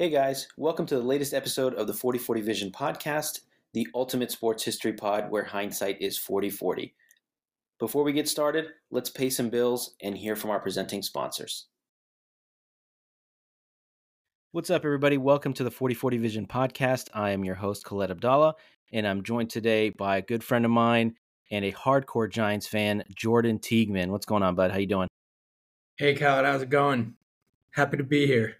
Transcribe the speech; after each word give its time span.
Hey 0.00 0.08
guys, 0.08 0.48
welcome 0.56 0.86
to 0.86 0.94
the 0.94 1.02
latest 1.02 1.34
episode 1.34 1.74
of 1.74 1.86
the 1.86 1.92
4040 1.92 2.40
Vision 2.40 2.72
podcast, 2.72 3.40
the 3.74 3.86
ultimate 3.94 4.30
sports 4.30 4.64
history 4.64 4.94
pod 4.94 5.30
where 5.30 5.44
hindsight 5.44 6.00
is 6.00 6.16
4040. 6.16 6.94
Before 7.78 8.02
we 8.02 8.14
get 8.14 8.26
started, 8.26 8.68
let's 8.90 9.10
pay 9.10 9.28
some 9.28 9.50
bills 9.50 9.96
and 10.02 10.16
hear 10.16 10.36
from 10.36 10.48
our 10.48 10.58
presenting 10.58 11.02
sponsors. 11.02 11.66
What's 14.52 14.70
up, 14.70 14.86
everybody? 14.86 15.18
Welcome 15.18 15.52
to 15.52 15.64
the 15.64 15.70
4040 15.70 16.16
Vision 16.16 16.46
podcast. 16.46 17.10
I 17.12 17.32
am 17.32 17.44
your 17.44 17.56
host, 17.56 17.84
Khaled 17.84 18.10
Abdallah, 18.10 18.54
and 18.94 19.06
I'm 19.06 19.22
joined 19.22 19.50
today 19.50 19.90
by 19.90 20.16
a 20.16 20.22
good 20.22 20.42
friend 20.42 20.64
of 20.64 20.70
mine 20.70 21.16
and 21.50 21.62
a 21.62 21.72
hardcore 21.72 22.30
Giants 22.30 22.66
fan, 22.66 23.04
Jordan 23.14 23.58
Teigman. 23.58 24.06
What's 24.06 24.24
going 24.24 24.44
on, 24.44 24.54
bud? 24.54 24.70
How 24.70 24.78
you 24.78 24.86
doing? 24.86 25.08
Hey, 25.98 26.14
Khaled, 26.14 26.46
how's 26.46 26.62
it 26.62 26.70
going? 26.70 27.16
Happy 27.72 27.98
to 27.98 28.02
be 28.02 28.26
here. 28.26 28.59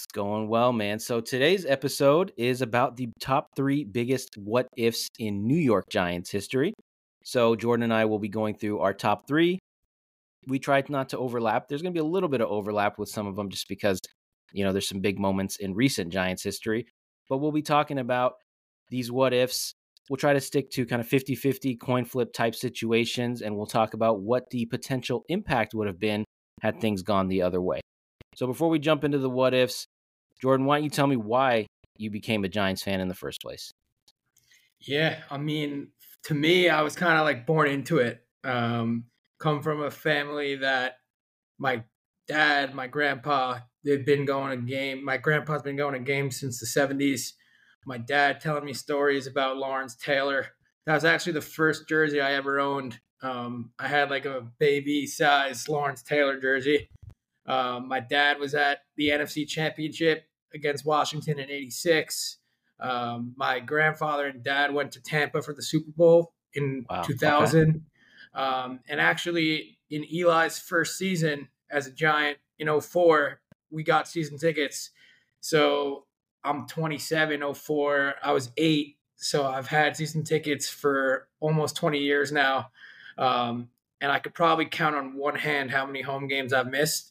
It's 0.00 0.06
going 0.06 0.48
well, 0.48 0.72
man. 0.72 0.98
So 0.98 1.20
today's 1.20 1.66
episode 1.66 2.32
is 2.38 2.62
about 2.62 2.96
the 2.96 3.10
top 3.20 3.48
three 3.54 3.84
biggest 3.84 4.34
what 4.38 4.66
ifs 4.74 5.06
in 5.18 5.46
New 5.46 5.58
York 5.58 5.90
Giants 5.90 6.30
history. 6.30 6.72
So 7.22 7.54
Jordan 7.54 7.82
and 7.82 7.92
I 7.92 8.06
will 8.06 8.18
be 8.18 8.30
going 8.30 8.54
through 8.54 8.78
our 8.78 8.94
top 8.94 9.28
three. 9.28 9.58
We 10.46 10.58
tried 10.58 10.88
not 10.88 11.10
to 11.10 11.18
overlap. 11.18 11.68
There's 11.68 11.82
going 11.82 11.92
to 11.92 11.98
be 11.98 12.06
a 12.06 12.10
little 12.10 12.30
bit 12.30 12.40
of 12.40 12.48
overlap 12.48 12.98
with 12.98 13.10
some 13.10 13.26
of 13.26 13.36
them 13.36 13.50
just 13.50 13.68
because, 13.68 14.00
you 14.54 14.64
know, 14.64 14.72
there's 14.72 14.88
some 14.88 15.02
big 15.02 15.18
moments 15.18 15.56
in 15.56 15.74
recent 15.74 16.10
Giants 16.10 16.42
history. 16.42 16.86
But 17.28 17.36
we'll 17.36 17.52
be 17.52 17.60
talking 17.60 17.98
about 17.98 18.36
these 18.88 19.12
what 19.12 19.34
ifs. 19.34 19.74
We'll 20.08 20.16
try 20.16 20.32
to 20.32 20.40
stick 20.40 20.70
to 20.70 20.86
kind 20.86 21.00
of 21.00 21.08
50 21.08 21.34
50 21.34 21.76
coin 21.76 22.06
flip 22.06 22.32
type 22.32 22.54
situations, 22.54 23.42
and 23.42 23.54
we'll 23.54 23.66
talk 23.66 23.92
about 23.92 24.22
what 24.22 24.48
the 24.48 24.64
potential 24.64 25.24
impact 25.28 25.74
would 25.74 25.88
have 25.88 26.00
been 26.00 26.24
had 26.62 26.80
things 26.80 27.02
gone 27.02 27.28
the 27.28 27.42
other 27.42 27.60
way. 27.60 27.82
So 28.34 28.46
before 28.46 28.68
we 28.68 28.78
jump 28.78 29.04
into 29.04 29.18
the 29.18 29.30
what 29.30 29.54
ifs, 29.54 29.86
Jordan, 30.40 30.66
why 30.66 30.76
don't 30.76 30.84
you 30.84 30.90
tell 30.90 31.06
me 31.06 31.16
why 31.16 31.66
you 31.96 32.10
became 32.10 32.44
a 32.44 32.48
Giants 32.48 32.82
fan 32.82 33.00
in 33.00 33.08
the 33.08 33.14
first 33.14 33.42
place? 33.42 33.72
Yeah, 34.80 35.18
I 35.30 35.36
mean, 35.36 35.88
to 36.24 36.34
me, 36.34 36.68
I 36.68 36.82
was 36.82 36.96
kind 36.96 37.18
of 37.18 37.24
like 37.24 37.46
born 37.46 37.68
into 37.68 37.98
it. 37.98 38.24
Um, 38.44 39.04
come 39.38 39.62
from 39.62 39.82
a 39.82 39.90
family 39.90 40.56
that 40.56 40.94
my 41.58 41.84
dad, 42.26 42.74
my 42.74 42.86
grandpa, 42.86 43.58
they've 43.84 44.04
been 44.04 44.24
going 44.24 44.58
to 44.58 44.66
game. 44.66 45.04
My 45.04 45.18
grandpa's 45.18 45.62
been 45.62 45.76
going 45.76 45.94
to 45.94 46.00
games 46.00 46.40
since 46.40 46.60
the 46.60 46.66
70s. 46.66 47.32
My 47.86 47.98
dad 47.98 48.40
telling 48.40 48.64
me 48.64 48.72
stories 48.72 49.26
about 49.26 49.56
Lawrence 49.56 49.96
Taylor. 49.96 50.46
That 50.86 50.94
was 50.94 51.04
actually 51.04 51.32
the 51.32 51.40
first 51.40 51.88
jersey 51.88 52.20
I 52.20 52.34
ever 52.34 52.60
owned. 52.60 52.98
Um, 53.22 53.72
I 53.78 53.88
had 53.88 54.10
like 54.10 54.24
a 54.24 54.46
baby 54.58 55.06
size 55.06 55.68
Lawrence 55.68 56.02
Taylor 56.02 56.40
jersey. 56.40 56.88
Um, 57.50 57.88
my 57.88 58.00
dad 58.00 58.38
was 58.38 58.54
at 58.54 58.82
the 58.96 59.08
NFC 59.08 59.46
Championship 59.46 60.24
against 60.54 60.84
Washington 60.84 61.38
in 61.38 61.50
'86. 61.50 62.38
Um, 62.78 63.34
my 63.36 63.60
grandfather 63.60 64.26
and 64.26 64.42
dad 64.42 64.72
went 64.72 64.92
to 64.92 65.02
Tampa 65.02 65.42
for 65.42 65.52
the 65.52 65.62
Super 65.62 65.90
Bowl 65.90 66.32
in 66.54 66.86
wow. 66.88 67.02
2000. 67.02 67.68
Okay. 67.68 67.80
Um, 68.42 68.80
and 68.88 69.00
actually, 69.00 69.78
in 69.90 70.04
Eli's 70.04 70.58
first 70.58 70.96
season 70.96 71.48
as 71.70 71.86
a 71.86 71.92
Giant 71.92 72.38
in 72.58 72.80
04, 72.80 73.40
we 73.70 73.82
got 73.82 74.08
season 74.08 74.38
tickets. 74.38 74.90
So 75.40 76.06
I'm 76.44 76.66
27, 76.66 77.54
04. 77.54 78.14
I 78.22 78.32
was 78.32 78.50
eight. 78.56 78.96
So 79.16 79.46
I've 79.46 79.66
had 79.66 79.96
season 79.96 80.24
tickets 80.24 80.68
for 80.68 81.28
almost 81.40 81.76
20 81.76 81.98
years 81.98 82.32
now. 82.32 82.70
Um, 83.18 83.68
and 84.00 84.10
I 84.10 84.18
could 84.18 84.34
probably 84.34 84.64
count 84.64 84.96
on 84.96 85.14
one 85.14 85.36
hand 85.36 85.70
how 85.70 85.84
many 85.84 86.00
home 86.00 86.26
games 86.26 86.52
I've 86.52 86.70
missed. 86.70 87.09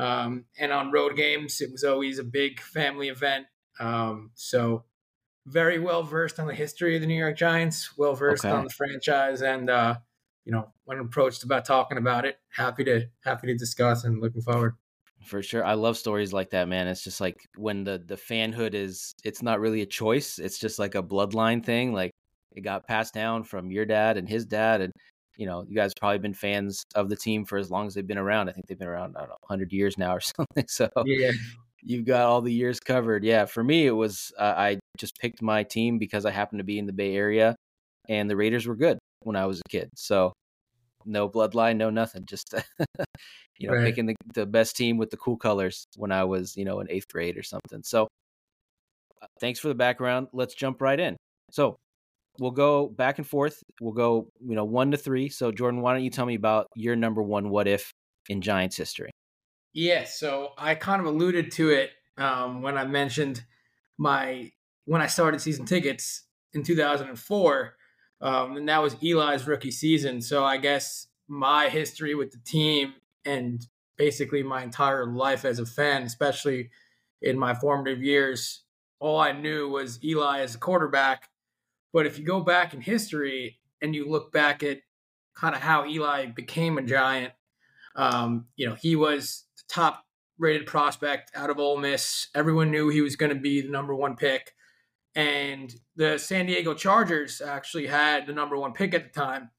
Um, 0.00 0.44
and 0.58 0.72
on 0.72 0.92
road 0.92 1.16
games, 1.16 1.60
it 1.60 1.70
was 1.70 1.84
always 1.84 2.18
a 2.18 2.24
big 2.24 2.60
family 2.60 3.08
event. 3.08 3.46
Um, 3.78 4.30
so 4.34 4.84
very 5.46 5.78
well 5.78 6.02
versed 6.02 6.38
on 6.38 6.46
the 6.46 6.54
history 6.54 6.94
of 6.94 7.00
the 7.00 7.06
New 7.06 7.18
York 7.18 7.36
Giants, 7.36 7.96
well 7.96 8.14
versed 8.14 8.44
okay. 8.44 8.54
on 8.54 8.64
the 8.64 8.70
franchise, 8.70 9.42
and 9.42 9.68
uh, 9.68 9.96
you 10.44 10.52
know, 10.52 10.72
when 10.84 10.98
approached 10.98 11.44
about 11.44 11.64
talking 11.64 11.98
about 11.98 12.24
it, 12.24 12.38
happy 12.54 12.84
to 12.84 13.06
happy 13.24 13.48
to 13.48 13.54
discuss 13.54 14.04
and 14.04 14.20
looking 14.20 14.42
forward. 14.42 14.74
For 15.26 15.42
sure, 15.42 15.64
I 15.64 15.74
love 15.74 15.98
stories 15.98 16.32
like 16.32 16.50
that, 16.50 16.68
man. 16.68 16.88
It's 16.88 17.04
just 17.04 17.20
like 17.20 17.36
when 17.56 17.84
the 17.84 18.02
the 18.04 18.16
fanhood 18.16 18.74
is, 18.74 19.14
it's 19.22 19.42
not 19.42 19.60
really 19.60 19.82
a 19.82 19.86
choice; 19.86 20.38
it's 20.38 20.58
just 20.58 20.78
like 20.78 20.94
a 20.94 21.02
bloodline 21.02 21.64
thing. 21.64 21.92
Like 21.92 22.10
it 22.56 22.62
got 22.62 22.86
passed 22.86 23.14
down 23.14 23.44
from 23.44 23.70
your 23.70 23.84
dad 23.84 24.16
and 24.16 24.28
his 24.28 24.46
dad, 24.46 24.80
and 24.80 24.92
you 25.40 25.46
know, 25.46 25.64
you 25.66 25.74
guys 25.74 25.94
probably 25.98 26.18
been 26.18 26.34
fans 26.34 26.84
of 26.94 27.08
the 27.08 27.16
team 27.16 27.46
for 27.46 27.56
as 27.56 27.70
long 27.70 27.86
as 27.86 27.94
they've 27.94 28.06
been 28.06 28.18
around. 28.18 28.50
I 28.50 28.52
think 28.52 28.66
they've 28.66 28.78
been 28.78 28.86
around, 28.86 29.16
I 29.16 29.20
don't 29.20 29.30
know, 29.30 29.36
100 29.40 29.72
years 29.72 29.96
now 29.96 30.14
or 30.14 30.20
something. 30.20 30.66
So 30.68 30.90
yeah. 31.06 31.32
you've 31.82 32.04
got 32.04 32.26
all 32.26 32.42
the 32.42 32.52
years 32.52 32.78
covered. 32.78 33.24
Yeah. 33.24 33.46
For 33.46 33.64
me, 33.64 33.86
it 33.86 33.92
was, 33.92 34.32
uh, 34.38 34.54
I 34.54 34.78
just 34.98 35.18
picked 35.18 35.40
my 35.40 35.62
team 35.62 35.98
because 35.98 36.26
I 36.26 36.30
happened 36.30 36.58
to 36.58 36.64
be 36.64 36.78
in 36.78 36.84
the 36.84 36.92
Bay 36.92 37.16
Area 37.16 37.56
and 38.06 38.28
the 38.28 38.36
Raiders 38.36 38.66
were 38.66 38.76
good 38.76 38.98
when 39.22 39.34
I 39.34 39.46
was 39.46 39.60
a 39.60 39.68
kid. 39.70 39.88
So 39.96 40.34
no 41.06 41.26
bloodline, 41.26 41.78
no 41.78 41.88
nothing. 41.88 42.26
Just, 42.26 42.54
you 43.58 43.68
know, 43.68 43.76
right. 43.76 43.84
picking 43.86 44.04
the, 44.04 44.16
the 44.34 44.44
best 44.44 44.76
team 44.76 44.98
with 44.98 45.08
the 45.08 45.16
cool 45.16 45.38
colors 45.38 45.86
when 45.96 46.12
I 46.12 46.24
was, 46.24 46.54
you 46.54 46.66
know, 46.66 46.80
in 46.80 46.90
eighth 46.90 47.08
grade 47.10 47.38
or 47.38 47.42
something. 47.42 47.82
So 47.82 48.08
uh, 49.22 49.26
thanks 49.40 49.58
for 49.58 49.68
the 49.68 49.74
background. 49.74 50.28
Let's 50.34 50.54
jump 50.54 50.82
right 50.82 51.00
in. 51.00 51.16
So 51.50 51.78
we'll 52.38 52.50
go 52.50 52.88
back 52.88 53.18
and 53.18 53.26
forth. 53.26 53.62
We'll 53.80 53.92
go, 53.92 54.28
you 54.40 54.54
know, 54.54 54.64
one 54.64 54.90
to 54.90 54.96
three. 54.96 55.28
So, 55.28 55.50
Jordan, 55.52 55.80
why 55.80 55.92
don't 55.92 56.04
you 56.04 56.10
tell 56.10 56.26
me 56.26 56.34
about 56.34 56.68
your 56.74 56.96
number 56.96 57.22
one 57.22 57.50
what 57.50 57.66
if 57.66 57.92
in 58.28 58.40
Giants 58.40 58.76
history? 58.76 59.10
Yeah, 59.72 60.04
so 60.04 60.50
I 60.58 60.74
kind 60.74 61.00
of 61.00 61.06
alluded 61.06 61.52
to 61.52 61.70
it 61.70 61.90
um, 62.16 62.62
when 62.62 62.76
I 62.76 62.84
mentioned 62.84 63.44
my 63.98 64.50
when 64.84 65.00
I 65.00 65.06
started 65.06 65.40
season 65.40 65.66
tickets 65.66 66.24
in 66.52 66.64
2004, 66.64 67.76
um, 68.20 68.56
and 68.56 68.68
that 68.68 68.82
was 68.82 68.96
Eli's 69.02 69.46
rookie 69.46 69.70
season. 69.70 70.20
So 70.20 70.44
I 70.44 70.56
guess 70.56 71.06
my 71.28 71.68
history 71.68 72.14
with 72.14 72.32
the 72.32 72.40
team 72.44 72.94
and 73.24 73.64
basically 73.96 74.42
my 74.42 74.62
entire 74.62 75.06
life 75.06 75.44
as 75.44 75.58
a 75.58 75.66
fan, 75.66 76.02
especially 76.02 76.70
in 77.22 77.38
my 77.38 77.54
formative 77.54 78.02
years, 78.02 78.64
all 78.98 79.20
I 79.20 79.32
knew 79.32 79.68
was 79.68 80.02
Eli 80.02 80.40
as 80.40 80.54
a 80.54 80.58
quarterback 80.58 81.29
but 81.92 82.06
if 82.06 82.18
you 82.18 82.24
go 82.24 82.40
back 82.40 82.74
in 82.74 82.80
history 82.80 83.58
and 83.82 83.94
you 83.94 84.08
look 84.08 84.32
back 84.32 84.62
at 84.62 84.78
kind 85.34 85.54
of 85.54 85.60
how 85.60 85.86
Eli 85.86 86.26
became 86.26 86.78
a 86.78 86.82
giant, 86.82 87.32
um, 87.96 88.46
you 88.56 88.68
know, 88.68 88.74
he 88.74 88.96
was 88.96 89.44
the 89.56 89.62
top 89.68 90.04
rated 90.38 90.66
prospect 90.66 91.30
out 91.34 91.50
of 91.50 91.58
Ole 91.58 91.78
Miss. 91.78 92.28
Everyone 92.34 92.70
knew 92.70 92.88
he 92.88 93.02
was 93.02 93.16
going 93.16 93.34
to 93.34 93.40
be 93.40 93.60
the 93.60 93.70
number 93.70 93.94
one 93.94 94.16
pick. 94.16 94.54
And 95.14 95.74
the 95.96 96.18
San 96.18 96.46
Diego 96.46 96.72
Chargers 96.72 97.40
actually 97.40 97.86
had 97.86 98.26
the 98.26 98.32
number 98.32 98.56
one 98.56 98.72
pick 98.72 98.94
at 98.94 99.12
the 99.12 99.20
time. 99.20 99.50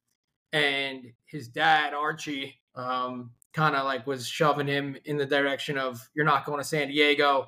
And 0.54 1.14
his 1.26 1.50
dad, 1.50 1.94
Archie, 1.94 2.60
um, 2.76 3.32
kind 3.54 3.76
of 3.76 3.86
like 3.86 4.08
was 4.08 4.28
shoving 4.28 4.68
him 4.68 4.98
in 5.06 5.18
the 5.18 5.26
direction 5.26 5.78
of, 5.78 6.00
you're 6.14 6.26
not 6.26 6.46
going 6.46 6.60
to 6.60 6.64
San 6.64 6.88
Diego. 6.88 7.48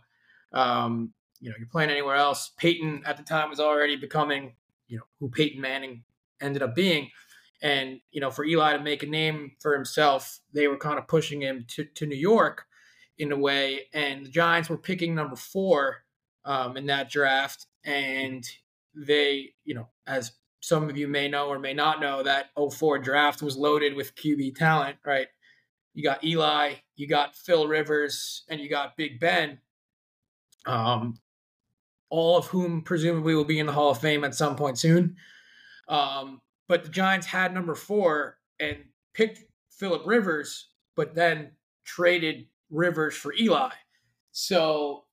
Um, 0.52 1.14
you 1.40 1.50
know, 1.50 1.56
you're 1.58 1.68
playing 1.68 1.90
anywhere 1.90 2.16
else. 2.16 2.52
Peyton 2.58 3.04
at 3.06 3.18
the 3.18 3.24
time 3.24 3.50
was 3.50 3.60
already 3.60 3.96
becoming 3.96 4.56
you 4.94 5.00
know 5.00 5.06
who 5.20 5.30
Peyton 5.30 5.60
Manning 5.60 6.04
ended 6.40 6.62
up 6.62 6.76
being. 6.76 7.10
And 7.64 8.00
you 8.12 8.22
know, 8.22 8.30
for 8.30 8.46
Eli 8.46 8.78
to 8.78 8.84
make 8.84 9.02
a 9.02 9.08
name 9.08 9.54
for 9.60 9.74
himself, 9.74 10.40
they 10.54 10.68
were 10.68 10.78
kind 10.78 11.00
of 11.00 11.08
pushing 11.08 11.42
him 11.42 11.66
to, 11.70 11.86
to 11.86 12.06
New 12.06 12.16
York 12.16 12.66
in 13.18 13.32
a 13.32 13.38
way. 13.38 13.88
And 13.94 14.26
the 14.26 14.30
Giants 14.30 14.70
were 14.70 14.78
picking 14.78 15.16
number 15.16 15.36
four 15.36 16.04
um, 16.46 16.78
in 16.78 16.86
that 16.88 17.10
draft, 17.10 17.66
and 17.84 18.44
they, 18.94 19.54
you 19.64 19.74
know, 19.74 19.90
as 20.06 20.34
some 20.60 20.88
of 20.88 20.96
you 20.96 21.08
may 21.08 21.28
know 21.28 21.48
or 21.48 21.58
may 21.58 21.74
not 21.74 22.00
know, 22.00 22.22
that 22.22 22.50
04 22.56 23.00
draft 23.00 23.42
was 23.42 23.58
loaded 23.58 23.96
with 23.96 24.16
QB 24.16 24.56
talent, 24.56 24.98
right? 25.06 25.28
You 25.96 26.04
got 26.04 26.24
Eli, 26.24 26.76
you 26.96 27.08
got 27.08 27.36
Phil 27.36 27.68
Rivers, 27.68 28.44
and 28.48 28.62
you 28.62 28.70
got 28.70 28.96
Big 28.96 29.20
Ben. 29.20 29.60
Um, 30.66 31.16
all 32.14 32.38
of 32.38 32.46
whom 32.46 32.84
presumably 32.84 33.34
will 33.34 33.44
be 33.44 33.58
in 33.58 33.66
the 33.66 33.72
Hall 33.72 33.90
of 33.90 33.98
Fame 33.98 34.24
at 34.24 34.36
some 34.36 34.56
point 34.56 34.78
soon. 34.78 35.16
Um, 35.88 36.42
but 36.68 36.84
the 36.84 36.90
Giants 36.90 37.26
had 37.26 37.52
number 37.56 37.74
four 37.74 38.38
and 38.60 38.78
picked 39.16 39.40
Philip 39.72 40.04
Rivers, 40.06 40.70
but 40.96 41.16
then 41.16 41.54
traded 41.86 42.46
Rivers 42.70 43.16
for 43.16 43.34
Eli. 43.34 43.72
So, 44.32 45.06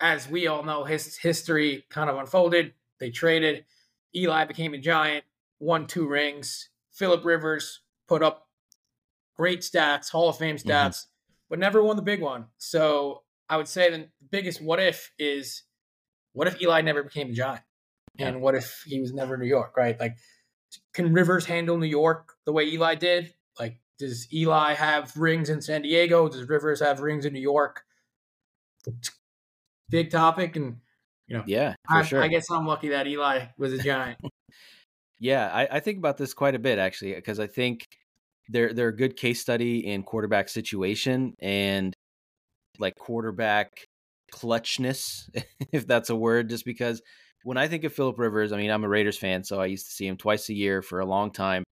as 0.00 0.28
we 0.28 0.48
all 0.48 0.64
know, 0.64 0.82
his 0.82 1.16
history 1.16 1.84
kind 1.90 2.10
of 2.10 2.16
unfolded. 2.16 2.74
They 2.98 3.10
traded. 3.10 3.64
Eli 4.16 4.44
became 4.44 4.74
a 4.74 4.78
Giant, 4.78 5.24
won 5.60 5.86
two 5.86 6.08
rings. 6.08 6.70
Philip 6.90 7.24
Rivers 7.24 7.82
put 8.08 8.20
up 8.20 8.48
great 9.36 9.60
stats, 9.60 10.10
Hall 10.10 10.28
of 10.28 10.38
Fame 10.38 10.56
mm-hmm. 10.56 10.68
stats, 10.68 10.88
mm-hmm. 10.88 11.44
but 11.50 11.60
never 11.60 11.84
won 11.84 11.94
the 11.94 12.02
big 12.02 12.20
one. 12.20 12.46
So, 12.56 13.22
I 13.48 13.56
would 13.56 13.68
say 13.68 13.90
the 13.90 14.08
biggest 14.28 14.60
what 14.60 14.80
if 14.80 15.12
is 15.20 15.62
what 16.38 16.46
if 16.46 16.62
Eli 16.62 16.82
never 16.82 17.02
became 17.02 17.30
a 17.30 17.32
Giant? 17.32 17.62
And 18.16 18.40
what 18.40 18.54
if 18.54 18.84
he 18.86 19.00
was 19.00 19.12
never 19.12 19.36
New 19.36 19.46
York, 19.46 19.76
right? 19.76 19.98
Like, 19.98 20.16
can 20.94 21.12
Rivers 21.12 21.44
handle 21.44 21.78
New 21.78 21.86
York 21.86 22.34
the 22.46 22.52
way 22.52 22.64
Eli 22.64 22.94
did? 22.94 23.34
Like, 23.58 23.80
does 23.98 24.32
Eli 24.32 24.74
have 24.74 25.16
rings 25.16 25.50
in 25.50 25.60
San 25.60 25.82
Diego? 25.82 26.28
Does 26.28 26.48
Rivers 26.48 26.80
have 26.80 27.00
rings 27.00 27.24
in 27.24 27.32
New 27.32 27.40
York? 27.40 27.82
big 29.90 30.12
topic, 30.12 30.54
and 30.54 30.76
you 31.26 31.36
know, 31.36 31.42
yeah, 31.44 31.74
I, 31.90 32.02
sure. 32.02 32.22
I 32.22 32.28
guess 32.28 32.48
I'm 32.52 32.66
lucky 32.66 32.90
that 32.90 33.08
Eli 33.08 33.46
was 33.58 33.72
a 33.72 33.78
giant. 33.78 34.20
yeah, 35.18 35.50
I, 35.52 35.76
I 35.76 35.80
think 35.80 35.98
about 35.98 36.18
this 36.18 36.34
quite 36.34 36.54
a 36.54 36.60
bit 36.60 36.78
actually, 36.78 37.14
because 37.14 37.40
I 37.40 37.48
think 37.48 37.84
they're 38.48 38.72
they're 38.72 38.88
a 38.88 38.96
good 38.96 39.16
case 39.16 39.40
study 39.40 39.84
in 39.84 40.04
quarterback 40.04 40.48
situation 40.48 41.34
and 41.40 41.94
like 42.78 42.94
quarterback 42.94 43.87
clutchness, 44.32 45.28
if 45.72 45.86
that's 45.86 46.10
a 46.10 46.16
word, 46.16 46.48
just 46.48 46.64
because 46.64 47.02
when 47.44 47.56
I 47.56 47.68
think 47.68 47.84
of 47.84 47.92
Philip 47.92 48.18
Rivers, 48.18 48.52
I 48.52 48.56
mean, 48.56 48.70
I'm 48.70 48.84
a 48.84 48.88
Raiders 48.88 49.16
fan, 49.16 49.44
so 49.44 49.60
I 49.60 49.66
used 49.66 49.86
to 49.86 49.92
see 49.92 50.06
him 50.06 50.16
twice 50.16 50.48
a 50.48 50.54
year 50.54 50.82
for 50.82 51.00
a 51.00 51.06
long 51.06 51.30
time. 51.30 51.64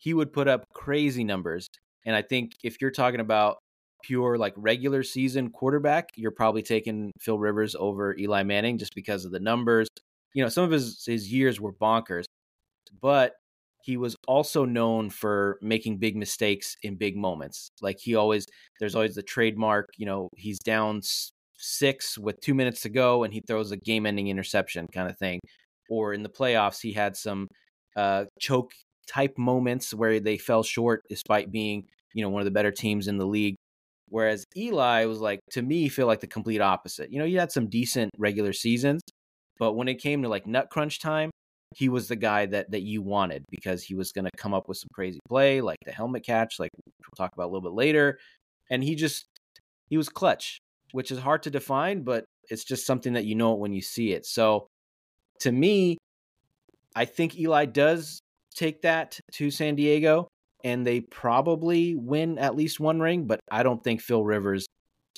He 0.00 0.14
would 0.14 0.32
put 0.32 0.48
up 0.48 0.64
crazy 0.72 1.24
numbers. 1.24 1.68
And 2.04 2.14
I 2.14 2.22
think 2.22 2.52
if 2.62 2.80
you're 2.80 2.90
talking 2.90 3.20
about 3.20 3.58
pure 4.02 4.36
like 4.36 4.52
regular 4.56 5.02
season 5.02 5.50
quarterback, 5.50 6.10
you're 6.16 6.30
probably 6.30 6.62
taking 6.62 7.10
Phil 7.18 7.38
Rivers 7.38 7.74
over 7.74 8.16
Eli 8.16 8.42
Manning 8.42 8.78
just 8.78 8.94
because 8.94 9.24
of 9.24 9.32
the 9.32 9.40
numbers. 9.40 9.88
You 10.34 10.42
know, 10.42 10.48
some 10.48 10.64
of 10.64 10.70
his 10.70 11.02
his 11.06 11.32
years 11.32 11.60
were 11.60 11.72
bonkers, 11.72 12.24
but 13.00 13.34
he 13.82 13.96
was 13.96 14.16
also 14.26 14.64
known 14.64 15.10
for 15.10 15.58
making 15.60 15.98
big 15.98 16.16
mistakes 16.16 16.76
in 16.82 16.96
big 16.96 17.16
moments. 17.16 17.68
Like 17.80 17.98
he 18.00 18.14
always 18.14 18.46
there's 18.80 18.94
always 18.94 19.14
the 19.14 19.22
trademark, 19.22 19.90
you 19.96 20.06
know, 20.06 20.28
he's 20.36 20.58
down 20.58 21.00
six 21.64 22.18
with 22.18 22.40
two 22.40 22.54
minutes 22.54 22.82
to 22.82 22.88
go 22.88 23.24
and 23.24 23.32
he 23.32 23.40
throws 23.46 23.72
a 23.72 23.76
game 23.76 24.06
ending 24.06 24.28
interception 24.28 24.86
kind 24.92 25.08
of 25.08 25.16
thing. 25.18 25.40
Or 25.88 26.12
in 26.12 26.22
the 26.22 26.28
playoffs, 26.28 26.80
he 26.80 26.92
had 26.92 27.16
some 27.16 27.48
uh, 27.96 28.24
choke 28.40 28.72
type 29.06 29.36
moments 29.36 29.92
where 29.92 30.20
they 30.20 30.38
fell 30.38 30.62
short 30.62 31.02
despite 31.08 31.50
being, 31.50 31.84
you 32.14 32.22
know, 32.22 32.28
one 32.28 32.40
of 32.40 32.46
the 32.46 32.50
better 32.50 32.70
teams 32.70 33.08
in 33.08 33.18
the 33.18 33.26
league. 33.26 33.56
Whereas 34.08 34.44
Eli 34.56 35.06
was 35.06 35.18
like, 35.20 35.40
to 35.52 35.62
me, 35.62 35.88
feel 35.88 36.06
like 36.06 36.20
the 36.20 36.26
complete 36.26 36.60
opposite. 36.60 37.10
You 37.10 37.18
know, 37.18 37.24
he 37.24 37.34
had 37.34 37.50
some 37.50 37.68
decent 37.68 38.10
regular 38.18 38.52
seasons, 38.52 39.02
but 39.58 39.72
when 39.72 39.88
it 39.88 39.96
came 39.96 40.22
to 40.22 40.28
like 40.28 40.46
nut 40.46 40.68
crunch 40.70 41.00
time, 41.00 41.30
he 41.74 41.88
was 41.88 42.06
the 42.06 42.16
guy 42.16 42.46
that 42.46 42.70
that 42.70 42.82
you 42.82 43.02
wanted 43.02 43.44
because 43.50 43.82
he 43.82 43.94
was 43.94 44.12
going 44.12 44.26
to 44.26 44.30
come 44.36 44.54
up 44.54 44.68
with 44.68 44.78
some 44.78 44.90
crazy 44.92 45.18
play 45.28 45.60
like 45.60 45.78
the 45.84 45.92
helmet 45.92 46.24
catch, 46.24 46.60
like 46.60 46.70
we'll 46.76 47.16
talk 47.16 47.32
about 47.34 47.46
a 47.46 47.50
little 47.52 47.68
bit 47.68 47.72
later. 47.72 48.18
And 48.70 48.84
he 48.84 48.94
just 48.94 49.24
he 49.88 49.96
was 49.96 50.08
clutch 50.08 50.60
which 50.94 51.10
is 51.10 51.18
hard 51.18 51.42
to 51.42 51.50
define, 51.50 52.04
but 52.04 52.24
it's 52.48 52.62
just 52.62 52.86
something 52.86 53.14
that 53.14 53.24
you 53.24 53.34
know 53.34 53.54
it 53.54 53.58
when 53.58 53.72
you 53.72 53.82
see 53.82 54.12
it. 54.12 54.24
So 54.24 54.68
to 55.40 55.50
me, 55.50 55.98
I 56.94 57.04
think 57.04 57.36
Eli 57.36 57.64
does 57.64 58.20
take 58.54 58.82
that 58.82 59.18
to 59.32 59.50
San 59.50 59.74
Diego 59.74 60.28
and 60.62 60.86
they 60.86 61.00
probably 61.00 61.96
win 61.96 62.38
at 62.38 62.54
least 62.54 62.78
one 62.78 63.00
ring, 63.00 63.26
but 63.26 63.40
I 63.50 63.64
don't 63.64 63.82
think 63.82 64.02
Phil 64.02 64.22
Rivers 64.22 64.66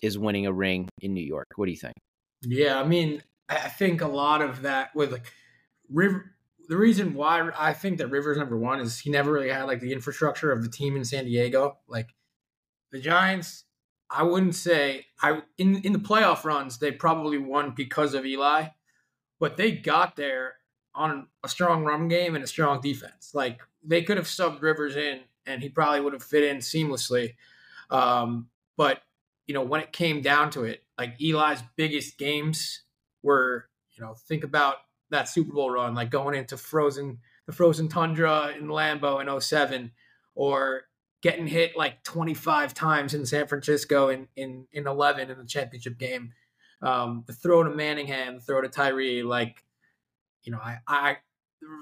is 0.02 0.18
winning 0.18 0.46
a 0.46 0.52
ring 0.52 0.88
in 1.02 1.12
New 1.12 1.22
York. 1.22 1.48
What 1.56 1.66
do 1.66 1.72
you 1.72 1.78
think? 1.78 1.94
Yeah, 2.40 2.80
I 2.80 2.84
mean, 2.84 3.22
I 3.50 3.68
think 3.68 4.00
a 4.00 4.08
lot 4.08 4.40
of 4.40 4.62
that 4.62 4.96
with 4.96 5.12
like 5.12 5.30
River. 5.90 6.32
The 6.68 6.78
reason 6.78 7.12
why 7.12 7.50
I 7.54 7.74
think 7.74 7.98
that 7.98 8.08
Rivers 8.08 8.38
number 8.38 8.56
one 8.56 8.80
is 8.80 8.98
he 8.98 9.10
never 9.10 9.30
really 9.30 9.50
had 9.50 9.64
like 9.64 9.80
the 9.80 9.92
infrastructure 9.92 10.50
of 10.50 10.62
the 10.62 10.70
team 10.70 10.96
in 10.96 11.04
San 11.04 11.26
Diego. 11.26 11.76
Like 11.86 12.14
the 12.92 12.98
Giants 12.98 13.65
I 14.10 14.22
wouldn't 14.22 14.54
say 14.54 15.06
I 15.20 15.42
in 15.58 15.76
in 15.82 15.92
the 15.92 15.98
playoff 15.98 16.44
runs 16.44 16.78
they 16.78 16.92
probably 16.92 17.38
won 17.38 17.72
because 17.76 18.14
of 18.14 18.24
Eli, 18.24 18.68
but 19.40 19.56
they 19.56 19.72
got 19.72 20.16
there 20.16 20.54
on 20.94 21.28
a 21.44 21.48
strong 21.48 21.84
run 21.84 22.08
game 22.08 22.34
and 22.34 22.44
a 22.44 22.46
strong 22.46 22.80
defense. 22.80 23.32
Like 23.34 23.60
they 23.82 24.02
could 24.02 24.16
have 24.16 24.26
subbed 24.26 24.62
Rivers 24.62 24.96
in 24.96 25.20
and 25.44 25.62
he 25.62 25.68
probably 25.68 26.00
would 26.00 26.12
have 26.12 26.22
fit 26.22 26.44
in 26.44 26.58
seamlessly. 26.58 27.34
Um, 27.90 28.48
but 28.76 29.02
you 29.46 29.54
know 29.54 29.62
when 29.62 29.80
it 29.80 29.92
came 29.92 30.22
down 30.22 30.50
to 30.50 30.64
it, 30.64 30.84
like 30.98 31.20
Eli's 31.20 31.62
biggest 31.76 32.18
games 32.18 32.82
were 33.22 33.68
you 33.96 34.04
know 34.04 34.14
think 34.14 34.44
about 34.44 34.76
that 35.10 35.28
Super 35.28 35.52
Bowl 35.52 35.70
run, 35.70 35.94
like 35.94 36.10
going 36.10 36.36
into 36.36 36.56
frozen 36.56 37.18
the 37.46 37.52
frozen 37.52 37.88
tundra 37.88 38.52
in 38.56 38.66
Lambeau 38.66 39.20
in 39.20 39.40
07 39.40 39.92
or 40.34 40.82
getting 41.26 41.48
hit 41.48 41.76
like 41.76 42.04
25 42.04 42.72
times 42.72 43.12
in 43.12 43.26
San 43.26 43.48
Francisco 43.48 44.10
in 44.10 44.28
in, 44.36 44.68
in 44.72 44.86
11 44.86 45.28
in 45.28 45.36
the 45.36 45.44
championship 45.44 45.98
game. 45.98 46.32
Um, 46.82 47.24
the 47.26 47.32
throw 47.32 47.64
to 47.64 47.70
Manningham, 47.70 48.36
the 48.36 48.40
throw 48.40 48.60
to 48.60 48.68
Tyree, 48.68 49.24
like 49.24 49.64
you 50.44 50.52
know, 50.52 50.60
I 50.62 50.78
I 50.86 51.16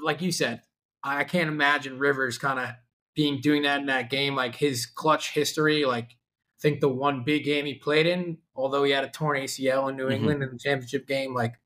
like 0.02 0.22
you 0.22 0.32
said, 0.32 0.62
I 1.02 1.24
can't 1.24 1.50
imagine 1.50 1.98
Rivers 1.98 2.38
kind 2.38 2.58
of 2.58 2.70
being 3.14 3.42
doing 3.42 3.64
that 3.64 3.80
in 3.80 3.86
that 3.86 4.08
game. 4.08 4.34
Like 4.34 4.56
his 4.56 4.86
clutch 4.86 5.32
history, 5.32 5.84
like 5.84 6.12
I 6.12 6.60
think 6.62 6.80
the 6.80 6.88
one 6.88 7.22
big 7.22 7.44
game 7.44 7.66
he 7.66 7.74
played 7.74 8.06
in, 8.06 8.38
although 8.56 8.82
he 8.84 8.92
had 8.92 9.04
a 9.04 9.10
torn 9.10 9.38
ACL 9.38 9.90
in 9.90 9.96
New 9.96 10.04
mm-hmm. 10.04 10.12
England 10.12 10.42
in 10.42 10.52
the 10.52 10.58
championship 10.58 11.06
game, 11.06 11.34
like 11.34 11.56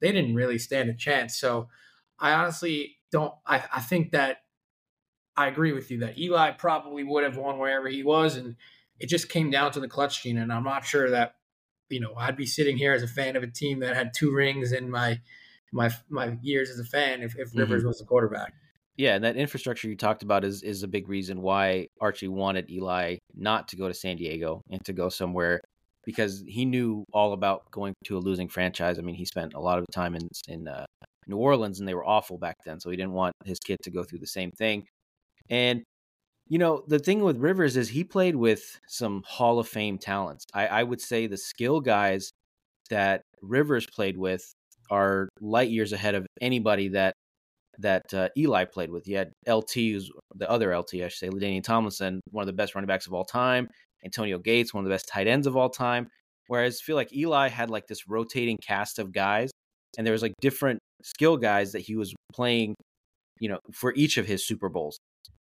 they 0.00 0.10
didn't 0.10 0.34
really 0.34 0.58
stand 0.58 0.90
a 0.90 0.94
chance. 0.94 1.38
So 1.38 1.68
I 2.18 2.32
honestly 2.32 2.96
don't. 3.12 3.34
I, 3.46 3.62
I 3.72 3.80
think 3.82 4.10
that 4.10 4.38
I 5.36 5.48
agree 5.48 5.72
with 5.72 5.90
you 5.90 6.00
that 6.00 6.18
Eli 6.18 6.52
probably 6.52 7.04
would 7.04 7.24
have 7.24 7.36
won 7.36 7.58
wherever 7.58 7.88
he 7.88 8.02
was, 8.02 8.36
and 8.36 8.56
it 9.00 9.08
just 9.08 9.28
came 9.28 9.50
down 9.50 9.72
to 9.72 9.80
the 9.80 9.88
clutch 9.88 10.22
gene. 10.22 10.38
And 10.38 10.52
I'm 10.52 10.64
not 10.64 10.84
sure 10.84 11.10
that 11.10 11.34
you 11.88 12.00
know 12.00 12.14
I'd 12.16 12.36
be 12.36 12.46
sitting 12.46 12.76
here 12.76 12.92
as 12.92 13.02
a 13.02 13.08
fan 13.08 13.36
of 13.36 13.42
a 13.42 13.48
team 13.48 13.80
that 13.80 13.96
had 13.96 14.12
two 14.14 14.32
rings 14.32 14.72
in 14.72 14.90
my 14.90 15.20
my 15.72 15.90
my 16.08 16.38
years 16.42 16.70
as 16.70 16.78
a 16.78 16.84
fan 16.84 17.22
if, 17.22 17.36
if 17.36 17.54
Rivers 17.54 17.80
mm-hmm. 17.80 17.88
was 17.88 17.98
the 17.98 18.04
quarterback. 18.04 18.54
Yeah, 18.96 19.16
and 19.16 19.24
that 19.24 19.36
infrastructure 19.36 19.88
you 19.88 19.96
talked 19.96 20.22
about 20.22 20.44
is 20.44 20.62
is 20.62 20.82
a 20.82 20.88
big 20.88 21.08
reason 21.08 21.42
why 21.42 21.88
Archie 22.00 22.28
wanted 22.28 22.70
Eli 22.70 23.16
not 23.34 23.68
to 23.68 23.76
go 23.76 23.88
to 23.88 23.94
San 23.94 24.16
Diego 24.16 24.62
and 24.70 24.82
to 24.84 24.92
go 24.92 25.08
somewhere 25.08 25.60
because 26.04 26.44
he 26.46 26.64
knew 26.64 27.04
all 27.12 27.32
about 27.32 27.70
going 27.72 27.94
to 28.04 28.16
a 28.16 28.20
losing 28.20 28.48
franchise. 28.48 28.98
I 28.98 29.02
mean, 29.02 29.16
he 29.16 29.24
spent 29.24 29.54
a 29.54 29.60
lot 29.60 29.78
of 29.78 29.86
time 29.92 30.14
in 30.14 30.28
in 30.48 30.68
uh, 30.68 30.86
New 31.26 31.38
Orleans 31.38 31.80
and 31.80 31.88
they 31.88 31.94
were 31.94 32.06
awful 32.06 32.38
back 32.38 32.56
then, 32.64 32.78
so 32.78 32.90
he 32.90 32.96
didn't 32.96 33.12
want 33.12 33.34
his 33.44 33.58
kid 33.58 33.78
to 33.82 33.90
go 33.90 34.04
through 34.04 34.20
the 34.20 34.26
same 34.26 34.52
thing. 34.52 34.86
And 35.50 35.82
you 36.46 36.58
know, 36.58 36.84
the 36.86 36.98
thing 36.98 37.22
with 37.22 37.38
Rivers 37.38 37.76
is 37.76 37.88
he 37.88 38.04
played 38.04 38.36
with 38.36 38.78
some 38.86 39.22
Hall 39.26 39.58
of 39.58 39.66
Fame 39.66 39.96
talents. 39.98 40.44
I, 40.52 40.66
I 40.66 40.82
would 40.82 41.00
say 41.00 41.26
the 41.26 41.38
skill 41.38 41.80
guys 41.80 42.30
that 42.90 43.22
Rivers 43.40 43.86
played 43.86 44.18
with 44.18 44.44
are 44.90 45.28
light 45.40 45.70
years 45.70 45.92
ahead 45.92 46.14
of 46.14 46.26
anybody 46.40 46.88
that 46.88 47.14
that 47.78 48.12
uh, 48.14 48.28
Eli 48.36 48.66
played 48.66 48.90
with. 48.90 49.08
You 49.08 49.16
had 49.16 49.32
LT, 49.48 49.72
who's 49.74 50.10
the 50.34 50.48
other 50.48 50.76
LT, 50.76 50.94
I 50.96 51.08
should 51.08 51.18
say, 51.18 51.28
LaDainian 51.28 51.64
Tomlinson, 51.64 52.20
one 52.30 52.42
of 52.42 52.46
the 52.46 52.52
best 52.52 52.74
running 52.74 52.86
backs 52.86 53.06
of 53.06 53.14
all 53.14 53.24
time. 53.24 53.68
Antonio 54.04 54.38
Gates, 54.38 54.74
one 54.74 54.84
of 54.84 54.88
the 54.88 54.94
best 54.94 55.08
tight 55.08 55.26
ends 55.26 55.46
of 55.46 55.56
all 55.56 55.70
time. 55.70 56.08
Whereas 56.46 56.78
I 56.80 56.84
feel 56.84 56.96
like 56.96 57.14
Eli 57.14 57.48
had 57.48 57.70
like 57.70 57.86
this 57.86 58.06
rotating 58.06 58.58
cast 58.58 58.98
of 58.98 59.12
guys, 59.12 59.50
and 59.96 60.06
there 60.06 60.12
was 60.12 60.22
like 60.22 60.34
different 60.40 60.78
skill 61.02 61.36
guys 61.36 61.72
that 61.72 61.80
he 61.80 61.96
was 61.96 62.14
playing, 62.32 62.74
you 63.40 63.48
know, 63.48 63.58
for 63.72 63.94
each 63.96 64.18
of 64.18 64.26
his 64.26 64.46
Super 64.46 64.68
Bowls. 64.68 64.98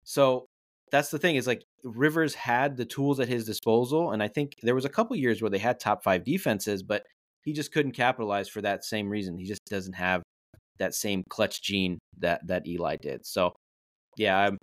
So 0.07 0.45
that's 0.89 1.09
the 1.09 1.19
thing 1.19 1.35
is 1.35 1.47
like 1.47 1.63
Rivers 1.83 2.33
had 2.33 2.77
the 2.77 2.85
tools 2.85 3.19
at 3.19 3.27
his 3.27 3.45
disposal, 3.45 4.11
and 4.11 4.23
I 4.23 4.29
think 4.29 4.53
there 4.63 4.73
was 4.73 4.85
a 4.85 4.89
couple 4.89 5.17
years 5.17 5.41
where 5.41 5.51
they 5.51 5.57
had 5.57 5.81
top 5.81 6.01
five 6.01 6.23
defenses, 6.23 6.81
but 6.81 7.03
he 7.43 7.51
just 7.51 7.73
couldn't 7.73 7.91
capitalize 7.91 8.47
for 8.47 8.61
that 8.61 8.85
same 8.85 9.09
reason. 9.09 9.37
He 9.37 9.43
just 9.43 9.65
doesn't 9.69 9.95
have 9.95 10.23
that 10.79 10.95
same 10.95 11.23
clutch 11.29 11.61
gene 11.61 11.99
that 12.19 12.47
that 12.47 12.65
Eli 12.65 12.95
did. 13.01 13.25
So 13.25 13.53
yeah, 14.15 14.37
I'm, 14.37 14.57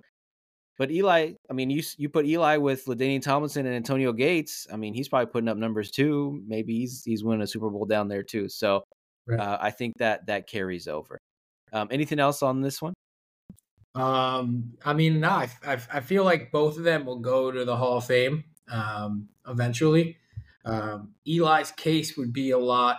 but 0.79 0.91
Eli, 0.91 1.35
I 1.51 1.53
mean, 1.53 1.69
you 1.69 1.83
you 1.99 2.09
put 2.09 2.25
Eli 2.25 2.57
with 2.57 2.87
LaDainian 2.87 3.21
Tomlinson 3.21 3.67
and 3.67 3.77
Antonio 3.77 4.15
Gates. 4.15 4.67
I 4.73 4.77
mean, 4.77 4.95
he's 4.95 5.11
probably 5.11 5.27
putting 5.27 5.49
up 5.51 5.59
numbers 5.59 5.91
too. 5.91 6.43
Maybe 6.47 6.79
he's 6.79 7.05
he's 7.05 7.23
winning 7.23 7.43
a 7.43 7.47
Super 7.47 7.69
Bowl 7.69 7.85
down 7.85 8.09
there 8.09 8.23
too. 8.23 8.49
So 8.49 8.83
right. 9.27 9.39
uh, 9.39 9.59
I 9.61 9.71
think 9.73 9.93
that 9.99 10.25
that 10.27 10.49
carries 10.49 10.89
over. 10.89 11.19
Um, 11.75 11.89
anything 11.91 12.19
else 12.19 12.43
on 12.43 12.63
this 12.63 12.81
one? 12.81 12.95
Um, 13.95 14.73
I 14.85 14.93
mean, 14.93 15.21
no, 15.21 15.31
I, 15.31 15.49
I, 15.65 15.79
I, 15.93 16.01
feel 16.01 16.25
like 16.25 16.51
both 16.51 16.79
of 16.79 16.83
them 16.83 17.07
will 17.07 17.21
go 17.21 17.53
to 17.53 17.65
the 17.65 17.77
Hall 17.77 17.99
of 17.99 18.05
Fame 18.05 18.43
um, 18.69 19.29
eventually. 19.47 20.17
Um, 20.65 21.15
Eli's 21.27 21.71
case 21.71 22.17
would 22.17 22.33
be 22.33 22.51
a 22.51 22.59
lot 22.59 22.97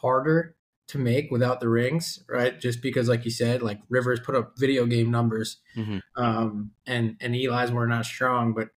harder 0.00 0.56
to 0.88 0.98
make 0.98 1.30
without 1.30 1.60
the 1.60 1.68
rings, 1.68 2.22
right? 2.28 2.58
Just 2.58 2.80
because, 2.80 3.08
like 3.08 3.24
you 3.24 3.30
said, 3.30 3.62
like 3.62 3.80
Rivers 3.88 4.20
put 4.20 4.34
up 4.34 4.52
video 4.58 4.86
game 4.86 5.10
numbers, 5.10 5.58
mm-hmm. 5.76 5.98
um, 6.16 6.70
and 6.86 7.16
and 7.20 7.34
Eli's 7.34 7.70
were 7.70 7.86
not 7.86 8.06
strong, 8.06 8.54
but 8.54 8.68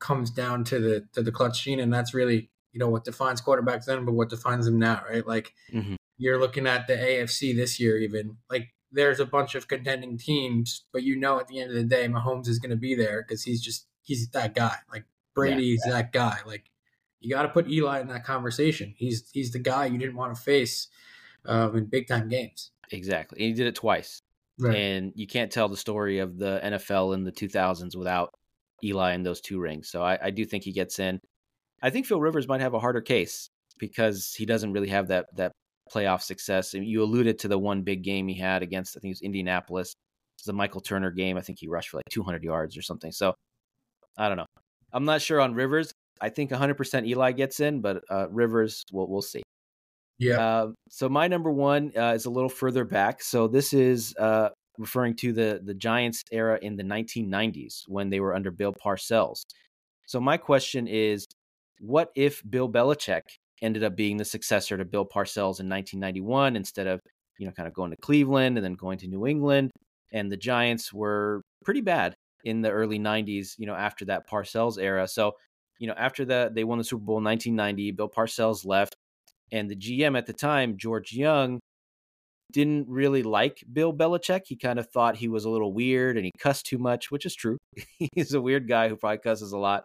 comes 0.00 0.30
down 0.30 0.64
to 0.64 0.78
the 0.78 1.06
to 1.12 1.22
the 1.22 1.32
clutch 1.32 1.64
gene, 1.64 1.80
and 1.80 1.92
that's 1.92 2.12
really 2.12 2.50
you 2.72 2.80
know 2.80 2.88
what 2.88 3.04
defines 3.04 3.40
quarterbacks 3.40 3.84
then, 3.84 4.04
but 4.04 4.12
what 4.12 4.30
defines 4.30 4.66
them 4.66 4.78
now, 4.78 5.02
right? 5.08 5.26
Like 5.26 5.52
mm-hmm. 5.72 5.94
you're 6.18 6.40
looking 6.40 6.66
at 6.66 6.86
the 6.86 6.94
AFC 6.94 7.54
this 7.54 7.78
year, 7.78 7.98
even 7.98 8.36
like 8.50 8.68
there's 8.94 9.20
a 9.20 9.26
bunch 9.26 9.54
of 9.54 9.68
contending 9.68 10.16
teams, 10.16 10.84
but 10.92 11.02
you 11.02 11.16
know 11.16 11.38
at 11.38 11.48
the 11.48 11.60
end 11.60 11.70
of 11.70 11.76
the 11.76 11.84
day, 11.84 12.06
Mahomes 12.06 12.48
is 12.48 12.58
going 12.58 12.70
to 12.70 12.76
be 12.76 12.94
there 12.94 13.22
because 13.22 13.42
he's 13.42 13.62
just 13.62 13.86
he's 14.02 14.28
that 14.30 14.54
guy. 14.54 14.76
Like 14.90 15.04
Brady's 15.34 15.82
yeah, 15.84 15.92
yeah. 15.92 15.96
that 15.98 16.12
guy. 16.12 16.38
Like 16.46 16.70
you 17.20 17.30
got 17.30 17.42
to 17.42 17.48
put 17.48 17.70
Eli 17.70 18.00
in 18.00 18.08
that 18.08 18.24
conversation. 18.24 18.94
He's 18.96 19.28
he's 19.32 19.52
the 19.52 19.58
guy 19.58 19.86
you 19.86 19.98
didn't 19.98 20.16
want 20.16 20.34
to 20.34 20.40
face 20.40 20.88
um, 21.44 21.76
in 21.76 21.86
big 21.86 22.06
time 22.06 22.28
games. 22.28 22.70
Exactly, 22.90 23.40
and 23.40 23.48
he 23.48 23.52
did 23.54 23.66
it 23.66 23.74
twice. 23.74 24.20
Right. 24.58 24.76
And 24.76 25.12
you 25.16 25.26
can't 25.26 25.50
tell 25.50 25.68
the 25.68 25.76
story 25.76 26.20
of 26.20 26.38
the 26.38 26.60
NFL 26.62 27.14
in 27.14 27.24
the 27.24 27.32
2000s 27.32 27.96
without 27.96 28.32
Eli 28.84 29.12
and 29.12 29.26
those 29.26 29.40
two 29.40 29.58
rings. 29.58 29.90
So 29.90 30.00
I, 30.00 30.16
I 30.22 30.30
do 30.30 30.44
think 30.44 30.62
he 30.62 30.70
gets 30.70 31.00
in. 31.00 31.18
I 31.82 31.90
think 31.90 32.06
Phil 32.06 32.20
Rivers 32.20 32.46
might 32.46 32.60
have 32.60 32.74
a 32.74 32.78
harder 32.78 33.00
case 33.00 33.50
because 33.78 34.32
he 34.32 34.46
doesn't 34.46 34.72
really 34.72 34.88
have 34.88 35.08
that 35.08 35.26
that 35.34 35.52
playoff 35.92 36.22
success. 36.22 36.74
And 36.74 36.86
you 36.86 37.02
alluded 37.02 37.38
to 37.40 37.48
the 37.48 37.58
one 37.58 37.82
big 37.82 38.02
game 38.02 38.28
he 38.28 38.38
had 38.38 38.62
against 38.62 38.96
I 38.96 39.00
think 39.00 39.10
it 39.10 39.16
was 39.16 39.22
Indianapolis. 39.22 39.90
It 39.90 40.46
was 40.46 40.48
a 40.48 40.52
Michael 40.52 40.80
Turner 40.80 41.10
game. 41.10 41.36
I 41.36 41.40
think 41.40 41.58
he 41.60 41.68
rushed 41.68 41.90
for 41.90 41.98
like 41.98 42.08
200 42.10 42.42
yards 42.42 42.76
or 42.76 42.82
something. 42.82 43.12
So 43.12 43.34
I 44.16 44.28
don't 44.28 44.36
know. 44.36 44.46
I'm 44.92 45.04
not 45.04 45.22
sure 45.22 45.40
on 45.40 45.54
Rivers. 45.54 45.92
I 46.20 46.28
think 46.28 46.50
100% 46.50 47.06
Eli 47.06 47.32
gets 47.32 47.60
in, 47.60 47.80
but 47.80 48.04
uh, 48.08 48.28
Rivers, 48.30 48.84
we'll 48.92 49.08
we'll 49.08 49.22
see. 49.22 49.42
Yeah. 50.18 50.38
Uh, 50.38 50.72
so 50.88 51.08
my 51.08 51.26
number 51.26 51.50
one 51.50 51.92
uh, 51.96 52.12
is 52.14 52.26
a 52.26 52.30
little 52.30 52.48
further 52.48 52.84
back. 52.84 53.22
So 53.22 53.48
this 53.48 53.72
is 53.72 54.14
uh, 54.16 54.50
referring 54.78 55.16
to 55.16 55.32
the 55.32 55.60
the 55.62 55.74
Giants 55.74 56.22
era 56.30 56.58
in 56.62 56.76
the 56.76 56.84
1990s 56.84 57.82
when 57.88 58.10
they 58.10 58.20
were 58.20 58.34
under 58.34 58.50
Bill 58.50 58.72
Parcells. 58.72 59.42
So 60.06 60.20
my 60.20 60.36
question 60.36 60.86
is, 60.86 61.26
what 61.80 62.10
if 62.14 62.42
Bill 62.48 62.70
Belichick 62.70 63.22
ended 63.62 63.84
up 63.84 63.96
being 63.96 64.16
the 64.16 64.24
successor 64.24 64.76
to 64.76 64.84
Bill 64.84 65.04
Parcells 65.04 65.60
in 65.60 65.68
1991 65.68 66.56
instead 66.56 66.86
of 66.86 67.00
you 67.38 67.46
know 67.46 67.52
kind 67.52 67.66
of 67.66 67.74
going 67.74 67.90
to 67.90 67.96
Cleveland 67.96 68.58
and 68.58 68.64
then 68.64 68.74
going 68.74 68.98
to 68.98 69.08
New 69.08 69.26
England, 69.26 69.70
and 70.12 70.30
the 70.30 70.36
Giants 70.36 70.92
were 70.92 71.42
pretty 71.64 71.80
bad 71.80 72.14
in 72.44 72.60
the 72.60 72.70
early 72.70 72.98
90s, 72.98 73.54
you 73.58 73.66
know, 73.66 73.74
after 73.74 74.04
that 74.04 74.28
Parcells 74.28 74.78
era. 74.78 75.08
So, 75.08 75.32
you 75.78 75.88
know, 75.88 75.94
after 75.96 76.24
that, 76.26 76.54
they 76.54 76.62
won 76.62 76.78
the 76.78 76.84
Super 76.84 77.02
Bowl 77.02 77.18
in 77.18 77.24
1990. 77.24 77.92
Bill 77.92 78.08
Parcells 78.08 78.66
left, 78.66 78.94
and 79.50 79.68
the 79.68 79.76
GM 79.76 80.16
at 80.16 80.26
the 80.26 80.32
time, 80.32 80.76
George 80.76 81.12
Young, 81.12 81.58
didn't 82.52 82.88
really 82.88 83.22
like 83.22 83.64
Bill 83.72 83.92
Belichick. 83.92 84.42
He 84.46 84.56
kind 84.56 84.78
of 84.78 84.88
thought 84.90 85.16
he 85.16 85.28
was 85.28 85.44
a 85.44 85.50
little 85.50 85.72
weird 85.72 86.16
and 86.16 86.24
he 86.24 86.30
cussed 86.38 86.66
too 86.66 86.78
much, 86.78 87.10
which 87.10 87.26
is 87.26 87.34
true. 87.34 87.58
He's 88.14 88.34
a 88.34 88.40
weird 88.40 88.68
guy 88.68 88.88
who 88.88 88.96
probably 88.96 89.18
cusses 89.18 89.52
a 89.52 89.58
lot. 89.58 89.84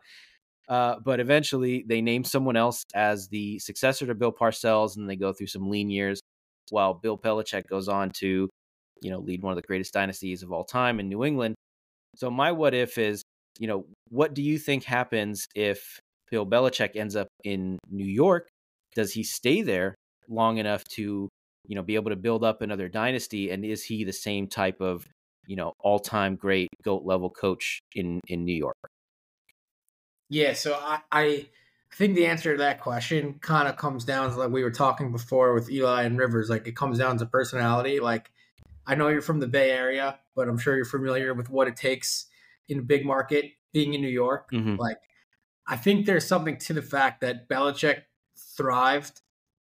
Uh, 0.69 0.99
but 1.03 1.19
eventually, 1.19 1.83
they 1.87 1.99
name 1.99 2.23
someone 2.23 2.55
else 2.55 2.83
as 2.93 3.27
the 3.27 3.57
successor 3.59 4.05
to 4.05 4.13
Bill 4.13 4.31
Parcells, 4.31 4.97
and 4.97 5.09
they 5.09 5.15
go 5.15 5.33
through 5.33 5.47
some 5.47 5.69
lean 5.69 5.89
years 5.89 6.21
while 6.69 6.93
Bill 6.93 7.17
Belichick 7.17 7.67
goes 7.67 7.87
on 7.87 8.11
to, 8.17 8.47
you 9.01 9.09
know, 9.09 9.19
lead 9.19 9.41
one 9.41 9.51
of 9.51 9.55
the 9.55 9.67
greatest 9.67 9.93
dynasties 9.93 10.43
of 10.43 10.51
all 10.51 10.63
time 10.63 10.99
in 10.99 11.09
New 11.09 11.23
England. 11.25 11.55
So 12.15 12.29
my 12.29 12.51
what 12.51 12.75
if 12.75 12.99
is, 12.99 13.23
you 13.59 13.67
know, 13.67 13.85
what 14.09 14.35
do 14.35 14.43
you 14.43 14.59
think 14.59 14.83
happens 14.83 15.47
if 15.55 15.99
Bill 16.29 16.45
Belichick 16.45 16.95
ends 16.95 17.15
up 17.15 17.27
in 17.43 17.79
New 17.89 18.05
York? 18.05 18.47
Does 18.95 19.11
he 19.11 19.23
stay 19.23 19.63
there 19.63 19.95
long 20.27 20.57
enough 20.57 20.83
to, 20.95 21.29
you 21.67 21.75
know, 21.75 21.83
be 21.83 21.95
able 21.95 22.11
to 22.11 22.15
build 22.15 22.43
up 22.43 22.61
another 22.61 22.89
dynasty? 22.89 23.49
And 23.49 23.65
is 23.65 23.83
he 23.83 24.03
the 24.03 24.13
same 24.13 24.47
type 24.47 24.81
of, 24.81 25.07
you 25.47 25.55
know, 25.55 25.73
all 25.79 25.99
time 25.99 26.35
great 26.35 26.69
GOAT 26.83 27.03
level 27.05 27.31
coach 27.31 27.79
in 27.95 28.19
in 28.27 28.45
New 28.45 28.55
York? 28.55 28.75
Yeah, 30.29 30.53
so 30.53 30.73
I, 30.75 30.99
I 31.11 31.47
think 31.93 32.15
the 32.15 32.27
answer 32.27 32.53
to 32.53 32.59
that 32.59 32.81
question 32.81 33.39
kind 33.41 33.67
of 33.67 33.77
comes 33.77 34.05
down 34.05 34.31
to 34.31 34.37
like 34.37 34.51
we 34.51 34.63
were 34.63 34.71
talking 34.71 35.11
before 35.11 35.53
with 35.53 35.71
Eli 35.71 36.03
and 36.03 36.17
Rivers. 36.17 36.49
Like 36.49 36.67
it 36.67 36.75
comes 36.75 36.99
down 36.99 37.17
to 37.17 37.25
personality. 37.25 37.99
Like 37.99 38.31
I 38.89 38.95
know 38.95 39.07
you're 39.09 39.21
from 39.21 39.39
the 39.39 39.47
Bay 39.47 39.71
Area, 39.71 40.19
but 40.35 40.47
I'm 40.47 40.57
sure 40.57 40.75
you're 40.75 40.85
familiar 40.85 41.33
with 41.33 41.49
what 41.49 41.67
it 41.67 41.75
takes 41.75 42.25
in 42.67 42.79
a 42.79 42.81
big 42.81 43.05
market, 43.05 43.51
being 43.71 43.93
in 43.93 44.01
New 44.01 44.07
York. 44.07 44.49
Mm-hmm. 44.51 44.77
Like, 44.77 44.97
I 45.67 45.75
think 45.75 46.05
there's 46.05 46.25
something 46.25 46.57
to 46.57 46.73
the 46.73 46.81
fact 46.81 47.21
that 47.21 47.47
Belichick 47.47 48.03
thrived 48.57 49.21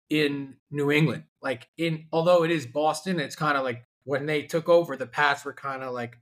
in 0.09 0.55
New 0.69 0.91
England. 0.91 1.23
Like, 1.41 1.67
in 1.77 2.05
although 2.11 2.43
it 2.43 2.51
is 2.51 2.67
Boston, 2.67 3.19
it's 3.19 3.35
kind 3.35 3.57
of 3.57 3.63
like 3.63 3.85
when 4.03 4.25
they 4.25 4.43
took 4.43 4.69
over, 4.69 4.95
the 4.95 5.07
Pats 5.07 5.45
were 5.45 5.53
kind 5.53 5.81
of 5.81 5.93
like 5.93 6.19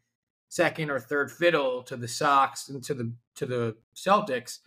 second 0.55 0.89
or 0.89 0.99
third 0.99 1.29
fiddle 1.29 1.83
to 1.83 1.97
the 1.97 2.07
Sox 2.07 2.69
and 2.69 2.81
to 2.83 2.93
the 2.93 3.11
to 3.35 3.45
the 3.45 3.75
Celtics. 3.93 4.59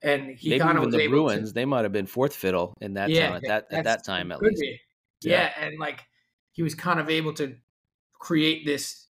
And 0.00 0.36
he 0.36 0.58
kind 0.58 0.78
of 0.78 0.92
the 0.92 1.08
Bruins. 1.08 1.50
To, 1.50 1.54
they 1.54 1.64
might 1.64 1.82
have 1.82 1.92
been 1.92 2.06
fourth 2.06 2.34
fiddle 2.34 2.74
in 2.80 2.94
that 2.94 3.10
yeah, 3.10 3.28
time 3.28 3.36
at 3.36 3.42
that 3.42 3.66
at 3.70 3.84
that 3.84 4.04
time 4.04 4.30
at 4.30 4.40
least. 4.40 4.62
Yeah. 5.22 5.32
yeah, 5.32 5.66
and 5.66 5.78
like 5.80 6.04
he 6.52 6.62
was 6.62 6.74
kind 6.74 7.00
of 7.00 7.10
able 7.10 7.32
to 7.34 7.56
create 8.12 8.64
this 8.64 9.08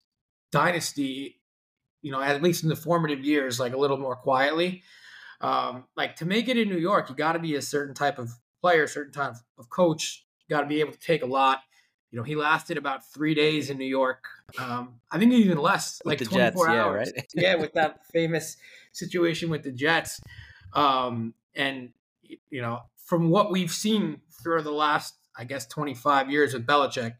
dynasty, 0.51 1.41
you 2.01 2.11
know, 2.11 2.21
at 2.21 2.41
least 2.41 2.63
in 2.63 2.69
the 2.69 2.75
formative 2.75 3.23
years, 3.23 3.59
like 3.59 3.73
a 3.73 3.77
little 3.77 3.97
more 3.97 4.15
quietly. 4.15 4.81
Um, 5.41 5.83
like 5.95 6.15
to 6.17 6.25
make 6.25 6.47
it 6.47 6.57
in 6.57 6.69
New 6.69 6.77
York, 6.77 7.09
you 7.09 7.15
got 7.15 7.33
to 7.33 7.39
be 7.39 7.55
a 7.55 7.61
certain 7.61 7.93
type 7.93 8.17
of 8.17 8.31
player, 8.61 8.87
certain 8.87 9.13
type 9.13 9.35
of 9.59 9.69
coach. 9.69 10.25
You 10.47 10.55
got 10.55 10.61
to 10.61 10.67
be 10.67 10.79
able 10.79 10.93
to 10.93 10.99
take 10.99 11.21
a 11.21 11.27
lot. 11.27 11.59
You 12.11 12.19
know, 12.19 12.23
he 12.23 12.35
lasted 12.35 12.77
about 12.77 13.05
three 13.11 13.33
days 13.33 13.69
in 13.69 13.77
New 13.77 13.85
York. 13.85 14.25
Um, 14.57 15.01
I 15.11 15.19
think 15.19 15.33
even 15.33 15.57
less, 15.57 16.01
with 16.05 16.21
like 16.21 16.29
24 16.29 16.37
Jets, 16.39 16.67
hours. 16.67 17.11
Yeah, 17.13 17.21
right? 17.21 17.27
yeah, 17.35 17.55
with 17.55 17.73
that 17.73 18.05
famous 18.13 18.57
situation 18.93 19.49
with 19.49 19.63
the 19.63 19.71
Jets. 19.71 20.21
Um, 20.73 21.33
and, 21.55 21.89
you 22.23 22.61
know, 22.61 22.83
from 22.97 23.29
what 23.29 23.51
we've 23.51 23.71
seen 23.71 24.21
through 24.43 24.61
the 24.61 24.71
last, 24.71 25.15
I 25.37 25.43
guess, 25.43 25.65
25 25.67 26.29
years 26.29 26.53
with 26.53 26.65
Belichick, 26.65 27.15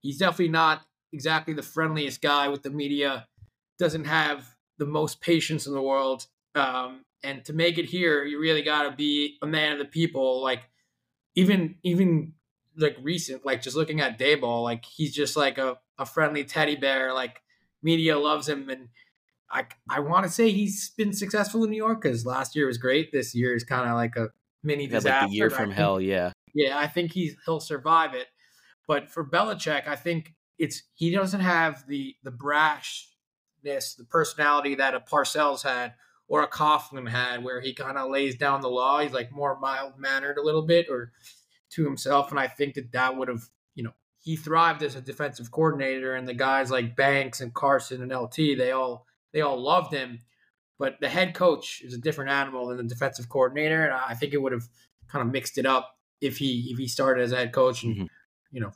he's 0.00 0.18
definitely 0.18 0.48
not 0.48 0.82
exactly 1.12 1.54
the 1.54 1.62
friendliest 1.62 2.20
guy 2.20 2.48
with 2.48 2.62
the 2.62 2.70
media, 2.70 3.26
doesn't 3.78 4.04
have 4.04 4.56
the 4.78 4.86
most 4.86 5.20
patience 5.20 5.66
in 5.66 5.74
the 5.74 5.82
world. 5.82 6.26
Um, 6.54 7.04
and 7.22 7.44
to 7.44 7.52
make 7.52 7.78
it 7.78 7.86
here, 7.86 8.24
you 8.24 8.40
really 8.40 8.62
got 8.62 8.84
to 8.84 8.92
be 8.96 9.36
a 9.42 9.46
man 9.46 9.72
of 9.72 9.78
the 9.78 9.84
people. 9.84 10.42
Like 10.42 10.68
even 11.34 11.76
even 11.82 12.32
like 12.78 12.96
recent, 13.02 13.44
like 13.44 13.62
just 13.62 13.76
looking 13.76 14.00
at 14.00 14.18
Daboll, 14.18 14.62
like 14.62 14.84
he's 14.84 15.14
just 15.14 15.36
like 15.36 15.58
a, 15.58 15.78
a 15.98 16.06
friendly 16.06 16.44
teddy 16.44 16.76
bear. 16.76 17.12
Like 17.12 17.42
media 17.82 18.18
loves 18.18 18.48
him, 18.48 18.68
and 18.70 18.88
I 19.50 19.66
I 19.88 20.00
want 20.00 20.24
to 20.26 20.32
say 20.32 20.50
he's 20.50 20.90
been 20.90 21.12
successful 21.12 21.64
in 21.64 21.70
New 21.70 21.76
York 21.76 22.02
because 22.02 22.24
last 22.24 22.54
year 22.56 22.66
was 22.66 22.78
great. 22.78 23.12
This 23.12 23.34
year 23.34 23.54
is 23.54 23.64
kind 23.64 23.88
of 23.88 23.96
like 23.96 24.16
a 24.16 24.28
mini 24.62 24.86
disaster. 24.86 25.22
Like 25.22 25.30
the 25.30 25.36
year 25.36 25.50
from 25.50 25.70
hell, 25.70 26.00
yeah. 26.00 26.32
Yeah, 26.54 26.78
I 26.78 26.86
think 26.86 27.12
he's 27.12 27.36
he'll 27.44 27.60
survive 27.60 28.14
it. 28.14 28.28
But 28.86 29.10
for 29.10 29.24
Belichick, 29.24 29.86
I 29.86 29.96
think 29.96 30.34
it's 30.58 30.82
he 30.94 31.10
doesn't 31.10 31.40
have 31.40 31.86
the 31.86 32.16
the 32.22 32.32
brashness, 32.32 33.96
the 33.96 34.06
personality 34.08 34.74
that 34.76 34.94
a 34.94 35.00
Parcells 35.00 35.62
had 35.62 35.94
or 36.26 36.42
a 36.42 36.48
Coughlin 36.48 37.08
had, 37.08 37.42
where 37.42 37.60
he 37.60 37.72
kind 37.72 37.96
of 37.96 38.10
lays 38.10 38.36
down 38.36 38.60
the 38.60 38.68
law. 38.68 39.00
He's 39.00 39.12
like 39.12 39.32
more 39.32 39.58
mild 39.58 39.98
mannered 39.98 40.38
a 40.38 40.42
little 40.42 40.62
bit 40.62 40.86
or 40.90 41.12
to 41.70 41.84
himself, 41.84 42.30
and 42.30 42.40
I 42.40 42.46
think 42.46 42.74
that 42.74 42.92
that 42.92 43.16
would 43.16 43.28
have 43.28 43.48
you 43.74 43.84
know 43.84 43.92
he 44.20 44.36
thrived 44.36 44.82
as 44.82 44.94
a 44.94 45.00
defensive 45.00 45.50
coordinator, 45.50 46.14
and 46.14 46.28
the 46.28 46.34
guys 46.34 46.70
like 46.70 46.96
Banks 46.96 47.40
and 47.40 47.54
Carson 47.54 48.02
and 48.02 48.12
LT 48.12 48.36
they 48.36 48.72
all 48.72 49.06
they 49.32 49.40
all 49.40 49.60
loved 49.60 49.92
him. 49.92 50.20
But 50.78 51.00
the 51.00 51.08
head 51.08 51.34
coach 51.34 51.82
is 51.82 51.92
a 51.92 51.98
different 51.98 52.30
animal 52.30 52.68
than 52.68 52.76
the 52.76 52.84
defensive 52.84 53.28
coordinator, 53.28 53.84
and 53.84 53.94
I 53.94 54.14
think 54.14 54.32
it 54.32 54.40
would 54.42 54.52
have 54.52 54.68
kind 55.08 55.26
of 55.26 55.32
mixed 55.32 55.58
it 55.58 55.66
up 55.66 55.96
if 56.20 56.38
he 56.38 56.68
if 56.70 56.78
he 56.78 56.88
started 56.88 57.22
as 57.22 57.32
a 57.32 57.36
head 57.36 57.52
coach 57.52 57.82
and 57.82 57.94
mm-hmm. 57.94 58.06
you 58.50 58.60
know 58.60 58.72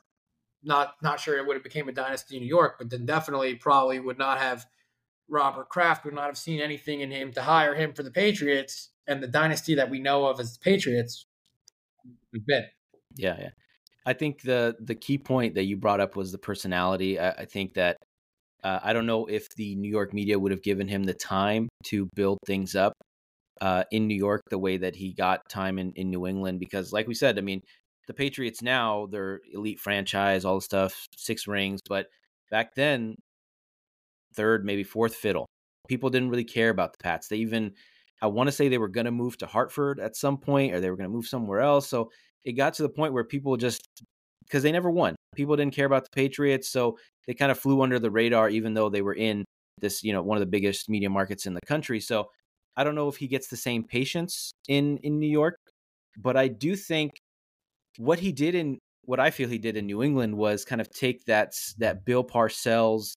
not 0.62 0.94
not 1.02 1.20
sure 1.20 1.36
it 1.36 1.46
would 1.46 1.56
have 1.56 1.64
became 1.64 1.88
a 1.88 1.92
dynasty 1.92 2.36
in 2.36 2.42
New 2.42 2.48
York, 2.48 2.76
but 2.78 2.90
then 2.90 3.06
definitely 3.06 3.54
probably 3.54 3.98
would 3.98 4.18
not 4.18 4.38
have 4.38 4.66
Robert 5.28 5.68
Kraft 5.68 6.04
would 6.04 6.14
not 6.14 6.26
have 6.26 6.38
seen 6.38 6.60
anything 6.60 7.00
in 7.00 7.10
him 7.10 7.32
to 7.32 7.42
hire 7.42 7.74
him 7.74 7.92
for 7.92 8.02
the 8.02 8.10
Patriots 8.10 8.90
and 9.06 9.22
the 9.22 9.26
dynasty 9.26 9.74
that 9.74 9.90
we 9.90 9.98
know 9.98 10.26
of 10.26 10.38
as 10.38 10.52
the 10.52 10.60
Patriots. 10.62 11.26
Been. 12.46 12.64
Yeah, 13.16 13.36
yeah. 13.38 13.50
I 14.04 14.12
think 14.14 14.42
the 14.42 14.74
the 14.80 14.94
key 14.94 15.18
point 15.18 15.54
that 15.54 15.64
you 15.64 15.76
brought 15.76 16.00
up 16.00 16.16
was 16.16 16.32
the 16.32 16.38
personality. 16.38 17.18
I, 17.18 17.30
I 17.30 17.44
think 17.44 17.74
that 17.74 17.96
uh, 18.64 18.80
I 18.82 18.92
don't 18.92 19.06
know 19.06 19.26
if 19.26 19.48
the 19.56 19.74
New 19.76 19.90
York 19.90 20.12
media 20.12 20.38
would 20.38 20.52
have 20.52 20.62
given 20.62 20.88
him 20.88 21.04
the 21.04 21.14
time 21.14 21.68
to 21.86 22.08
build 22.14 22.38
things 22.46 22.74
up 22.74 22.92
uh, 23.60 23.84
in 23.92 24.06
New 24.08 24.16
York 24.16 24.42
the 24.50 24.58
way 24.58 24.76
that 24.78 24.96
he 24.96 25.12
got 25.12 25.48
time 25.48 25.78
in, 25.78 25.92
in 25.94 26.10
New 26.10 26.26
England. 26.26 26.60
Because, 26.60 26.92
like 26.92 27.06
we 27.06 27.14
said, 27.14 27.38
I 27.38 27.42
mean, 27.42 27.60
the 28.08 28.14
Patriots 28.14 28.62
now, 28.62 29.06
they're 29.10 29.40
elite 29.52 29.80
franchise, 29.80 30.44
all 30.44 30.56
the 30.56 30.62
stuff, 30.62 31.06
six 31.16 31.46
rings. 31.46 31.80
But 31.88 32.06
back 32.50 32.74
then, 32.74 33.16
third, 34.34 34.64
maybe 34.64 34.82
fourth 34.84 35.14
fiddle. 35.14 35.46
People 35.88 36.10
didn't 36.10 36.30
really 36.30 36.44
care 36.44 36.70
about 36.70 36.92
the 36.92 37.02
Pats. 37.02 37.28
They 37.28 37.36
even, 37.36 37.72
I 38.22 38.28
want 38.28 38.46
to 38.46 38.52
say 38.52 38.68
they 38.68 38.78
were 38.78 38.88
going 38.88 39.04
to 39.04 39.10
move 39.10 39.36
to 39.38 39.46
Hartford 39.46 40.00
at 40.00 40.16
some 40.16 40.38
point 40.38 40.72
or 40.72 40.80
they 40.80 40.88
were 40.88 40.96
going 40.96 41.10
to 41.10 41.14
move 41.14 41.26
somewhere 41.26 41.60
else. 41.60 41.88
So 41.88 42.10
it 42.44 42.52
got 42.52 42.72
to 42.74 42.82
the 42.82 42.88
point 42.88 43.12
where 43.12 43.24
people 43.24 43.56
just, 43.56 43.86
because 44.46 44.62
they 44.62 44.72
never 44.72 44.90
won, 44.90 45.16
people 45.34 45.56
didn't 45.56 45.74
care 45.74 45.86
about 45.86 46.04
the 46.04 46.10
Patriots. 46.14 46.68
So 46.68 46.96
they 47.26 47.34
kind 47.34 47.50
of 47.50 47.58
flew 47.58 47.82
under 47.82 47.98
the 47.98 48.10
radar, 48.10 48.48
even 48.48 48.74
though 48.74 48.88
they 48.88 49.02
were 49.02 49.14
in 49.14 49.44
this, 49.80 50.02
you 50.04 50.12
know, 50.12 50.22
one 50.22 50.36
of 50.36 50.40
the 50.40 50.46
biggest 50.46 50.88
media 50.88 51.10
markets 51.10 51.46
in 51.46 51.54
the 51.54 51.60
country. 51.66 52.00
So 52.00 52.28
I 52.76 52.84
don't 52.84 52.94
know 52.94 53.08
if 53.08 53.16
he 53.16 53.26
gets 53.26 53.48
the 53.48 53.56
same 53.56 53.84
patience 53.84 54.52
in 54.68 54.98
in 54.98 55.18
New 55.18 55.28
York, 55.28 55.56
but 56.16 56.36
I 56.36 56.48
do 56.48 56.76
think 56.76 57.10
what 57.98 58.18
he 58.18 58.32
did 58.32 58.54
in 58.54 58.78
what 59.04 59.20
I 59.20 59.30
feel 59.30 59.48
he 59.48 59.58
did 59.58 59.76
in 59.76 59.86
New 59.86 60.02
England 60.02 60.36
was 60.36 60.64
kind 60.64 60.80
of 60.80 60.88
take 60.90 61.24
that 61.26 61.52
that 61.78 62.04
Bill 62.04 62.24
Parcells 62.24 63.12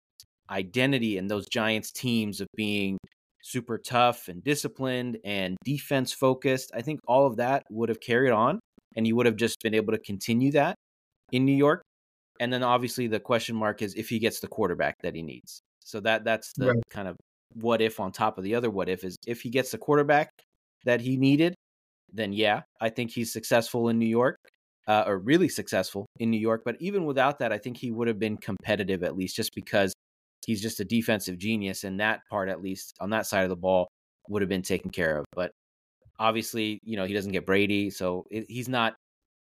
identity 0.50 1.18
and 1.18 1.30
those 1.30 1.46
Giants 1.48 1.90
teams 1.92 2.40
of 2.40 2.48
being 2.56 2.98
super 3.44 3.76
tough 3.76 4.28
and 4.28 4.42
disciplined 4.42 5.18
and 5.22 5.56
defense 5.64 6.12
focused. 6.12 6.70
I 6.74 6.80
think 6.80 7.00
all 7.06 7.26
of 7.26 7.36
that 7.36 7.64
would 7.70 7.90
have 7.90 8.00
carried 8.00 8.32
on 8.32 8.58
and 8.96 9.06
you 9.06 9.14
would 9.16 9.26
have 9.26 9.36
just 9.36 9.60
been 9.62 9.74
able 9.74 9.92
to 9.92 9.98
continue 9.98 10.50
that 10.52 10.76
in 11.30 11.44
New 11.44 11.54
York. 11.54 11.82
And 12.40 12.52
then 12.52 12.62
obviously 12.62 13.06
the 13.06 13.20
question 13.20 13.54
mark 13.54 13.82
is 13.82 13.94
if 13.94 14.08
he 14.08 14.18
gets 14.18 14.40
the 14.40 14.48
quarterback 14.48 14.96
that 15.02 15.14
he 15.14 15.22
needs. 15.22 15.60
So 15.80 16.00
that 16.00 16.24
that's 16.24 16.52
the 16.54 16.68
right. 16.68 16.82
kind 16.90 17.06
of 17.06 17.16
what 17.52 17.82
if 17.82 18.00
on 18.00 18.12
top 18.12 18.38
of 18.38 18.44
the 18.44 18.54
other 18.54 18.70
what 18.70 18.88
if 18.88 19.04
is 19.04 19.16
if 19.26 19.42
he 19.42 19.50
gets 19.50 19.70
the 19.70 19.78
quarterback 19.78 20.30
that 20.86 21.02
he 21.02 21.16
needed, 21.18 21.54
then 22.12 22.32
yeah, 22.32 22.62
I 22.80 22.88
think 22.88 23.10
he's 23.10 23.32
successful 23.32 23.90
in 23.90 23.98
New 23.98 24.06
York, 24.06 24.38
uh, 24.88 25.04
or 25.06 25.18
really 25.18 25.48
successful 25.48 26.06
in 26.18 26.30
New 26.30 26.40
York. 26.40 26.62
But 26.64 26.76
even 26.80 27.04
without 27.04 27.38
that, 27.40 27.52
I 27.52 27.58
think 27.58 27.76
he 27.76 27.90
would 27.90 28.08
have 28.08 28.18
been 28.18 28.38
competitive 28.38 29.02
at 29.02 29.16
least, 29.16 29.36
just 29.36 29.54
because 29.54 29.92
he's 30.46 30.62
just 30.62 30.80
a 30.80 30.84
defensive 30.84 31.38
genius, 31.38 31.84
and 31.84 32.00
that 32.00 32.20
part, 32.28 32.48
at 32.48 32.60
least 32.62 32.94
on 33.00 33.10
that 33.10 33.26
side 33.26 33.44
of 33.44 33.50
the 33.50 33.56
ball, 33.56 33.88
would 34.28 34.42
have 34.42 34.48
been 34.48 34.62
taken 34.62 34.90
care 34.90 35.16
of. 35.18 35.24
But 35.32 35.52
obviously, 36.18 36.80
you 36.84 36.96
know, 36.96 37.04
he 37.04 37.14
doesn't 37.14 37.32
get 37.32 37.46
Brady, 37.46 37.90
so 37.90 38.26
it, 38.30 38.46
he's 38.48 38.68
not. 38.68 38.94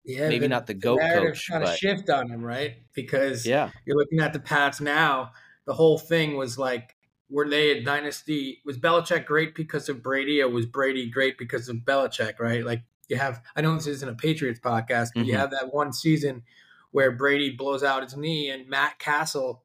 Yeah, 0.05 0.29
maybe 0.29 0.41
the, 0.41 0.49
not 0.49 0.69
the 0.69 0.75
the 0.75 0.79
goat 0.79 1.01
coach, 1.01 1.51
of 1.51 1.63
but 1.63 1.77
shift 1.77 2.09
on 2.11 2.31
him, 2.31 2.41
right? 2.43 2.77
Because 2.95 3.45
yeah, 3.45 3.71
you're 3.87 3.97
looking 3.97 4.21
at 4.21 4.33
the 4.33 4.39
Pats 4.39 4.81
now. 4.81 5.33
The 5.67 5.73
whole 5.75 5.99
thing 5.99 6.37
was 6.37 6.57
like, 6.57 6.95
were 7.29 7.49
they 7.49 7.71
a 7.71 7.83
dynasty? 7.83 8.63
Was 8.65 8.79
Belichick 8.79 9.27
great 9.27 9.57
because 9.57 9.89
of 9.89 10.05
Brady, 10.05 10.41
or 10.41 10.49
was 10.49 10.65
Brady 10.65 11.11
great 11.11 11.39
because 11.39 11.69
of 11.69 11.79
Belichick? 11.79 12.39
Right? 12.39 12.65
Like 12.65 12.85
you 13.09 13.17
have. 13.17 13.43
I 13.57 13.63
know 13.63 13.75
this 13.75 13.89
isn't 13.89 14.09
a 14.09 14.15
Patriots 14.15 14.61
podcast, 14.61 15.09
but 15.17 15.27
you 15.27 15.33
Mhm. 15.33 15.39
have 15.39 15.51
that 15.51 15.75
one 15.75 15.93
season 15.93 16.45
where 16.93 17.11
Brady 17.11 17.57
blows 17.57 17.83
out 17.83 18.05
his 18.05 18.17
knee 18.17 18.49
and 18.49 18.69
Matt 18.69 19.01
Cassel 19.01 19.65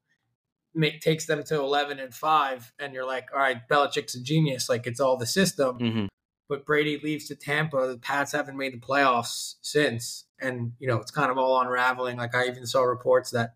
make, 0.74 1.02
takes 1.02 1.26
them 1.26 1.44
to 1.44 1.56
11 1.60 2.00
and 2.00 2.14
5 2.14 2.74
and 2.80 2.94
you're 2.94 3.06
like 3.06 3.28
all 3.34 3.40
right 3.40 3.68
Belichick's 3.70 4.16
a 4.16 4.22
genius 4.22 4.70
like 4.70 4.88
it's 4.88 5.00
all 5.00 5.18
the 5.18 5.26
system 5.26 5.78
hmm 5.78 6.06
but 6.50 6.66
Brady 6.66 7.00
leaves 7.02 7.30
to 7.30 7.36
Tampa. 7.36 7.88
The 7.88 7.98
Pats 7.98 8.34
haven't 8.34 8.58
made 8.58 8.74
the 8.74 8.78
playoffs 8.78 9.56
since, 9.62 10.26
and 10.38 10.74
you 10.80 10.88
know 10.90 10.98
it's 10.98 11.10
kind 11.10 11.32
of 11.32 11.38
all 11.38 11.62
unraveling. 11.62 12.18
Like 12.18 12.36
I 12.36 12.46
even 12.48 12.66
saw 12.66 12.82
reports 12.82 13.32
that 13.32 13.54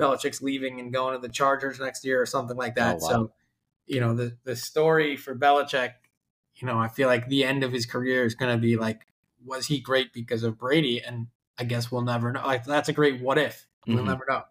Belichick's 0.00 0.40
leaving 0.40 0.80
and 0.80 0.90
going 0.90 1.12
to 1.12 1.20
the 1.20 1.30
Chargers 1.30 1.78
next 1.78 2.02
year 2.02 2.18
or 2.18 2.24
something 2.24 2.56
like 2.56 2.76
that. 2.76 2.94
Oh, 2.94 2.98
wow. 3.02 3.08
So, 3.10 3.32
you 3.86 4.00
know 4.00 4.14
the 4.14 4.38
the 4.44 4.56
story 4.56 5.18
for 5.18 5.34
Belichick, 5.34 5.92
you 6.56 6.66
know, 6.66 6.78
I 6.78 6.88
feel 6.88 7.08
like 7.08 7.28
the 7.28 7.44
end 7.44 7.62
of 7.62 7.72
his 7.72 7.84
career 7.84 8.24
is 8.24 8.34
going 8.34 8.56
to 8.56 8.58
be 8.58 8.76
like, 8.78 9.02
was 9.44 9.66
he 9.66 9.78
great 9.78 10.14
because 10.14 10.42
of 10.42 10.56
Brady? 10.56 11.02
And 11.02 11.26
I 11.58 11.64
guess 11.64 11.92
we'll 11.92 12.00
never 12.00 12.32
know. 12.32 12.40
Like 12.42 12.64
that's 12.64 12.88
a 12.88 12.94
great 12.94 13.20
what 13.20 13.36
if. 13.36 13.66
We'll 13.86 13.98
Mhm. 13.98 14.06
never 14.06 14.24
know. 14.26 14.44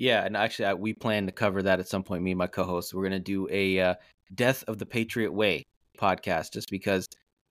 Yeah. 0.00 0.24
And 0.24 0.36
actually, 0.36 0.64
I, 0.66 0.74
we 0.74 0.92
plan 0.94 1.26
to 1.26 1.32
cover 1.32 1.62
that 1.62 1.78
at 1.78 1.88
some 1.88 2.02
point. 2.02 2.22
Me 2.24 2.32
and 2.32 2.38
my 2.38 2.48
co-host, 2.48 2.92
we're 2.92 3.04
gonna 3.04 3.20
do 3.20 3.46
a 3.50 3.78
uh, 3.80 3.94
"Death 4.34 4.64
of 4.66 4.78
the 4.78 4.86
Patriot 4.86 5.32
Way" 5.32 5.62
podcast, 5.98 6.52
just 6.52 6.70
because 6.70 7.06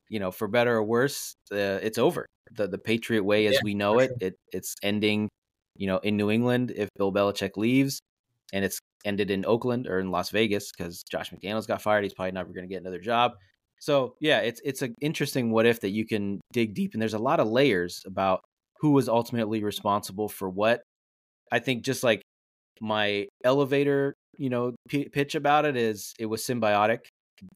you 0.09 0.19
know, 0.19 0.31
for 0.31 0.47
better 0.47 0.75
or 0.75 0.83
worse, 0.83 1.35
uh, 1.51 1.79
it's 1.81 1.99
over. 1.99 2.25
the 2.51 2.67
The 2.67 2.79
Patriot 2.79 3.23
Way, 3.23 3.45
as 3.45 3.53
Yeah, 3.53 3.59
we 3.63 3.75
know 3.75 3.99
it, 3.99 4.07
sure. 4.07 4.17
it 4.21 4.35
it's 4.51 4.75
ending. 4.83 5.29
You 5.75 5.87
know, 5.87 5.99
in 5.99 6.17
New 6.17 6.29
England, 6.29 6.73
if 6.75 6.89
Bill 6.97 7.13
Belichick 7.13 7.55
leaves, 7.55 8.01
and 8.51 8.65
it's 8.65 8.79
ended 9.05 9.31
in 9.31 9.45
Oakland 9.45 9.87
or 9.87 9.99
in 9.99 10.11
Las 10.11 10.29
Vegas 10.31 10.71
because 10.71 11.03
Josh 11.03 11.31
McDaniels 11.31 11.67
got 11.67 11.81
fired. 11.81 12.03
He's 12.03 12.13
probably 12.13 12.33
never 12.33 12.51
going 12.51 12.67
to 12.67 12.73
get 12.73 12.81
another 12.81 12.99
job. 12.99 13.33
So 13.79 14.15
yeah, 14.19 14.39
it's 14.39 14.59
it's 14.65 14.81
an 14.81 14.95
interesting 14.99 15.51
what 15.51 15.65
if 15.65 15.79
that 15.81 15.91
you 15.91 16.05
can 16.05 16.41
dig 16.51 16.73
deep, 16.73 16.93
and 16.93 17.01
there's 17.01 17.13
a 17.13 17.19
lot 17.19 17.39
of 17.39 17.47
layers 17.47 18.03
about 18.05 18.41
who 18.81 18.91
was 18.91 19.07
ultimately 19.07 19.63
responsible 19.63 20.27
for 20.27 20.49
what. 20.49 20.81
I 21.51 21.59
think 21.59 21.83
just 21.85 22.03
like 22.03 22.21
my 22.81 23.27
elevator, 23.43 24.13
you 24.37 24.49
know, 24.49 24.75
p- 24.87 25.09
pitch 25.09 25.35
about 25.35 25.65
it 25.65 25.75
is 25.75 26.13
it 26.19 26.25
was 26.25 26.41
symbiotic. 26.43 26.99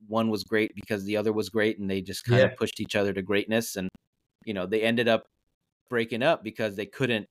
One 0.07 0.29
was 0.29 0.43
great 0.43 0.71
because 0.75 1.03
the 1.05 1.17
other 1.17 1.33
was 1.33 1.49
great, 1.49 1.79
and 1.79 1.89
they 1.89 2.01
just 2.01 2.23
kind 2.23 2.39
Yeah. 2.39 2.45
of 2.47 2.57
pushed 2.57 2.79
each 2.79 2.95
other 2.95 3.13
to 3.13 3.21
greatness. 3.21 3.75
And 3.75 3.89
you 4.45 4.53
know, 4.53 4.65
they 4.65 4.81
ended 4.81 5.07
up 5.07 5.25
breaking 5.89 6.23
up 6.23 6.43
because 6.43 6.75
they 6.75 6.85
couldn't 6.85 7.27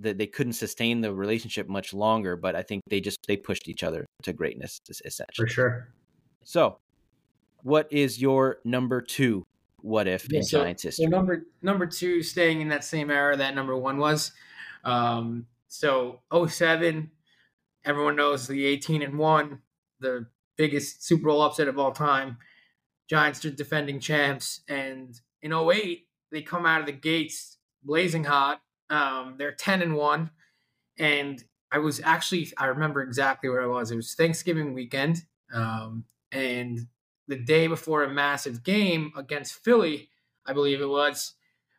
that 0.00 0.18
they 0.18 0.26
couldn't 0.26 0.54
sustain 0.54 1.00
the 1.02 1.14
relationship 1.14 1.68
much 1.68 1.94
longer. 1.94 2.36
But 2.36 2.56
I 2.56 2.62
think 2.62 2.82
they 2.88 3.00
just 3.00 3.18
they 3.28 3.36
pushed 3.36 3.68
each 3.68 3.82
other 3.82 4.04
to 4.22 4.32
greatness 4.32 4.78
es- 4.90 5.00
essentially. 5.04 5.46
For 5.46 5.52
sure. 5.52 5.88
So, 6.44 6.78
what 7.62 7.90
is 7.92 8.20
your 8.20 8.58
number 8.64 9.00
two? 9.00 9.42
What 9.82 10.08
if 10.08 10.26
Yeah, 10.30 10.38
in 10.38 10.44
so- 10.44 10.62
So 10.76 10.88
history? 10.88 11.06
number 11.06 11.46
number 11.62 11.86
two, 11.86 12.22
staying 12.22 12.60
in 12.60 12.68
that 12.68 12.84
same 12.84 13.10
era 13.10 13.36
that 13.36 13.54
number 13.54 13.76
one 13.76 13.98
was. 13.98 14.32
Um, 14.84 15.46
so 15.68 16.20
07, 16.30 17.10
everyone 17.84 18.16
knows 18.16 18.46
the 18.46 18.64
18 18.64 19.02
and 19.02 19.18
one, 19.18 19.60
the 20.00 20.26
biggest 20.56 21.04
Super 21.04 21.28
Bowl 21.28 21.42
upset 21.42 21.68
of 21.68 21.78
all 21.78 21.92
time. 21.92 22.38
Giants 23.08 23.44
are 23.44 23.50
defending 23.50 24.00
champs, 24.00 24.60
and 24.68 25.20
in 25.42 25.52
08, 25.52 26.06
they 26.30 26.42
come 26.42 26.64
out 26.64 26.80
of 26.80 26.86
the 26.86 26.92
gates 26.92 27.58
blazing 27.82 28.24
hot. 28.24 28.62
Um, 28.88 29.34
they're 29.38 29.52
10 29.52 29.82
and 29.82 29.94
one, 29.94 30.30
and 30.98 31.42
I 31.70 31.78
was 31.78 32.00
actually 32.02 32.50
I 32.56 32.66
remember 32.66 33.02
exactly 33.02 33.50
where 33.50 33.62
I 33.62 33.66
was. 33.66 33.90
It 33.90 33.96
was 33.96 34.14
Thanksgiving 34.14 34.74
weekend, 34.74 35.24
um, 35.52 36.04
and 36.32 36.86
the 37.28 37.36
day 37.36 37.66
before 37.66 38.04
a 38.04 38.10
massive 38.10 38.62
game 38.62 39.12
against 39.16 39.54
Philly, 39.54 40.08
I 40.46 40.52
believe 40.52 40.80
it 40.80 40.88
was, 40.88 41.34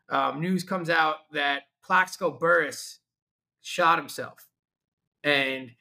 um, 0.10 0.41
news 0.41 0.63
comes 0.63 0.89
out 0.89 1.18
that 1.34 1.63
Plaxico 1.84 2.32
Burress 2.32 3.00
shot 3.62 3.98
himself, 3.98 4.48
and 5.24 5.72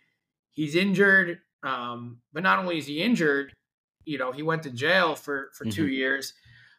he's 0.54 0.74
injured. 0.74 1.40
Um, 1.62 2.18
but 2.32 2.42
not 2.42 2.58
only 2.58 2.78
is 2.78 2.86
he 2.86 3.02
injured, 3.02 3.52
you 4.04 4.18
know, 4.18 4.32
he 4.32 4.42
went 4.42 4.62
to 4.64 4.70
jail 4.70 5.14
for 5.14 5.50
for 5.54 5.64
2 5.64 5.88
years. 5.88 6.34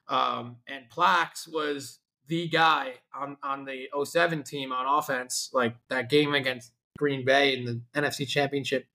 Um, 0.08 0.58
and 0.68 0.86
Plax 0.90 1.52
was 1.52 2.00
the 2.28 2.48
guy 2.48 2.94
on 3.14 3.38
on 3.44 3.66
the 3.66 3.88
07 4.04 4.44
team 4.44 4.72
on 4.72 4.86
offense. 4.88 5.50
Like 5.54 5.76
that 5.90 6.10
game 6.10 6.34
against 6.34 6.72
Green 6.98 7.26
Bay 7.26 7.58
in 7.58 7.66
the 7.66 7.82
NFC 8.00 8.28
Championship 8.28 8.88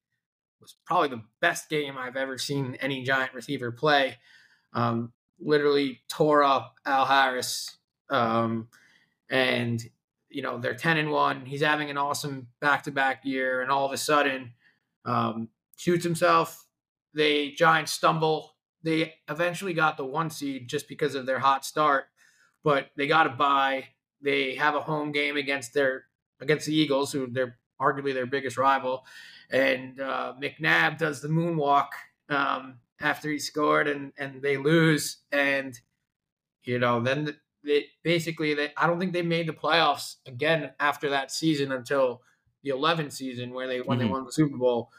was 0.60 0.76
probably 0.84 1.08
the 1.08 1.22
best 1.40 1.68
game 1.68 1.96
I've 1.98 2.16
ever 2.16 2.38
seen 2.38 2.76
any 2.80 3.02
giant 3.02 3.34
receiver 3.34 3.72
play. 3.72 4.18
Um, 4.72 5.12
literally 5.40 6.00
tore 6.08 6.44
up 6.44 6.74
Al 6.86 7.06
Harris. 7.06 7.78
Um, 8.10 8.68
and 9.28 9.82
you 10.28 10.42
know, 10.42 10.58
they're 10.58 10.74
10 10.74 10.96
and 10.96 11.10
1. 11.10 11.46
He's 11.46 11.62
having 11.62 11.90
an 11.90 11.98
awesome 11.98 12.46
back-to-back 12.60 13.24
year 13.24 13.62
and 13.62 13.70
all 13.70 13.84
of 13.84 13.92
a 13.92 13.96
sudden 13.96 14.52
um, 15.04 15.48
shoots 15.76 16.04
himself. 16.04 16.66
They 17.14 17.50
Giants 17.50 17.92
stumble. 17.92 18.56
They 18.82 19.14
eventually 19.28 19.74
got 19.74 19.96
the 19.96 20.04
one 20.04 20.30
seed 20.30 20.68
just 20.68 20.88
because 20.88 21.14
of 21.14 21.26
their 21.26 21.38
hot 21.38 21.64
start, 21.64 22.04
but 22.62 22.90
they 22.96 23.06
got 23.06 23.26
a 23.26 23.30
bye. 23.30 23.88
They 24.22 24.54
have 24.54 24.74
a 24.74 24.80
home 24.80 25.12
game 25.12 25.36
against 25.36 25.74
their 25.74 26.04
against 26.40 26.66
the 26.66 26.74
Eagles, 26.74 27.12
who 27.12 27.28
they're 27.30 27.58
arguably 27.80 28.14
their 28.14 28.26
biggest 28.26 28.56
rival. 28.56 29.04
And 29.50 30.00
uh, 30.00 30.34
McNabb 30.40 30.98
does 30.98 31.20
the 31.20 31.28
moonwalk 31.28 31.88
um, 32.28 32.76
after 33.00 33.30
he 33.30 33.38
scored, 33.38 33.88
and 33.88 34.12
and 34.18 34.40
they 34.42 34.56
lose. 34.56 35.18
And 35.32 35.78
you 36.64 36.78
know, 36.78 37.00
then 37.00 37.36
they 37.64 37.86
basically 38.02 38.54
they 38.54 38.72
I 38.76 38.86
don't 38.86 38.98
think 38.98 39.12
they 39.12 39.22
made 39.22 39.48
the 39.48 39.52
playoffs 39.52 40.16
again 40.26 40.70
after 40.78 41.10
that 41.10 41.30
season 41.30 41.72
until 41.72 42.22
the 42.62 42.70
11th 42.70 43.12
season 43.12 43.52
where 43.52 43.66
they 43.66 43.80
when 43.80 43.98
Mhm. 43.98 44.02
they 44.02 44.08
won 44.08 44.24
the 44.24 44.32
Super 44.32 44.56
Bowl. 44.56 44.90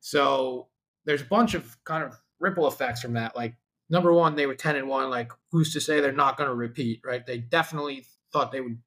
So 0.00 0.68
there's 1.04 1.22
a 1.22 1.26
bunch 1.26 1.54
of 1.54 1.82
kind 1.84 2.02
of 2.04 2.20
ripple 2.40 2.66
effects 2.68 3.00
from 3.00 3.12
that. 3.14 3.36
Like 3.36 3.56
number 3.88 4.12
one, 4.12 4.34
they 4.36 4.46
were 4.46 4.54
10 4.54 4.76
and 4.76 4.88
one. 4.88 5.10
Like 5.10 5.32
who's 5.50 5.72
to 5.74 5.80
say 5.80 6.00
they're 6.00 6.12
not 6.12 6.36
going 6.36 6.48
to 6.48 6.54
repeat? 6.54 7.00
Right? 7.04 7.24
They 7.24 7.38
definitely 7.38 8.06
thought 8.32 8.52
they 8.52 8.60
would 8.60 8.78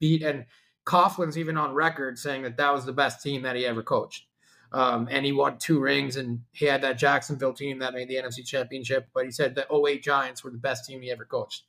beat 0.00 0.22
and 0.22 0.46
Coughlin's 0.84 1.36
even 1.36 1.56
on 1.56 1.74
record 1.74 2.16
saying 2.18 2.42
that 2.42 2.56
that 2.58 2.72
was 2.72 2.84
the 2.86 2.92
best 2.92 3.20
team 3.22 3.42
that 3.42 3.56
he 3.56 3.66
ever 3.66 3.82
coached. 3.82 4.26
Um, 4.72 5.08
and 5.10 5.24
he 5.24 5.32
won 5.32 5.58
two 5.58 5.80
rings, 5.80 6.16
and 6.16 6.42
he 6.52 6.66
had 6.66 6.82
that 6.82 6.98
Jacksonville 6.98 7.52
team 7.54 7.78
that 7.78 7.94
made 7.94 8.08
the 8.08 8.16
NFC 8.16 8.44
Championship. 8.44 9.08
But 9.14 9.24
he 9.24 9.30
said 9.30 9.54
the 9.54 9.66
08 9.72 10.02
Giants 10.02 10.44
were 10.44 10.50
the 10.50 10.58
best 10.58 10.84
team 10.84 11.02
he 11.02 11.10
ever 11.10 11.24
coached. 11.24 11.64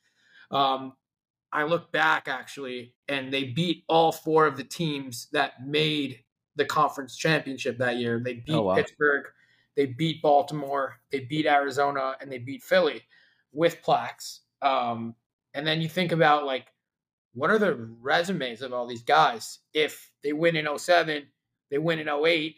Um, 0.51 0.93
I 1.51 1.63
look 1.63 1.91
back 1.91 2.27
actually, 2.27 2.93
and 3.07 3.33
they 3.33 3.45
beat 3.45 3.83
all 3.87 4.11
four 4.11 4.45
of 4.45 4.57
the 4.57 4.63
teams 4.63 5.27
that 5.31 5.65
made 5.65 6.23
the 6.55 6.65
conference 6.65 7.15
championship 7.15 7.77
that 7.77 7.97
year. 7.97 8.21
They 8.23 8.33
beat 8.33 8.55
Oh, 8.55 8.63
wow. 8.63 8.75
Pittsburgh, 8.75 9.25
they 9.75 9.85
beat 9.85 10.21
Baltimore, 10.21 10.95
they 11.11 11.21
beat 11.21 11.45
Arizona, 11.45 12.15
and 12.19 12.31
they 12.31 12.39
beat 12.39 12.63
Philly 12.63 13.03
with 13.53 13.81
Plax. 13.81 14.39
Um, 14.61 15.15
and 15.53 15.65
then 15.65 15.81
you 15.81 15.87
think 15.87 16.11
about 16.11 16.45
like, 16.45 16.67
what 17.33 17.51
are 17.51 17.59
the 17.59 17.75
resumes 18.01 18.61
of 18.61 18.73
all 18.73 18.87
these 18.87 19.03
guys? 19.03 19.59
If 19.73 20.11
they 20.23 20.33
win 20.33 20.55
in 20.55 20.67
07, 20.77 21.27
they 21.69 21.77
win 21.77 21.99
in 21.99 22.09
08, 22.09 22.55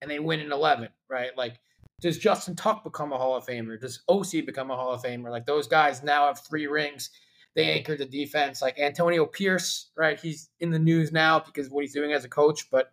and 0.00 0.10
they 0.10 0.18
win 0.18 0.40
in 0.40 0.52
11, 0.52 0.88
right? 1.08 1.36
Like, 1.36 1.56
does 2.00 2.18
Justin 2.18 2.56
Tuck 2.56 2.84
become 2.84 3.12
a 3.12 3.18
Hall 3.18 3.36
of 3.36 3.44
Famer? 3.44 3.78
Does 3.78 4.02
Osi 4.08 4.44
become 4.44 4.70
a 4.70 4.76
Hall 4.76 4.92
of 4.92 5.02
Famer? 5.02 5.30
Like, 5.30 5.46
those 5.46 5.66
guys 5.66 6.02
now 6.02 6.26
have 6.26 6.38
three 6.38 6.66
rings. 6.66 7.10
They 7.54 7.72
anchored 7.72 7.98
the 7.98 8.06
defense. 8.06 8.62
Like 8.62 8.78
Antonio 8.78 9.26
Pierce, 9.26 9.90
right? 9.96 10.18
He's 10.18 10.50
in 10.60 10.70
the 10.70 10.78
news 10.78 11.12
now 11.12 11.40
because 11.40 11.66
of 11.66 11.72
what 11.72 11.82
he's 11.82 11.94
doing 11.94 12.12
as 12.12 12.24
a 12.24 12.28
coach, 12.28 12.70
but 12.70 12.92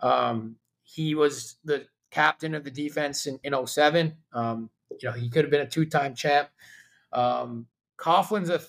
um, 0.00 0.56
he 0.82 1.14
was 1.14 1.56
the 1.64 1.86
captain 2.10 2.54
of 2.54 2.64
the 2.64 2.70
defense 2.70 3.26
in, 3.26 3.40
in 3.42 3.66
07. 3.66 4.14
Um, 4.32 4.70
you 5.00 5.08
know, 5.08 5.14
he 5.14 5.28
could 5.28 5.44
have 5.44 5.50
been 5.50 5.62
a 5.62 5.68
two 5.68 5.86
time 5.86 6.14
champ. 6.14 6.48
Um, 7.12 7.66
Coughlin's 7.96 8.50
a 8.50 8.60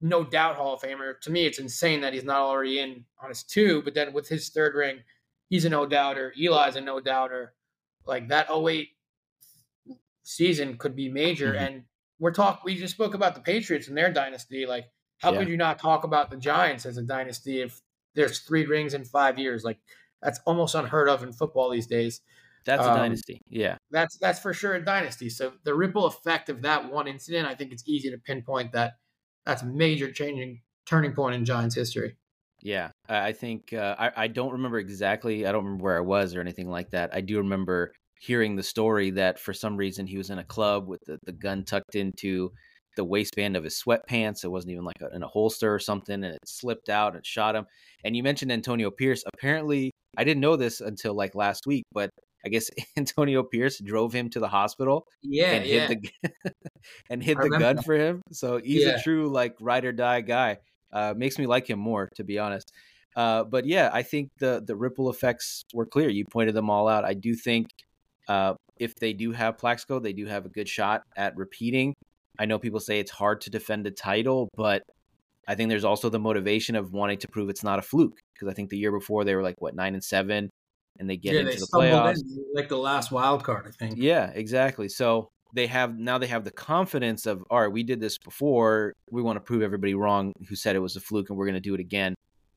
no 0.00 0.22
doubt 0.22 0.56
Hall 0.56 0.74
of 0.74 0.82
Famer. 0.82 1.18
To 1.22 1.30
me, 1.30 1.46
it's 1.46 1.58
insane 1.58 2.00
that 2.02 2.12
he's 2.12 2.24
not 2.24 2.40
already 2.40 2.78
in 2.80 3.04
on 3.22 3.30
his 3.30 3.42
two, 3.42 3.82
but 3.82 3.94
then 3.94 4.12
with 4.12 4.28
his 4.28 4.50
third 4.50 4.74
ring, 4.74 4.98
he's 5.48 5.64
a 5.64 5.70
no 5.70 5.86
doubter. 5.86 6.32
Eli's 6.38 6.76
a 6.76 6.80
no 6.80 7.00
doubter. 7.00 7.54
Like 8.06 8.28
that 8.28 8.48
08 8.50 8.90
season 10.22 10.76
could 10.76 10.94
be 10.94 11.08
major. 11.08 11.54
Mhm. 11.54 11.66
And 11.66 11.84
we're 12.18 12.32
talk. 12.32 12.64
We 12.64 12.76
just 12.76 12.94
spoke 12.94 13.14
about 13.14 13.34
the 13.34 13.40
Patriots 13.40 13.88
and 13.88 13.96
their 13.96 14.12
dynasty. 14.12 14.66
Like, 14.66 14.86
how 15.18 15.32
Yeah. 15.32 15.38
could 15.38 15.48
you 15.48 15.56
not 15.56 15.78
talk 15.78 16.04
about 16.04 16.30
the 16.30 16.36
Giants 16.36 16.86
as 16.86 16.96
a 16.98 17.02
dynasty 17.02 17.60
if 17.60 17.80
there's 18.14 18.40
three 18.40 18.66
rings 18.66 18.94
in 18.94 19.04
five 19.04 19.38
years? 19.38 19.64
Like, 19.64 19.80
that's 20.22 20.40
almost 20.46 20.74
unheard 20.74 21.08
of 21.08 21.22
in 21.22 21.32
football 21.32 21.70
these 21.70 21.86
days. 21.86 22.20
That's 22.64 22.86
a 22.86 22.90
Um, 22.90 22.94
dynasty. 22.94 23.40
Yeah. 23.48 23.76
That's 23.90 24.16
that's 24.18 24.40
for 24.40 24.52
sure 24.54 24.74
a 24.74 24.84
dynasty. 24.84 25.28
So 25.30 25.54
the 25.64 25.74
ripple 25.74 26.06
effect 26.06 26.48
of 26.48 26.62
that 26.62 26.90
one 26.90 27.06
incident, 27.08 27.46
I 27.48 27.54
think 27.54 27.72
it's 27.72 27.86
easy 27.88 28.10
to 28.10 28.18
pinpoint 28.18 28.72
that 28.72 28.94
that's 29.44 29.62
a 29.62 29.66
major 29.66 30.10
changing 30.12 30.62
turning 30.86 31.14
point 31.14 31.34
in 31.34 31.44
Giants 31.44 31.74
history. 31.74 32.16
Yeah, 32.62 32.90
I 33.08 33.28
I 33.28 33.32
think 33.32 33.72
uh, 33.72 33.94
I 33.98 34.24
I 34.24 34.28
don't 34.28 34.52
remember 34.52 34.78
exactly. 34.78 35.46
I 35.46 35.52
don't 35.52 35.64
remember 35.64 35.84
where 35.84 35.96
I 35.96 36.00
was 36.00 36.34
or 36.34 36.40
anything 36.40 36.68
like 36.68 36.90
that. 36.90 37.14
I 37.14 37.20
do 37.20 37.38
remember 37.38 37.92
hearing 38.20 38.56
the 38.56 38.62
story 38.62 39.10
that 39.10 39.38
for 39.38 39.52
some 39.52 39.76
reason 39.76 40.06
he 40.06 40.16
was 40.16 40.30
in 40.30 40.38
a 40.38 40.44
club 40.44 40.86
with 40.88 41.00
the, 41.06 41.18
the 41.24 41.32
gun 41.32 41.64
tucked 41.64 41.94
into 41.94 42.50
the 42.96 43.04
waistband 43.04 43.56
of 43.56 43.64
his 43.64 43.80
sweatpants. 43.84 44.44
It 44.44 44.48
wasn't 44.50 44.72
even 44.72 44.84
like 44.84 45.00
a, 45.02 45.14
in 45.14 45.22
a 45.22 45.28
holster 45.28 45.74
or 45.74 45.78
something, 45.80 46.14
and 46.14 46.34
it 46.34 46.38
slipped 46.46 46.88
out 46.88 47.16
and 47.16 47.26
shot 47.26 47.56
him. 47.56 47.66
And 48.04 48.16
you 48.16 48.22
mentioned 48.22 48.52
Antonio 48.52 48.90
Pierce. 48.90 49.24
Apparently, 49.34 49.90
I 50.16 50.24
didn't 50.24 50.40
know 50.40 50.56
this 50.56 50.80
until 50.80 51.14
like 51.14 51.34
last 51.34 51.66
week, 51.66 51.82
but 51.92 52.10
I 52.46 52.50
guess 52.50 52.70
Antonio 52.96 53.42
Pierce 53.42 53.80
drove 53.80 54.12
him 54.12 54.30
to 54.30 54.38
the 54.40 54.48
hospital 54.48 55.06
Yeah, 55.22 55.50
and 55.52 55.66
yeah. 55.66 55.86
hid 55.88 56.08
the 56.22 56.30
and 57.10 57.22
hid 57.22 57.38
the 57.38 57.48
gun 57.50 57.76
that. 57.76 57.84
for 57.84 57.94
him. 57.96 58.22
So 58.32 58.58
he's 58.58 58.84
Yeah. 58.84 58.96
a 58.96 59.02
true 59.02 59.28
like 59.28 59.56
ride 59.60 59.84
or 59.84 59.92
die 59.92 60.20
guy. 60.20 60.58
Uh, 60.92 61.12
makes 61.16 61.38
me 61.38 61.46
like 61.46 61.68
him 61.68 61.80
more, 61.80 62.08
to 62.14 62.22
be 62.22 62.38
honest. 62.38 62.70
Uh, 63.16 63.42
but 63.42 63.66
yeah, 63.66 63.90
I 63.92 64.02
think 64.02 64.28
the 64.38 64.62
the 64.64 64.76
ripple 64.76 65.10
effects 65.10 65.64
were 65.74 65.86
clear. 65.86 66.08
You 66.08 66.24
pointed 66.30 66.54
them 66.54 66.70
all 66.70 66.86
out. 66.86 67.04
I 67.04 67.14
do 67.14 67.34
think 67.34 67.66
uh, 68.28 68.54
if 68.78 68.94
they 68.96 69.12
do 69.12 69.32
have 69.32 69.58
Plaxico, 69.58 69.98
they 69.98 70.12
do 70.12 70.26
have 70.26 70.46
a 70.46 70.48
good 70.48 70.68
shot 70.68 71.02
at 71.16 71.36
repeating. 71.36 71.94
I 72.38 72.46
know 72.46 72.58
people 72.58 72.80
say 72.80 72.98
it's 72.98 73.10
hard 73.10 73.40
to 73.42 73.50
defend 73.50 73.86
a 73.86 73.90
title, 73.90 74.48
but 74.56 74.82
I 75.46 75.54
think 75.54 75.68
there's 75.68 75.84
also 75.84 76.08
the 76.08 76.18
motivation 76.18 76.74
of 76.74 76.92
wanting 76.92 77.18
to 77.18 77.28
prove 77.28 77.48
it's 77.48 77.62
not 77.62 77.78
a 77.78 77.82
fluke 77.82 78.18
because 78.34 78.48
I 78.48 78.54
think 78.54 78.70
the 78.70 78.78
year 78.78 78.92
before 78.92 79.24
they 79.24 79.34
were 79.34 79.42
like 79.42 79.60
what 79.60 79.74
nine 79.74 79.94
and 79.94 80.02
seven, 80.02 80.50
and 80.98 81.08
they 81.08 81.16
get 81.16 81.34
yeah, 81.34 81.40
into 81.40 81.52
they 81.52 81.58
the 81.58 81.68
playoffs. 81.72 82.16
in 82.16 82.44
like 82.54 82.68
the 82.68 82.78
last 82.78 83.12
wild 83.12 83.44
card, 83.44 83.66
I 83.68 83.70
think. 83.70 83.96
Yeah, 83.98 84.30
exactly. 84.34 84.88
So 84.88 85.28
they 85.52 85.66
have 85.68 85.96
now 85.96 86.18
they 86.18 86.26
have 86.26 86.44
the 86.44 86.50
confidence 86.50 87.26
of 87.26 87.44
all 87.50 87.60
right, 87.60 87.72
we 87.72 87.82
did 87.82 88.00
this 88.00 88.18
before. 88.18 88.94
We 89.10 89.22
want 89.22 89.36
to 89.36 89.40
prove 89.40 89.62
everybody 89.62 89.94
wrong 89.94 90.32
who 90.48 90.56
said 90.56 90.74
it 90.74 90.80
was 90.80 90.96
a 90.96 91.00
fluke, 91.00 91.30
and 91.30 91.38
we're 91.38 91.46
going 91.46 91.54
to 91.54 91.60
do 91.60 91.74
it 91.74 91.80
again. 91.80 92.14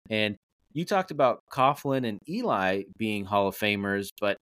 And 0.10 0.36
you 0.74 0.86
talked 0.86 1.12
about 1.12 1.42
Coughlin 1.52 2.08
and 2.08 2.20
Eli 2.28 2.84
being 2.98 3.26
Hall 3.26 3.48
of 3.48 3.58
Famers, 3.58 4.10
but 4.20 4.38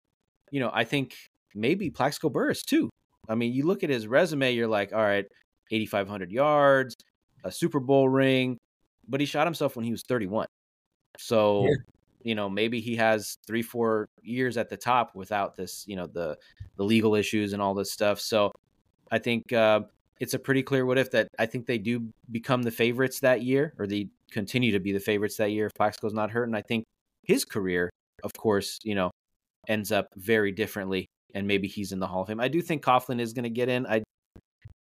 you 0.52 0.60
know 0.60 0.72
I 0.74 0.84
think 0.84 1.16
maybe 1.54 1.90
Plaxico 1.90 2.30
Burress 2.30 2.64
too. 2.64 2.90
I 3.28 3.36
mean, 3.36 3.54
you 3.54 3.66
look 3.66 3.84
at 3.84 3.90
his 3.90 4.08
resume, 4.08 4.54
you're 4.54 4.68
like, 4.68 4.94
all 4.94 5.02
right, 5.02 5.26
8,500 5.72 6.32
yards, 6.32 6.96
a 7.44 7.52
Super 7.52 7.80
Bowl 7.80 8.08
ring, 8.08 8.58
but 9.08 9.20
he 9.20 9.26
shot 9.26 9.48
himself 9.48 9.76
when 9.76 9.84
he 9.86 9.92
was 9.92 10.04
31. 10.04 10.46
So 11.18 11.64
Yeah. 11.64 11.76
you 12.24 12.36
know 12.36 12.50
maybe 12.50 12.82
he 12.82 12.96
has 12.96 13.38
three 13.48 13.62
four 13.62 14.08
years 14.22 14.58
at 14.58 14.70
the 14.70 14.78
top 14.78 15.16
without 15.16 15.56
this 15.56 15.86
you 15.88 15.96
know 15.96 16.08
the 16.08 16.38
the 16.78 16.84
legal 16.84 17.16
issues 17.16 17.54
and 17.54 17.62
all 17.62 17.74
this 17.74 17.92
stuff 17.92 18.20
so 18.20 18.52
i 19.12 19.20
think 19.20 19.54
uh, 19.54 19.82
it's 20.20 20.34
a 20.34 20.40
pretty 20.40 20.64
clear 20.64 20.86
what 20.86 20.98
if 20.98 21.12
that 21.12 21.28
i 21.40 21.46
think 21.46 21.66
they 21.68 21.78
do 21.78 22.10
become 22.32 22.64
the 22.64 22.72
favorites 22.72 23.20
that 23.20 23.44
year 23.44 23.74
or 23.78 23.86
they 23.86 24.10
continue 24.32 24.72
to 24.72 24.80
be 24.80 24.92
the 24.92 25.00
favorites 25.00 25.38
that 25.38 25.52
year 25.52 25.68
if 25.68 25.74
plaxico's 25.76 26.14
not 26.14 26.32
hurt 26.32 26.46
and 26.46 26.56
i 26.58 26.62
think 26.62 26.84
his 27.24 27.46
career 27.46 27.90
of 28.24 28.34
course 28.34 28.80
you 28.84 28.96
know 28.96 29.12
ends 29.68 29.92
up 29.92 30.08
very 30.16 30.52
differently 30.52 31.06
and 31.34 31.48
maybe 31.48 31.68
he's 31.68 31.92
in 31.92 32.00
the 32.00 32.08
hall 32.08 32.22
of 32.22 32.28
fame 32.28 32.40
i 32.40 32.48
do 32.48 32.62
think 32.62 32.84
coughlin 32.84 33.20
is 33.20 33.34
going 33.34 33.44
to 33.44 33.50
get 33.50 33.70
in 33.70 33.86
i 33.88 34.02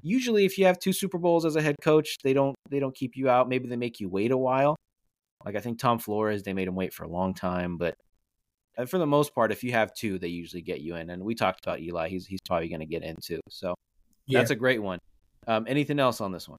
usually 0.02 0.44
if 0.44 0.56
you 0.58 0.64
have 0.64 0.78
two 0.78 0.92
super 0.92 1.18
bowls 1.18 1.44
as 1.44 1.56
a 1.56 1.62
head 1.62 1.76
coach 1.82 2.16
they 2.24 2.32
don't 2.32 2.54
they 2.70 2.80
don't 2.80 2.94
keep 2.94 3.16
you 3.16 3.28
out 3.28 3.48
maybe 3.48 3.68
they 3.68 3.76
make 3.76 4.00
you 4.00 4.08
wait 4.08 4.30
a 4.30 4.36
while 4.36 4.76
like 5.44 5.56
I 5.56 5.60
think 5.60 5.78
Tom 5.78 5.98
Flores, 5.98 6.42
they 6.42 6.52
made 6.52 6.68
him 6.68 6.74
wait 6.74 6.92
for 6.92 7.04
a 7.04 7.08
long 7.08 7.34
time, 7.34 7.76
but 7.78 7.94
uh, 8.76 8.84
for 8.84 8.98
the 8.98 9.06
most 9.06 9.34
part, 9.34 9.52
if 9.52 9.64
you 9.64 9.72
have 9.72 9.92
two, 9.94 10.18
they 10.18 10.28
usually 10.28 10.62
get 10.62 10.80
you 10.80 10.96
in. 10.96 11.10
And 11.10 11.22
we 11.24 11.34
talked 11.34 11.64
about 11.64 11.80
Eli; 11.80 12.08
he's 12.08 12.26
he's 12.26 12.40
probably 12.46 12.68
going 12.68 12.80
to 12.80 12.86
get 12.86 13.02
in 13.02 13.16
too. 13.22 13.40
So 13.48 13.74
Yeah. 14.26 14.40
that's 14.40 14.50
a 14.50 14.56
great 14.56 14.82
one. 14.82 14.98
Um, 15.46 15.64
anything 15.66 15.98
else 15.98 16.20
on 16.20 16.32
this 16.32 16.48
one? 16.48 16.58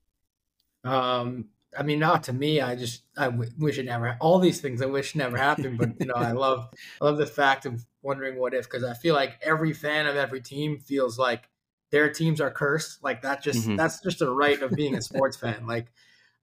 Um, 0.84 1.50
I 1.78 1.84
mean, 1.84 2.00
not 2.00 2.24
to 2.24 2.34
me. 2.34 2.60
I 2.60 2.76
just 2.76 3.04
I 3.16 3.26
w- 3.26 3.52
wish 3.60 3.78
it 3.78 3.86
never. 3.86 4.18
All 4.20 4.40
these 4.40 4.60
things 4.60 4.82
I 4.82 4.88
wish 4.88 5.16
never 5.16 5.38
happened. 5.38 5.78
But 5.78 6.00
you 6.00 6.08
know, 6.08 6.16
I 6.16 6.32
love 6.32 6.70
I 7.00 7.06
love 7.06 7.18
the 7.18 7.28
fact 7.28 7.66
of 7.66 7.86
wondering 8.02 8.38
what 8.40 8.54
if 8.54 8.66
because 8.66 8.84
I 8.84 8.94
feel 8.94 9.16
like 9.16 9.40
every 9.42 9.74
fan 9.74 10.08
of 10.08 10.16
every 10.16 10.42
team 10.42 10.80
feels 10.80 11.18
like 11.20 11.50
their 11.92 12.12
teams 12.12 12.40
are 12.42 12.52
cursed. 12.52 13.04
Like 13.04 13.22
that 13.24 13.42
just 13.44 13.68
Mhm. 13.68 13.78
that's 13.78 14.00
just 14.02 14.22
a 14.22 14.30
right 14.32 14.62
of 14.62 14.76
being 14.76 14.96
a 14.96 15.02
sports 15.02 15.38
fan. 15.38 15.68
Like 15.68 15.88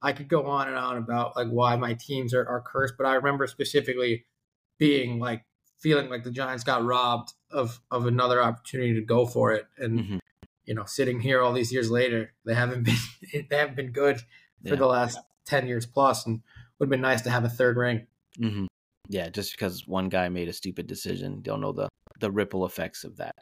I 0.03 0.13
could 0.13 0.29
go 0.29 0.47
on 0.47 0.69
and 0.69 0.77
on 0.77 0.97
about 0.97 1.37
like 1.37 1.49
why 1.49 1.77
my 1.77 1.95
teams 1.95 2.33
are, 2.35 2.47
are 2.47 2.61
cursed, 2.61 2.95
but 2.97 3.07
I 3.07 3.15
remember 3.15 3.47
specifically 3.47 4.25
being 4.79 5.19
like 5.19 5.45
feeling 5.79 6.09
like 6.11 6.25
the 6.25 6.31
Giants 6.31 6.65
got 6.65 6.85
robbed 6.85 7.33
of 7.51 7.81
of 7.91 8.07
another 8.07 8.43
opportunity 8.43 8.95
to 8.95 9.03
go 9.03 9.27
for 9.27 9.53
it 9.53 9.67
and. 9.79 10.01
Mhm. 10.01 10.21
You 10.65 10.75
know, 10.75 10.85
sitting 10.85 11.21
here 11.21 11.41
all 11.41 11.55
these 11.55 11.73
years 11.73 11.91
later, 11.91 12.35
they 12.45 12.53
haven't 12.55 12.83
been 13.33 13.47
they 13.49 13.57
haven't 13.57 13.77
been 13.77 13.91
good 13.91 14.19
for 14.65 14.75
Yeah. 14.75 14.77
the 14.77 14.87
last 14.87 15.19
10 15.47 15.67
years 15.67 15.87
plus 15.87 16.27
and 16.27 16.43
would 16.79 16.87
have 16.87 16.91
been 16.91 17.01
nice 17.01 17.23
to 17.23 17.31
have 17.31 17.45
a 17.45 17.49
third 17.49 17.79
ring 17.79 18.07
hmm 18.37 18.67
Yeah, 19.09 19.31
just 19.31 19.53
because 19.53 19.87
one 19.87 20.09
guy 20.09 20.29
made 20.29 20.49
a 20.49 20.53
stupid 20.53 20.87
decision, 20.87 21.41
don't 21.41 21.61
know 21.61 21.73
the 21.73 21.89
the 22.21 22.31
ripple 22.31 22.67
effects 22.67 23.05
of 23.05 23.17
that. 23.17 23.35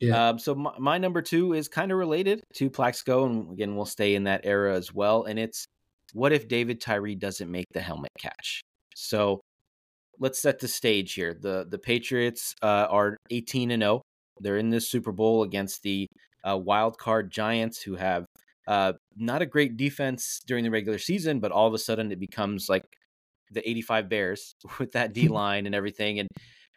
Yeah. 0.00 0.30
Um, 0.30 0.38
so 0.38 0.54
my, 0.54 0.72
my 0.78 0.98
number 0.98 1.22
two 1.22 1.52
is 1.52 1.68
kind 1.68 1.92
of 1.92 1.98
related 1.98 2.42
to 2.54 2.68
Plaxico, 2.68 3.24
and 3.24 3.52
again, 3.52 3.76
we'll 3.76 3.86
stay 3.86 4.14
in 4.14 4.24
that 4.24 4.40
era 4.44 4.74
as 4.74 4.92
well. 4.92 5.24
And 5.24 5.38
it's 5.38 5.66
what 6.12 6.32
if 6.32 6.48
David 6.48 6.80
Tyree 6.80 7.14
doesn't 7.14 7.50
make 7.50 7.66
the 7.72 7.80
helmet 7.80 8.10
catch? 8.18 8.62
So 8.94 9.40
let's 10.18 10.40
set 10.40 10.58
the 10.58 10.68
stage 10.68 11.14
here. 11.14 11.34
the 11.34 11.66
The 11.70 11.78
Patriots 11.78 12.54
uh, 12.62 12.86
are 12.90 13.16
eighteen 13.30 13.70
and 13.70 13.82
zero. 13.82 14.02
They're 14.40 14.58
in 14.58 14.70
this 14.70 14.90
Super 14.90 15.12
Bowl 15.12 15.44
against 15.44 15.82
the 15.82 16.08
uh, 16.42 16.58
wild 16.58 16.98
card 16.98 17.30
Giants, 17.30 17.80
who 17.80 17.94
have 17.96 18.26
uh, 18.66 18.94
not 19.16 19.40
a 19.42 19.46
great 19.46 19.76
defense 19.76 20.40
during 20.46 20.64
the 20.64 20.70
regular 20.70 20.98
season, 20.98 21.38
but 21.40 21.52
all 21.52 21.68
of 21.68 21.74
a 21.74 21.78
sudden 21.78 22.10
it 22.10 22.18
becomes 22.18 22.68
like 22.68 22.84
the 23.50 23.68
85 23.68 24.08
Bears 24.08 24.54
with 24.78 24.92
that 24.92 25.12
D 25.12 25.28
line 25.40 25.66
and 25.66 25.74
everything. 25.74 26.20
And 26.20 26.28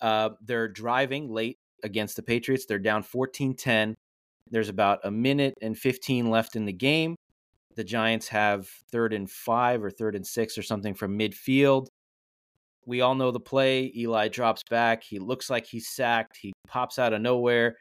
uh, 0.02 0.30
they're 0.42 0.68
driving 0.68 1.30
late 1.30 1.58
against 1.84 2.16
the 2.16 2.24
Patriots. 2.24 2.66
They're 2.66 2.80
down 2.80 3.04
14 3.04 3.56
10. 3.56 3.96
There's 4.52 4.70
about 4.70 5.00
a 5.04 5.12
minute 5.12 5.54
and 5.62 5.78
15 5.78 6.30
left 6.30 6.56
in 6.56 6.66
the 6.66 6.74
game. 6.74 7.16
The 7.76 7.84
Giants 7.84 8.28
have 8.30 8.68
third 8.92 9.14
and 9.14 9.30
five 9.30 9.84
or 9.84 9.92
third 9.92 10.16
and 10.16 10.26
six 10.26 10.58
or 10.58 10.64
something 10.64 10.94
from 10.94 11.18
midfield. 11.18 11.88
We 12.86 13.02
all 13.02 13.14
know 13.14 13.32
the 13.32 13.40
play. 13.40 13.92
Eli 13.96 14.28
drops 14.30 14.64
back. 14.70 15.04
He 15.04 15.20
looks 15.20 15.50
like 15.50 15.68
he's 15.68 15.90
sacked. 15.90 16.38
He 16.42 16.52
pops 16.68 16.98
out 16.98 17.14
of 17.14 17.22
nowhere, 17.22 17.78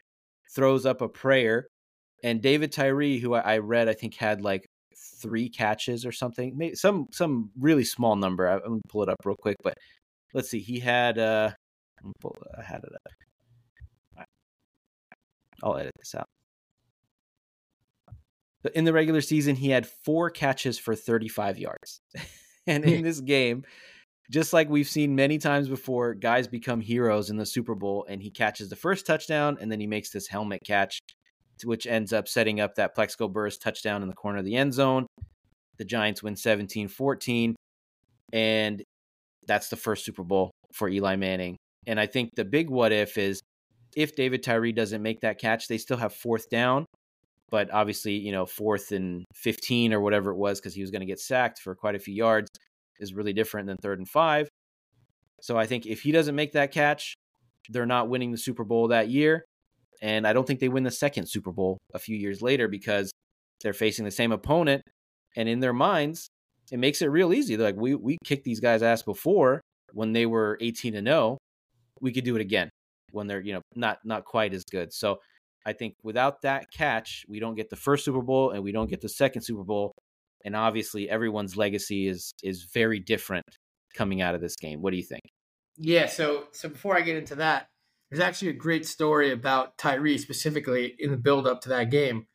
throws 0.55 0.85
up 0.85 1.01
a 1.01 1.09
prayer. 1.09 1.69
And 2.23 2.43
David 2.43 2.73
Tyree, 2.73 3.19
who 3.19 3.35
I 3.35 3.41
I 3.41 3.59
read, 3.59 3.89
I 3.89 3.95
think 3.95 4.15
had 4.15 4.43
like 4.43 4.68
three 5.21 5.49
catches 5.49 6.07
or 6.07 6.13
something, 6.13 6.57
maybe 6.57 6.75
some 6.75 7.07
some 7.13 7.51
really 7.59 7.85
small 7.85 8.17
number. 8.17 8.49
I- 8.49 8.55
I'm 8.57 8.61
gonna 8.63 8.81
pull 8.89 9.03
it 9.03 9.09
up 9.09 9.17
real 9.25 9.37
quick, 9.37 9.57
but 9.63 9.75
let's 10.35 10.49
see. 10.51 10.61
He 10.61 10.81
had 10.81 11.19
uh, 11.19 11.51
pull, 12.21 12.37
I 12.57 12.63
had 12.63 12.83
it 12.85 12.93
up. 12.95 14.27
I'll 15.63 15.77
edit 15.77 15.93
this 15.99 16.15
out. 16.15 16.27
But 18.63 18.75
in 18.75 18.85
the 18.85 18.93
regular 18.93 19.21
season, 19.21 19.57
he 19.57 19.71
had 19.71 19.87
four 19.87 20.31
catches 20.31 20.79
for 20.79 20.95
35 20.95 21.59
yards, 21.59 22.01
and 22.67 22.85
in 22.85 23.03
this 23.03 23.21
game, 23.21 23.65
just 24.31 24.53
like 24.53 24.69
we've 24.69 24.89
seen 24.89 25.15
many 25.15 25.39
times 25.39 25.69
before, 25.69 26.15
guys 26.15 26.47
become 26.47 26.81
heroes 26.81 27.31
in 27.31 27.37
the 27.37 27.47
Super 27.47 27.75
Bowl, 27.75 28.05
and 28.09 28.23
he 28.23 28.31
catches 28.31 28.69
the 28.69 28.77
first 28.77 29.07
touchdown, 29.07 29.57
and 29.61 29.71
then 29.71 29.81
he 29.81 29.87
makes 29.87 30.11
this 30.11 30.27
helmet 30.29 30.61
catch 30.65 30.99
which 31.65 31.87
ends 31.87 32.13
up 32.13 32.29
setting 32.29 32.61
up 32.61 32.75
that 32.77 32.95
Plaxico 32.95 33.29
Burress 33.29 33.59
touchdown 33.59 34.03
in 34.03 34.09
the 34.09 34.15
corner 34.15 34.39
of 34.39 34.45
the 34.45 34.57
end 34.57 34.75
zone. 34.75 35.07
The 35.79 35.85
Giants 35.85 36.23
win 36.23 36.37
17 36.37 36.89
14. 36.89 37.55
And 38.33 38.83
that's 39.47 39.69
the 39.69 39.77
first 39.77 40.05
Super 40.05 40.25
Bowl 40.25 40.51
for 40.73 40.89
Eli 40.89 41.17
Manning. 41.17 41.57
And 41.87 41.99
I 41.99 42.07
think 42.07 42.31
the 42.37 42.45
big 42.45 42.69
what 42.69 42.93
if 42.93 43.17
is 43.17 43.41
if 43.97 44.15
David 44.15 44.43
Tyree 44.43 44.73
doesn't 44.73 45.03
make 45.03 45.21
that 45.21 45.39
catch, 45.39 45.69
they 45.69 45.79
still 45.79 45.97
have 45.97 46.13
fourth 46.13 46.51
down. 46.51 46.85
But 47.51 47.73
obviously, 47.73 48.13
you 48.13 48.31
know, 48.31 48.45
fourth 48.45 48.93
and 48.93 49.25
15 49.35 49.95
or 49.95 50.01
whatever 50.01 50.31
it 50.31 50.37
was, 50.37 50.61
because 50.61 50.75
he 50.75 50.83
was 50.83 50.91
going 50.91 51.01
to 51.01 51.07
get 51.07 51.19
sacked 51.19 51.61
for 51.61 51.75
quite 51.75 51.95
a 51.95 51.99
few 51.99 52.15
yards, 52.15 52.51
is 53.01 53.15
really 53.15 53.33
different 53.33 53.69
than 53.69 53.79
third 53.79 53.99
and 53.99 54.09
five. 54.09 54.49
So 55.41 55.57
I 55.57 55.67
think 55.67 55.87
if 55.87 56.03
he 56.03 56.13
doesn't 56.13 56.35
make 56.35 56.53
that 56.53 56.73
catch, 56.73 57.15
they're 57.71 57.87
not 57.87 58.09
winning 58.09 58.33
the 58.33 58.39
Super 58.39 58.65
Bowl 58.65 58.89
that 58.89 59.09
year. 59.09 59.45
And 60.01 60.27
I 60.27 60.33
don't 60.33 60.47
think 60.47 60.61
they 60.61 60.69
win 60.69 60.85
the 60.85 60.91
second 60.91 61.29
Super 61.29 61.53
Bowl 61.53 61.79
a 61.95 61.99
few 61.99 62.17
years 62.17 62.41
later 62.41 62.69
because 62.69 63.11
they're 63.63 63.73
facing 63.73 64.05
the 64.05 64.11
same 64.11 64.33
opponent. 64.33 64.83
And 65.37 65.49
in 65.49 65.61
their 65.61 65.73
minds, 65.73 66.29
it 66.71 66.79
makes 66.79 67.03
it 67.03 67.07
real 67.07 67.33
easy. 67.33 67.57
They're 67.57 67.69
like, 67.69 67.81
we, 67.81 67.95
we 67.95 68.19
kicked 68.25 68.45
these 68.45 68.61
guys' 68.61 68.83
ass 68.83 69.03
before 69.03 69.61
when 69.93 70.13
they 70.13 70.27
were 70.27 70.59
18 70.61 70.95
and 70.95 71.07
0. 71.07 71.39
We 72.01 72.13
could 72.13 72.25
do 72.25 72.37
it 72.37 72.41
again 72.41 72.71
when 73.13 73.27
they're, 73.27 73.41
you 73.41 73.55
know, 73.55 73.63
not 73.75 73.99
not 74.05 74.25
quite 74.25 74.55
as 74.55 74.63
good. 74.71 74.93
So 74.93 75.19
I 75.67 75.73
think 75.73 75.95
without 76.03 76.43
that 76.43 76.71
catch, 76.71 77.25
we 77.29 77.41
don't 77.41 77.57
get 77.57 77.71
the 77.71 77.77
first 77.77 78.05
Super 78.05 78.23
Bowl 78.23 78.51
and 78.51 78.63
we 78.63 78.73
don't 78.73 78.89
get 78.89 79.01
the 79.01 79.09
second 79.09 79.43
Super 79.43 79.65
Bowl. 79.65 79.93
And 80.45 80.55
obviously, 80.55 81.11
everyone's 81.11 81.57
legacy 81.57 82.07
is 82.07 82.33
is 82.43 82.69
very 82.73 83.01
different 83.01 83.45
coming 83.95 84.23
out 84.23 84.35
of 84.35 84.41
this 84.41 84.55
game. 84.57 84.81
What 84.81 84.93
do 84.93 84.97
you 84.97 85.03
think? 85.03 85.23
Yeah. 85.77 86.07
So 86.07 86.45
so 86.53 86.69
before 86.69 86.97
I 86.97 87.01
get 87.01 87.17
into 87.17 87.35
that, 87.37 87.67
there's 88.11 88.21
actually 88.21 88.49
a 88.49 88.55
great 88.55 88.87
story 88.87 89.33
about 89.33 89.77
Tyree 89.79 90.19
specifically 90.19 90.95
in 90.99 91.11
the 91.11 91.17
build 91.17 91.47
up 91.47 91.61
to 91.63 91.69
that 91.71 91.91
game. 91.91 92.27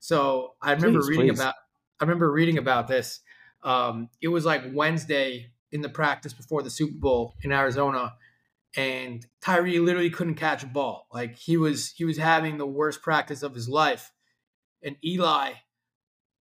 So 0.00 0.54
I 0.60 0.72
remember 0.72 1.00
Please, 1.00 1.08
reading 1.08 1.28
please. 1.28 1.40
about 1.40 1.54
I 2.00 2.04
remember 2.04 2.32
reading 2.32 2.58
about 2.58 2.88
this. 2.88 3.20
Um, 3.62 4.08
it 4.22 4.28
was 4.28 4.44
like 4.44 4.62
Wednesday 4.72 5.50
in 5.70 5.82
the 5.82 5.88
practice 5.88 6.32
before 6.32 6.62
the 6.62 6.70
Super 6.70 6.96
Bowl 6.96 7.34
in 7.42 7.52
Arizona, 7.52 8.14
and 8.76 9.24
Tyree 9.42 9.78
literally 9.78 10.10
couldn't 10.10 10.36
catch 10.36 10.62
a 10.62 10.66
ball. 10.66 11.06
Like 11.12 11.36
he 11.36 11.56
was 11.56 11.92
he 11.92 12.04
was 12.04 12.16
having 12.16 12.58
the 12.58 12.66
worst 12.66 13.02
practice 13.02 13.42
of 13.42 13.54
his 13.54 13.68
life. 13.68 14.12
And 14.82 14.96
Eli 15.04 15.52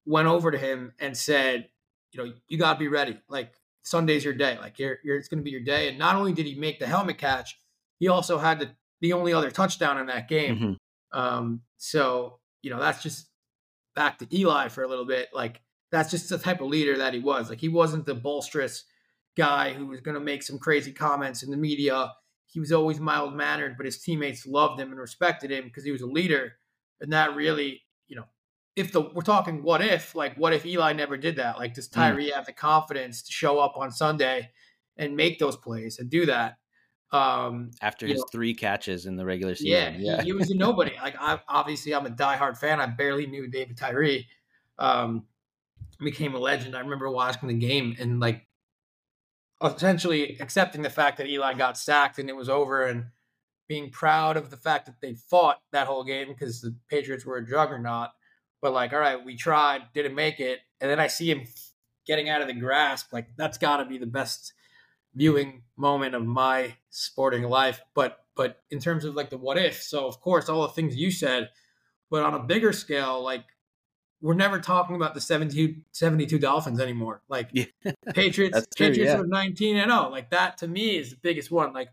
went 0.05 0.29
over 0.29 0.51
to 0.51 0.57
him 0.57 0.93
and 0.99 1.17
said, 1.17 1.67
you 2.11 2.23
know, 2.23 2.33
you 2.47 2.57
gotta 2.57 2.79
be 2.79 2.87
ready. 2.87 3.19
Like 3.27 3.53
Sunday's 3.83 4.23
your 4.23 4.33
day. 4.33 4.57
Like 4.57 4.79
you're, 4.79 4.99
you're 5.03 5.17
it's 5.17 5.27
gonna 5.27 5.41
be 5.41 5.51
your 5.51 5.63
day. 5.63 5.89
And 5.89 5.99
not 5.99 6.15
only 6.15 6.31
did 6.31 6.45
he 6.45 6.55
make 6.55 6.79
the 6.79 6.87
helmet 6.87 7.17
catch, 7.17 7.59
he 8.01 8.07
also 8.09 8.37
had 8.37 8.59
the, 8.59 8.69
the 8.99 9.13
only 9.13 9.31
other 9.31 9.49
touchdown 9.51 9.97
in 9.99 10.07
that 10.07 10.27
game. 10.27 10.57
Mhm. 11.13 11.17
Um, 11.17 11.61
so 11.77 12.39
you 12.61 12.69
know, 12.69 12.79
that's 12.79 13.01
just 13.01 13.27
back 13.95 14.17
to 14.19 14.37
Eli 14.37 14.67
for 14.67 14.83
a 14.83 14.87
little 14.87 15.05
bit. 15.05 15.29
Like 15.33 15.61
that's 15.91 16.11
just 16.11 16.29
the 16.29 16.37
type 16.37 16.61
of 16.61 16.67
leader 16.67 16.97
that 16.97 17.13
he 17.13 17.19
was. 17.19 17.49
Like 17.49 17.59
he 17.59 17.69
wasn't 17.69 18.05
the 18.05 18.15
bolsterous 18.15 18.83
guy 19.37 19.73
who 19.73 19.87
was 19.87 20.01
going 20.01 20.15
to 20.15 20.21
make 20.21 20.43
some 20.43 20.59
crazy 20.59 20.91
comments 20.91 21.43
in 21.43 21.51
the 21.51 21.57
media. 21.57 22.11
He 22.47 22.59
was 22.59 22.71
always 22.71 22.99
mild 22.99 23.33
mannered, 23.33 23.77
but 23.77 23.85
his 23.85 23.99
teammates 23.99 24.45
loved 24.45 24.79
him 24.79 24.91
and 24.91 24.99
respected 24.99 25.51
him 25.51 25.63
because 25.65 25.83
he 25.83 25.91
was 25.91 26.01
a 26.01 26.05
leader. 26.07 26.53
And 26.99 27.13
that 27.13 27.35
really, 27.35 27.81
you 28.07 28.15
know, 28.15 28.25
if 28.75 28.91
the 28.91 29.01
we're 29.01 29.21
talking 29.21 29.63
what 29.63 29.81
if, 29.81 30.15
like 30.15 30.35
what 30.35 30.53
if 30.53 30.65
Eli 30.65 30.93
never 30.93 31.17
did 31.17 31.35
that? 31.37 31.57
Like 31.57 31.73
does 31.73 31.89
Mm. 31.89 31.93
Tyree 31.93 32.31
have 32.31 32.45
the 32.45 32.53
confidence 32.53 33.21
to 33.23 33.31
show 33.31 33.59
up 33.59 33.75
on 33.75 33.91
Sunday 33.91 34.51
and 34.97 35.15
make 35.17 35.39
those 35.39 35.57
plays 35.57 35.97
and 35.99 36.09
do 36.09 36.25
that? 36.27 36.57
Um, 37.12 37.71
After 37.82 38.08
his 38.08 38.19
know, 38.19 38.26
three 38.32 38.54
catches 38.54 39.06
in 39.06 39.17
the 39.17 39.26
regular 39.26 39.54
yeah, 39.60 39.89
season, 39.89 40.06
yeah, 40.06 40.21
He, 40.21 40.28
he 40.28 40.34
was 40.34 40.50
a 40.50 40.56
nobody. 40.56 40.93
Like 41.02 41.15
I 41.19 41.39
obviously 41.47 41.93
I'm 41.93 42.06
a 42.06 42.10
diehard 42.10 42.58
fan. 42.58 42.80
I 42.80 42.86
barely 42.88 43.28
knew 43.28 43.47
David 43.47 43.78
Tyree. 43.78 44.28
Um, 44.80 45.26
became 46.00 46.34
a 46.34 46.39
legend. 46.39 46.76
I 46.76 46.80
remember 46.80 47.10
watching 47.10 47.47
the 47.47 47.54
game 47.54 47.95
and 48.00 48.19
like 48.19 48.47
essentially 49.63 50.38
accepting 50.39 50.82
the 50.82 50.89
fact 50.89 51.17
that 51.17 51.28
Eli 51.28 51.54
got 51.54 51.78
sacked 51.78 52.17
and 52.17 52.30
it 52.30 52.36
was 52.36 52.50
over 52.50 52.86
and 52.86 53.06
being 53.67 53.91
proud 53.91 54.38
of 54.38 54.50
the 54.50 54.58
fact 54.58 54.86
that 54.88 55.00
they 55.02 55.13
fought 55.13 55.62
that 55.71 55.88
whole 55.88 56.04
game 56.04 56.28
because 56.28 56.62
the 56.62 56.76
Patriots 56.89 57.26
were 57.26 57.38
a 57.38 57.47
juggernaut. 57.47 58.10
But 58.62 58.74
like, 58.74 58.93
all 58.93 59.00
right, 59.00 59.24
we 59.24 59.36
tried, 59.36 59.84
didn't 59.93 60.13
make 60.13 60.39
it, 60.39 60.60
and 60.80 60.89
then 60.89 61.00
I 61.00 61.08
see 61.08 61.32
him 61.32 61.45
getting 62.06 62.30
out 62.30 62.41
of 62.41 62.47
the 62.47 62.54
grasp. 62.54 63.12
Like 63.12 63.30
that's 63.38 63.58
got 63.58 63.78
to 63.78 63.86
be 63.86 63.97
the 63.97 64.06
best 64.06 64.54
viewing 65.15 65.63
moment 65.78 66.15
of 66.15 66.26
my 66.26 66.76
sporting 66.89 67.43
life. 67.43 67.82
But 67.93 68.19
but 68.36 68.62
in 68.69 68.80
terms 68.80 69.06
of 69.06 69.15
like 69.15 69.30
the 69.30 69.38
what 69.38 69.58
if, 69.58 69.82
so 69.82 70.08
of 70.08 70.19
course 70.21 70.50
all 70.50 70.62
the 70.63 70.69
things 70.69 70.95
you 70.95 71.12
said, 71.12 71.50
but 72.10 72.24
on 72.24 72.34
a 72.34 72.39
bigger 72.39 72.74
scale, 72.74 73.21
like 73.21 73.45
we're 74.21 74.36
never 74.36 74.60
talking 74.60 74.95
about 74.95 75.15
the 75.15 75.21
72, 75.21 75.82
72 75.91 76.38
Dolphins 76.38 76.80
anymore. 76.80 77.21
Like 77.28 77.50
Yeah. 77.52 77.65
Patriots, 78.13 78.67
true, 78.76 78.88
Patriots 78.88 79.13
yeah. 79.13 79.19
are 79.19 79.26
19 79.26 79.78
and 79.78 79.91
0. 79.91 80.10
Like 80.10 80.30
that 80.30 80.60
to 80.60 80.67
me 80.67 80.97
is 80.97 81.12
the 81.12 81.17
biggest 81.21 81.52
one. 81.52 81.74
Like 81.74 81.89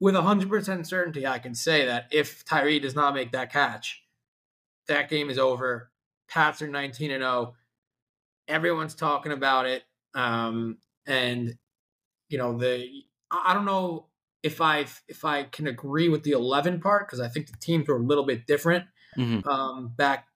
with 0.00 0.14
100% 0.14 0.86
certainty, 0.86 1.26
I 1.26 1.38
can 1.38 1.54
say 1.54 1.84
that 1.86 2.08
if 2.10 2.44
Tyree 2.44 2.80
does 2.80 2.94
not 2.94 3.14
make 3.14 3.32
that 3.32 3.52
catch, 3.52 4.02
that 4.88 5.10
game 5.10 5.28
is 5.28 5.38
over. 5.38 5.90
Pats 6.28 6.62
are 6.62 6.68
19 6.68 7.10
and 7.10 7.22
0. 7.22 7.54
Everyone's 8.48 8.94
talking 8.94 9.32
about 9.32 9.66
it. 9.66 9.82
Um, 10.14 10.78
and 11.06 11.56
you 12.30 12.38
know, 12.38 12.56
the 12.56 12.88
I 13.30 13.52
don't 13.54 13.64
know 13.66 14.06
if 14.42 14.60
I 14.60 14.86
if 15.08 15.24
I 15.24 15.44
can 15.44 15.66
agree 15.66 16.08
with 16.08 16.22
the 16.22 16.30
11 16.32 16.80
part 16.80 17.06
because 17.06 17.20
I 17.20 17.28
think 17.28 17.48
the 17.50 17.58
teams 17.58 17.88
were 17.88 17.96
a 17.96 18.02
little 18.02 18.24
bit 18.24 18.46
different 18.46 18.86
Mhm. 19.18 19.44
um, 19.46 19.88
back, 19.88 20.28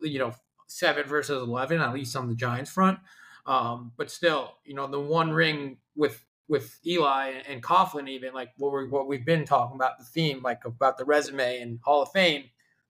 you 0.00 0.18
know, 0.18 0.32
seven 0.68 1.06
versus 1.06 1.42
11, 1.42 1.80
at 1.80 1.92
least 1.92 2.14
on 2.16 2.28
the 2.28 2.34
Giants 2.34 2.70
front. 2.70 3.00
Um, 3.44 3.92
but 3.96 4.10
still, 4.10 4.54
you 4.64 4.74
know, 4.74 4.86
the 4.86 5.00
one 5.00 5.30
ring 5.32 5.78
with 5.94 6.24
with 6.48 6.78
Eli 6.84 7.42
and 7.46 7.62
Coughlin, 7.62 8.08
even 8.08 8.32
like 8.34 8.50
what 8.56 8.72
we 8.72 8.88
what 8.88 9.06
we've 9.06 9.24
been 9.26 9.44
talking 9.44 9.76
about, 9.76 9.98
the 9.98 10.04
theme, 10.04 10.42
like 10.42 10.64
about 10.64 10.96
the 10.98 11.04
resume 11.04 11.60
and 11.60 11.80
Hall 11.84 12.02
of 12.02 12.10
Fame. 12.12 12.44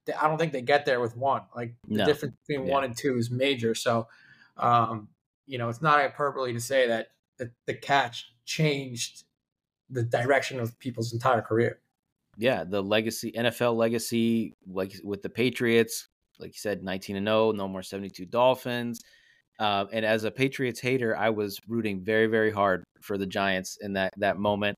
they- 0.07 0.14
I 0.14 0.29
don't 0.29 0.38
think 0.38 0.53
they 0.55 0.62
get 0.62 0.87
there 0.87 0.99
with 0.99 1.14
one. 1.14 1.42
Like 1.55 1.75
the 1.87 1.99
No. 1.99 2.05
difference 2.07 2.35
between 2.46 2.66
Yeah. 2.66 2.73
one 2.73 2.85
and 2.85 2.96
two 2.96 3.18
is 3.18 3.31
major. 3.31 3.75
So, 3.75 4.09
um, 4.57 5.11
you 5.46 5.59
know, 5.59 5.68
it's 5.68 5.83
not 5.83 6.01
hyperbole 6.01 6.55
to 6.55 6.61
say 6.61 6.88
that 6.88 7.09
the, 7.37 7.53
the 7.66 7.75
catch 7.75 8.33
changed 8.50 9.24
the 9.88 10.02
direction 10.02 10.58
of 10.60 10.76
people's 10.78 11.12
entire 11.12 11.42
career. 11.42 11.80
yeah, 12.36 12.64
the 12.64 12.82
legacy 12.82 13.32
NFL 13.32 13.76
legacy, 13.76 14.54
like 14.66 14.92
with 15.04 15.22
the 15.22 15.28
Patriots, 15.28 16.08
like 16.38 16.50
you 16.50 16.58
said, 16.58 16.82
nineteen 16.82 17.16
and 17.16 17.26
zero, 17.26 17.52
no 17.52 17.68
more 17.68 17.82
seventy 17.82 18.10
two 18.10 18.26
Dolphins. 18.26 19.00
Uh, 19.58 19.84
and 19.92 20.04
as 20.06 20.24
a 20.24 20.30
Patriots 20.30 20.80
hater, 20.80 21.14
I 21.16 21.28
was 21.30 21.58
rooting 21.68 22.02
very, 22.02 22.26
very 22.26 22.50
hard 22.50 22.82
for 23.02 23.18
the 23.18 23.26
Giants 23.26 23.76
in 23.80 23.92
that 23.94 24.12
that 24.18 24.38
moment. 24.38 24.74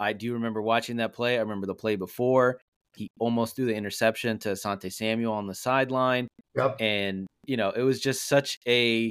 I 0.00 0.12
do 0.12 0.34
remember 0.34 0.60
watching 0.60 0.96
that 0.96 1.12
play. 1.14 1.36
I 1.38 1.40
remember 1.42 1.66
the 1.66 1.74
play 1.74 1.96
before. 1.96 2.58
He 2.96 3.08
almost 3.20 3.56
threw 3.56 3.66
the 3.66 3.74
interception 3.74 4.38
to 4.40 4.56
Sante 4.56 4.90
Samuel 4.90 5.32
on 5.32 5.46
the 5.46 5.54
sideline. 5.54 6.28
Yep. 6.56 6.76
and 6.80 7.26
you 7.46 7.56
know 7.56 7.70
it 7.70 7.82
was 7.82 8.00
just 8.00 8.26
such 8.28 8.58
a 8.66 9.10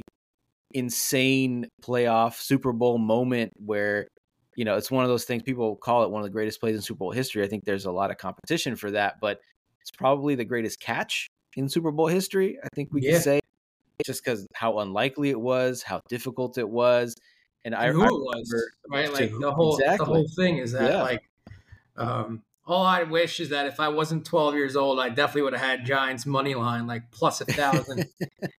insane 0.72 1.68
playoff 1.82 2.34
super 2.40 2.72
bowl 2.72 2.98
moment 2.98 3.52
where 3.56 4.08
you 4.56 4.64
know 4.64 4.76
it's 4.76 4.90
one 4.90 5.04
of 5.04 5.08
those 5.10 5.24
things 5.24 5.42
people 5.42 5.76
call 5.76 6.02
it 6.04 6.10
one 6.10 6.20
of 6.20 6.24
the 6.26 6.30
greatest 6.32 6.60
plays 6.60 6.74
in 6.74 6.82
super 6.82 6.98
bowl 6.98 7.12
history 7.12 7.44
i 7.44 7.48
think 7.48 7.64
there's 7.64 7.86
a 7.86 7.90
lot 7.90 8.10
of 8.10 8.18
competition 8.18 8.74
for 8.76 8.90
that 8.90 9.14
but 9.20 9.40
it's 9.80 9.90
probably 9.90 10.34
the 10.34 10.44
greatest 10.44 10.80
catch 10.80 11.28
in 11.56 11.68
super 11.68 11.90
bowl 11.92 12.08
history 12.08 12.58
i 12.64 12.68
think 12.74 12.88
we 12.92 13.00
Yeah. 13.00 13.12
can 13.12 13.22
say 13.22 13.40
just 14.04 14.24
because 14.24 14.46
how 14.54 14.78
unlikely 14.80 15.30
it 15.30 15.40
was 15.40 15.82
how 15.82 16.00
difficult 16.08 16.58
it 16.58 16.68
was 16.68 17.14
and 17.64 17.74
i, 17.74 17.88
who 17.90 18.02
I 18.02 18.06
it 18.06 18.12
was, 18.12 18.70
right? 18.88 19.12
Like 19.12 19.30
who- 19.30 19.40
the 19.40 19.52
whole 19.52 19.76
the 19.76 20.04
whole 20.04 20.28
thing 20.36 20.58
is 20.58 20.72
that 20.72 20.92
Yeah. 20.92 21.02
like 21.02 21.22
um 21.96 22.42
all 22.66 22.84
I 22.84 23.04
wish 23.04 23.38
is 23.38 23.50
that 23.50 23.66
if 23.66 23.78
I 23.78 23.88
wasn't 23.88 24.24
12 24.26 24.54
years 24.56 24.74
old, 24.74 24.98
I 24.98 25.08
definitely 25.08 25.42
would 25.42 25.52
have 25.52 25.62
had 25.62 25.86
Giants 25.86 26.26
money 26.26 26.56
line 26.56 26.88
like 26.88 27.12
plus 27.12 27.40
a 27.40 27.44
thousand 27.44 28.08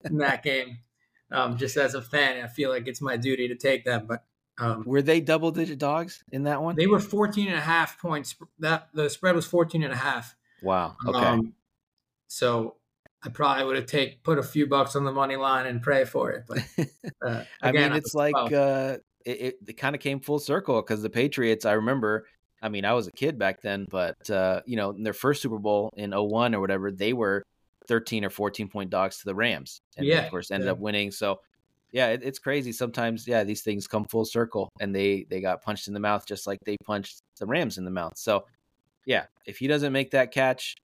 in 0.09 0.17
that 0.19 0.43
game. 0.43 0.79
Um, 1.31 1.57
just 1.57 1.77
as 1.77 1.93
a 1.93 2.01
fan, 2.01 2.43
I 2.43 2.47
feel 2.47 2.69
like 2.69 2.87
it's 2.87 3.01
my 3.01 3.17
duty 3.17 3.47
to 3.49 3.55
take 3.55 3.83
them. 3.83 4.05
But 4.07 4.23
um, 4.59 4.83
were 4.85 5.01
they 5.01 5.19
double 5.19 5.51
digit 5.51 5.77
dogs 5.77 6.23
in 6.31 6.43
that 6.43 6.61
one 6.61 6.75
they 6.75 6.87
were 6.87 6.99
14 6.99 7.47
and 7.47 7.57
a 7.57 7.61
half 7.61 7.99
points. 7.99 8.35
That 8.59 8.89
the 8.93 9.09
spread 9.09 9.35
was 9.35 9.45
14 9.45 9.83
and 9.83 9.93
a 9.93 9.97
half. 9.97 10.35
wow 10.63 10.95
okay 11.05 11.19
Um, 11.19 11.53
so 12.27 12.75
I 13.23 13.29
probably 13.29 13.65
would 13.65 13.75
have 13.75 13.85
take 13.85 14.23
put 14.23 14.37
a 14.37 14.43
few 14.43 14.67
bucks 14.67 14.95
on 14.95 15.03
the 15.03 15.11
money 15.11 15.35
line 15.35 15.65
and 15.65 15.81
pray 15.81 16.05
for 16.05 16.31
it. 16.31 16.45
But 16.47 16.59
uh, 17.25 17.43
I 17.61 17.71
mean, 17.71 17.93
it's 17.93 18.13
was 18.13 18.15
like 18.15 18.33
12. 18.33 18.53
uh, 18.53 18.97
it, 19.25 19.41
it, 19.41 19.55
it 19.67 19.73
kind 19.77 19.95
of 19.95 20.01
came 20.01 20.19
full 20.19 20.39
circle 20.39 20.81
because 20.81 21.01
the 21.01 21.09
Patriots. 21.09 21.65
I 21.65 21.73
remember. 21.73 22.25
I 22.59 22.69
mean, 22.69 22.85
I 22.85 22.93
was 22.93 23.07
a 23.07 23.11
kid 23.11 23.37
back 23.37 23.61
then, 23.61 23.85
but 23.89 24.29
uh, 24.31 24.61
you 24.65 24.77
know, 24.77 24.89
in 24.89 25.03
their 25.03 25.13
first 25.13 25.43
Super 25.43 25.59
Bowl 25.59 25.91
in 25.95 26.11
01 26.11 26.55
or 26.55 26.59
whatever, 26.59 26.91
they 26.91 27.13
were 27.13 27.43
13 27.87 28.25
or 28.25 28.29
14 28.29 28.67
point 28.67 28.89
dogs 28.89 29.17
to 29.19 29.25
the 29.25 29.35
Rams, 29.35 29.81
and 29.97 30.05
Yeah, 30.05 30.23
of 30.25 30.31
course 30.31 30.51
ended 30.51 30.65
yeah. 30.67 30.73
up 30.73 30.79
winning. 30.79 31.11
So, 31.11 31.39
yeah, 31.91 32.07
it, 32.09 32.21
it's 32.23 32.39
crazy. 32.39 32.71
Sometimes, 32.71 33.27
yeah, 33.27 33.43
these 33.43 33.61
things 33.61 33.87
come 33.87 34.05
full 34.05 34.25
circle, 34.25 34.69
and 34.79 34.95
they 34.95 35.25
they 35.29 35.41
got 35.41 35.63
punched 35.63 35.87
in 35.87 35.93
the 35.93 35.99
mouth 35.99 36.25
just 36.25 36.47
like 36.47 36.59
they 36.65 36.77
punched 36.85 37.21
the 37.39 37.45
Rams 37.45 37.77
in 37.77 37.85
the 37.85 37.91
mouth. 37.91 38.13
So, 38.17 38.45
yeah, 39.05 39.25
if 39.45 39.57
he 39.57 39.67
doesn't 39.67 39.93
make 39.93 40.11
that 40.11 40.31
catch, 40.31 40.75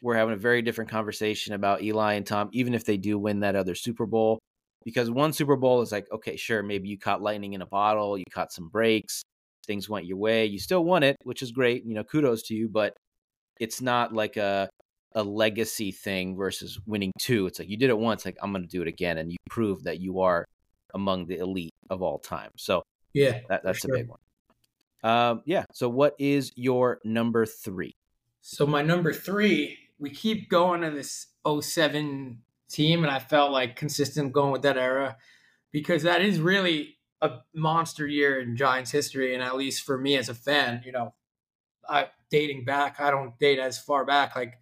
we're 0.00 0.16
having 0.16 0.34
a 0.34 0.38
very 0.38 0.62
different 0.62 0.90
conversation 0.90 1.54
about 1.54 1.82
Eli 1.82 2.14
and 2.14 2.26
Tom, 2.26 2.50
even 2.52 2.74
if 2.74 2.84
they 2.84 2.96
do 2.96 3.18
win 3.18 3.40
that 3.40 3.56
other 3.56 3.74
Super 3.74 4.06
Bowl. 4.06 4.38
Because 4.84 5.10
one 5.10 5.32
Super 5.32 5.56
Bowl 5.56 5.82
is 5.82 5.92
like, 5.92 6.06
okay, 6.10 6.36
sure, 6.36 6.62
maybe 6.62 6.88
you 6.88 6.98
caught 6.98 7.20
lightning 7.20 7.52
in 7.52 7.62
a 7.62 7.66
bottle, 7.66 8.16
you 8.16 8.24
caught 8.32 8.52
some 8.52 8.68
breaks, 8.68 9.22
things 9.66 9.88
went 9.88 10.06
your 10.06 10.16
way, 10.16 10.46
you 10.46 10.58
still 10.58 10.84
won 10.84 11.02
it, 11.02 11.16
which 11.24 11.42
is 11.42 11.52
great. 11.52 11.84
You 11.84 11.94
know, 11.94 12.04
kudos 12.04 12.42
to 12.44 12.54
you, 12.54 12.68
but 12.68 12.96
it's 13.60 13.80
not 13.80 14.14
like 14.14 14.36
a 14.36 14.68
a 15.14 15.22
legacy 15.22 15.90
thing 15.90 16.36
versus 16.36 16.78
winning 16.86 17.12
two. 17.18 17.46
It's 17.46 17.58
like 17.58 17.68
you 17.68 17.76
did 17.76 17.90
it 17.90 17.98
once, 17.98 18.24
like 18.24 18.36
I'm 18.42 18.52
going 18.52 18.62
to 18.62 18.68
do 18.68 18.82
it 18.82 18.88
again, 18.88 19.18
and 19.18 19.30
you 19.30 19.38
prove 19.50 19.84
that 19.84 20.00
you 20.00 20.20
are 20.20 20.44
among 20.94 21.26
the 21.26 21.38
elite 21.38 21.74
of 21.90 22.02
all 22.02 22.18
time. 22.18 22.50
So 22.56 22.82
yeah, 23.14 23.40
that, 23.48 23.62
that's 23.64 23.80
sure. 23.80 23.94
a 23.94 23.98
big 23.98 24.08
one. 24.08 24.18
Um, 25.02 25.42
yeah. 25.46 25.64
So 25.72 25.88
what 25.88 26.14
is 26.18 26.52
your 26.56 27.00
number 27.04 27.46
three? 27.46 27.94
So 28.40 28.66
my 28.66 28.82
number 28.82 29.12
three, 29.12 29.78
we 29.98 30.10
keep 30.10 30.48
going 30.48 30.80
to 30.82 30.90
this 30.90 31.26
07 31.46 32.38
team, 32.68 33.04
and 33.04 33.10
I 33.10 33.18
felt 33.18 33.52
like 33.52 33.76
consistent 33.76 34.32
going 34.32 34.52
with 34.52 34.62
that 34.62 34.76
era 34.76 35.16
because 35.72 36.02
that 36.02 36.22
is 36.22 36.40
really 36.40 36.96
a 37.20 37.38
monster 37.54 38.06
year 38.06 38.40
in 38.40 38.56
Giants 38.56 38.90
history, 38.90 39.34
and 39.34 39.42
at 39.42 39.56
least 39.56 39.84
for 39.84 39.98
me 39.98 40.16
as 40.16 40.28
a 40.28 40.34
fan, 40.34 40.82
you 40.84 40.92
know, 40.92 41.14
I 41.88 42.08
dating 42.30 42.64
back, 42.64 43.00
I 43.00 43.10
don't 43.10 43.38
date 43.38 43.58
as 43.58 43.78
far 43.78 44.04
back. 44.04 44.36
Like 44.36 44.58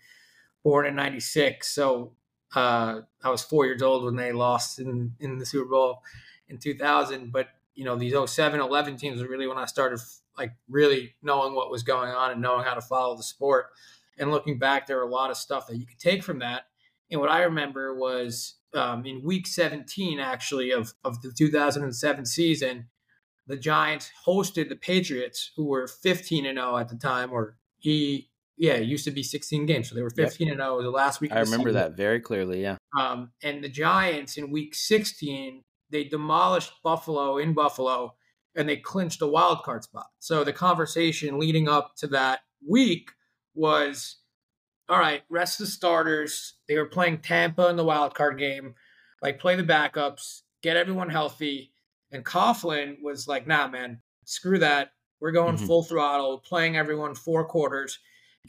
born 0.66 0.84
in 0.84 0.96
'96, 0.96 1.72
so 1.72 2.10
uh, 2.56 3.02
I 3.22 3.30
was 3.30 3.44
four 3.44 3.66
years 3.66 3.82
old 3.82 4.02
when 4.04 4.16
they 4.16 4.32
lost 4.32 4.80
in 4.80 5.12
in 5.20 5.38
the 5.38 5.46
Super 5.46 5.70
Bowl 5.70 6.02
in 6.48 6.58
2000. 6.58 7.30
But 7.30 7.50
you 7.76 7.84
know, 7.84 7.94
these 7.94 8.14
07, 8.30 8.58
11 8.58 8.96
teams 8.96 9.22
were 9.22 9.28
really 9.28 9.46
when 9.46 9.58
I 9.58 9.66
started 9.66 10.00
like 10.36 10.54
really 10.68 11.14
knowing 11.22 11.54
what 11.54 11.70
was 11.70 11.84
going 11.84 12.10
on 12.10 12.32
and 12.32 12.42
knowing 12.42 12.64
how 12.64 12.74
to 12.74 12.80
follow 12.80 13.16
the 13.16 13.22
sport. 13.22 13.66
And 14.18 14.32
looking 14.32 14.58
back, 14.58 14.86
there 14.86 14.96
were 14.96 15.04
a 15.04 15.08
lot 15.10 15.30
of 15.30 15.36
stuff 15.36 15.68
that 15.68 15.76
you 15.76 15.86
could 15.86 16.00
take 16.00 16.24
from 16.24 16.40
that. 16.40 16.62
And 17.12 17.20
what 17.20 17.30
I 17.30 17.44
remember 17.44 17.94
was 17.94 18.56
um, 18.74 19.06
in 19.06 19.22
week 19.22 19.46
17, 19.46 20.18
actually, 20.18 20.72
of, 20.72 20.94
of 21.04 21.22
the 21.22 21.30
2007 21.30 22.26
season, 22.26 22.88
the 23.46 23.56
Giants 23.56 24.10
hosted 24.26 24.68
the 24.68 24.74
Patriots, 24.76 25.52
who 25.54 25.66
were 25.66 25.86
15 25.86 26.44
and 26.44 26.58
0 26.58 26.76
at 26.78 26.88
the 26.88 26.96
time, 26.96 27.30
or 27.30 27.56
he, 27.78 28.30
yeah, 28.56 28.74
it 28.74 28.84
used 28.86 29.04
to 29.04 29.10
be 29.10 29.22
16 29.22 29.66
games. 29.66 29.88
So 29.88 29.94
they 29.94 30.02
were 30.02 30.10
15 30.10 30.48
and 30.48 30.58
0 30.58 30.82
the 30.82 30.90
last 30.90 31.20
week. 31.20 31.32
I 31.32 31.40
remember 31.40 31.72
that 31.72 31.96
very 31.96 32.20
clearly. 32.20 32.62
Yeah. 32.62 32.76
Um, 32.98 33.32
and 33.42 33.62
the 33.62 33.68
Giants 33.68 34.36
in 34.36 34.50
week 34.50 34.74
16, 34.74 35.62
they 35.90 36.04
demolished 36.04 36.72
Buffalo 36.82 37.38
in 37.38 37.52
Buffalo 37.52 38.14
and 38.54 38.68
they 38.68 38.76
clinched 38.76 39.20
a 39.22 39.26
wild 39.26 39.62
card 39.62 39.84
spot. 39.84 40.06
So 40.18 40.42
the 40.42 40.52
conversation 40.52 41.38
leading 41.38 41.68
up 41.68 41.96
to 41.96 42.06
that 42.08 42.40
week 42.66 43.10
was 43.54 44.16
all 44.88 44.98
right, 44.98 45.22
rest 45.28 45.58
the 45.58 45.66
starters. 45.66 46.54
They 46.68 46.76
were 46.76 46.86
playing 46.86 47.18
Tampa 47.18 47.68
in 47.68 47.76
the 47.76 47.84
wild 47.84 48.14
card 48.14 48.38
game. 48.38 48.74
Like 49.22 49.38
play 49.38 49.56
the 49.56 49.64
backups, 49.64 50.42
get 50.62 50.76
everyone 50.76 51.10
healthy. 51.10 51.72
And 52.12 52.24
Coughlin 52.24 52.96
was 53.02 53.26
like, 53.26 53.46
nah, 53.46 53.66
man, 53.68 54.00
screw 54.24 54.58
that. 54.60 54.90
We're 55.20 55.32
going 55.32 55.56
mm-hmm. 55.56 55.66
full 55.66 55.82
throttle, 55.82 56.38
playing 56.38 56.76
everyone 56.76 57.14
four 57.14 57.44
quarters, 57.46 57.98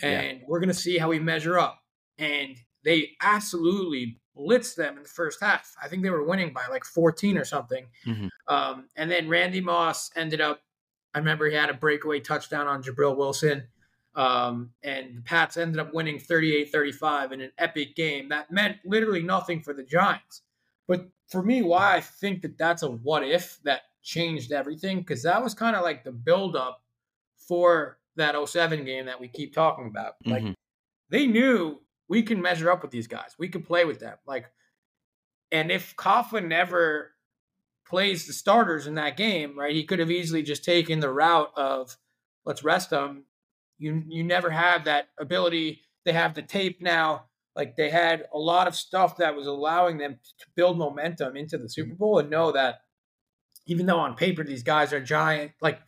and 0.01 0.39
yeah. 0.39 0.45
we're 0.47 0.60
gonna 0.60 0.73
see 0.73 0.97
how 0.97 1.10
we 1.10 1.19
measure 1.19 1.57
up. 1.57 1.79
And 2.17 2.57
they 2.83 3.12
absolutely 3.21 4.19
blitzed 4.38 4.75
them 4.75 4.97
in 4.97 5.03
the 5.03 5.10
first 5.10 5.41
half. 5.41 5.75
I 5.81 5.88
think 5.88 6.03
they 6.03 6.10
were 6.10 6.23
winning 6.23 6.53
by 6.53 6.67
like 6.69 6.86
14 6.86 7.38
or 7.38 7.45
something. 7.45 7.88
Mm-hmm. 8.05 8.27
Um, 8.47 8.86
and 8.95 9.10
then 9.10 9.27
Randy 9.27 9.62
Moss 9.62 10.12
ended 10.15 10.41
up, 10.41 10.62
I 11.13 11.19
remember 11.19 11.49
he 11.49 11.55
had 11.55 11.69
a 11.69 11.73
breakaway 11.73 12.19
touchdown 12.19 12.67
on 12.67 12.83
Gibril 12.83 13.17
Wilson. 13.17 13.63
Um, 14.15 14.71
and 14.83 15.17
the 15.17 15.21
Pats 15.21 15.57
ended 15.57 15.79
up 15.79 15.93
winning 15.93 16.19
38 16.19 16.71
35 16.71 17.33
in 17.33 17.41
an 17.41 17.51
epic 17.57 17.95
game. 17.95 18.29
That 18.29 18.51
meant 18.51 18.77
literally 18.83 19.21
nothing 19.21 19.62
for 19.62 19.73
the 19.73 19.83
Giants. 19.83 20.41
But 20.88 21.07
for 21.29 21.43
me, 21.43 21.62
why 21.62 21.95
I 21.95 22.01
think 22.01 22.41
that 22.41 22.57
that's 22.57 22.81
a 22.81 22.89
what 22.89 23.23
if 23.23 23.60
that 23.63 23.81
changed 24.01 24.51
everything, 24.51 24.99
because 24.99 25.23
that 25.23 25.43
was 25.43 25.53
kind 25.53 25.75
of 25.75 25.83
like 25.83 26.03
the 26.03 26.12
buildup 26.12 26.81
for 27.36 27.99
that 28.17 28.36
07 28.47 28.86
game 28.86 29.06
that 29.06 29.19
we 29.19 29.27
keep 29.27 29.53
talking 29.53 29.88
about. 29.88 30.13
Like 30.25 30.43
mm-hmm. 30.43 30.53
they 31.10 31.27
knew 31.27 31.80
we 32.08 32.23
can 32.23 32.41
measure 32.41 32.71
up 32.71 32.82
with 32.82 32.91
these 32.91 33.08
guys. 33.08 33.36
We 33.38 33.49
can 33.49 33.63
play 33.63 33.86
with 33.86 33.99
them. 33.99 34.17
Like, 34.25 34.45
and 35.51 35.71
if 35.71 35.95
Coughlin 35.95 36.47
never 36.47 37.12
plays 37.88 38.27
the 38.27 38.34
starters 38.34 38.88
in 38.88 38.95
that 38.95 39.17
game, 39.17 39.58
right, 39.58 39.75
he 39.75 39.86
could 39.86 39.99
have 39.99 40.12
easily 40.12 40.43
just 40.43 40.63
taken 40.63 40.99
the 40.99 41.12
route 41.12 41.51
of 41.56 41.97
let's 42.45 42.63
rest 42.63 42.89
them. 42.89 43.23
You 43.77 44.03
you 44.08 44.23
never 44.23 44.49
have 44.49 44.86
that 44.86 45.10
ability. 45.19 45.82
They 46.06 46.13
have 46.13 46.34
the 46.34 46.41
tape 46.41 46.82
now. 46.82 47.25
Like 47.56 47.75
they 47.75 47.89
had 47.89 48.25
a 48.34 48.38
lot 48.38 48.67
of 48.67 48.75
stuff 48.75 49.17
that 49.17 49.36
was 49.36 49.47
allowing 49.47 49.97
them 49.97 50.19
to 50.39 50.45
build 50.56 50.77
momentum 50.77 51.36
into 51.36 51.58
the 51.58 51.69
Super 51.69 51.95
Bowl 51.95 52.19
and 52.19 52.30
know 52.30 52.51
that 52.51 52.82
even 53.65 53.86
though 53.86 53.99
on 53.99 54.15
paper 54.15 54.43
these 54.43 54.63
guys 54.63 54.93
are 54.93 54.99
giant, 54.99 55.51
like 55.62 55.80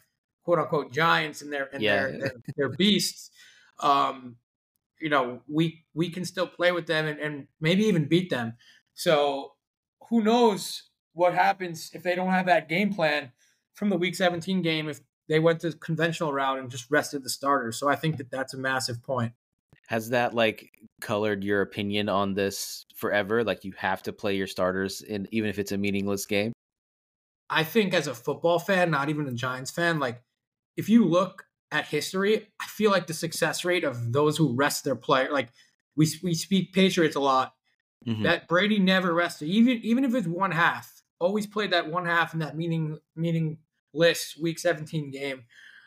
quote 0.50 0.60
unquote 0.60 0.92
giants 0.92 1.44
and 1.44 1.54
they're 1.54 1.70
and 1.72 1.84
yeah. 1.84 2.08
they're, 2.08 2.32
they're 2.58 2.70
beasts. 2.70 3.30
Um, 3.82 4.38
you 5.00 5.08
know, 5.08 5.42
we 5.48 5.86
we 5.94 6.10
can 6.10 6.26
still 6.26 6.48
play 6.48 6.72
with 6.72 6.88
them 6.88 7.06
and, 7.06 7.20
and 7.20 7.48
maybe 7.62 7.84
even 7.86 8.06
beat 8.06 8.32
them. 8.32 8.54
So 8.96 9.54
who 10.10 10.24
knows 10.24 10.90
what 11.14 11.36
happens 11.36 11.92
if 11.94 12.02
they 12.02 12.16
don't 12.16 12.32
have 12.32 12.48
that 12.48 12.68
game 12.68 12.92
plan 12.92 13.32
from 13.76 13.90
the 13.90 13.98
Week 13.98 14.16
17 14.16 14.64
game 14.64 14.90
if 14.90 15.02
they 15.28 15.38
went 15.38 15.60
the 15.60 15.72
conventional 15.74 16.34
route 16.34 16.58
and 16.58 16.72
just 16.72 16.90
rested 16.90 17.24
the 17.24 17.30
starters. 17.30 17.78
So 17.80 17.88
I 17.88 17.96
think 17.96 18.18
that 18.18 18.32
that's 18.32 18.56
a 18.56 18.58
massive 18.58 19.04
point. 19.04 19.34
Has 19.88 20.10
that 20.10 20.34
like 20.34 20.72
colored 21.00 21.44
your 21.44 21.62
opinion 21.62 22.10
on 22.10 22.34
this 22.34 22.88
forever? 22.96 23.44
Like 23.44 23.64
you 23.64 23.74
have 23.78 24.02
to 24.04 24.14
play 24.14 24.36
your 24.36 24.48
starters 24.48 25.02
in 25.02 25.28
even 25.32 25.48
if 25.48 25.60
it's 25.60 25.72
a 25.72 25.78
meaningless 25.78 26.26
game? 26.26 26.54
I 27.52 27.64
think 27.64 27.94
as 27.94 28.08
a 28.08 28.16
football 28.16 28.58
fan, 28.58 28.90
not 28.92 29.10
even 29.10 29.28
a 29.28 29.32
Giants 29.32 29.72
fan, 29.72 30.00
like 30.00 30.22
if 30.80 30.88
you 30.88 31.06
look 31.06 31.46
at 31.72 31.86
history, 31.86 32.48
I 32.60 32.65
feel 32.65 32.89
like 32.89 33.06
the 33.06 33.13
success 33.13 33.65
rate 33.65 33.84
of 33.84 34.13
those 34.13 34.38
who 34.38 34.56
rest 34.56 34.86
their 34.86 34.96
player, 34.96 35.30
like 35.30 35.50
we 35.96 36.08
we 36.24 36.34
speak 36.34 36.74
Patriots 36.74 37.18
a 37.18 37.20
lot, 37.20 37.54
mm-hmm. 38.08 38.24
that 38.24 38.48
Brady 38.48 38.80
never 38.80 39.13
rested, 39.13 39.50
even 39.50 39.80
even 39.84 40.06
if 40.06 40.15
it's 40.15 40.26
one 40.26 40.52
half, 40.52 41.04
always 41.20 41.46
played 41.46 41.72
that 41.72 41.92
one 41.92 42.06
half 42.06 42.34
in 42.34 42.39
that 42.39 42.56
meaning 42.56 42.98
meaningless 43.15 44.38
Week 44.42 44.58
17 44.58 45.12
game. 45.12 45.44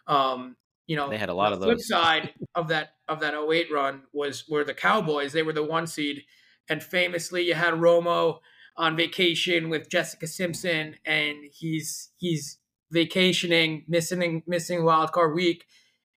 Um, 0.06 0.56
you 0.86 0.96
know, 0.96 1.08
they 1.08 1.16
had 1.16 1.30
a 1.30 1.34
lot 1.34 1.54
of 1.54 1.60
those. 1.60 1.66
Flip 1.66 1.80
side 1.80 2.34
of 2.54 2.68
that 2.68 2.90
of 3.08 3.20
that 3.20 3.34
08 3.34 3.72
run 3.72 4.02
was 4.12 4.46
were 4.46 4.64
the 4.64 4.74
Cowboys. 4.74 5.32
They 5.32 5.42
were 5.42 5.54
the 5.54 5.64
one 5.64 5.86
seed, 5.86 6.24
and 6.68 6.82
famously, 6.82 7.44
you 7.44 7.54
had 7.54 7.74
Romo 7.74 8.40
on 8.76 8.96
vacation 8.96 9.70
with 9.70 9.88
Jessica 9.88 10.26
Simpson, 10.26 10.96
and 11.06 11.38
he's 11.50 12.10
he's 12.18 12.58
vacationing, 12.92 13.84
missing 13.88 14.42
missing 14.46 14.84
wild 14.84 15.12
card 15.12 15.34
week, 15.34 15.66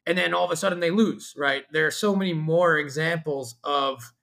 and 0.06 0.18
then 0.18 0.34
all 0.34 0.46
of 0.46 0.52
a 0.52 0.56
sudden 0.56 0.80
they 0.80 0.92
lose. 0.92 1.34
Right? 1.38 1.64
There 1.72 1.88
are 1.88 1.92
so 1.92 2.16
many 2.16 2.34
more 2.34 2.78
examples 2.78 3.56
of 3.64 4.14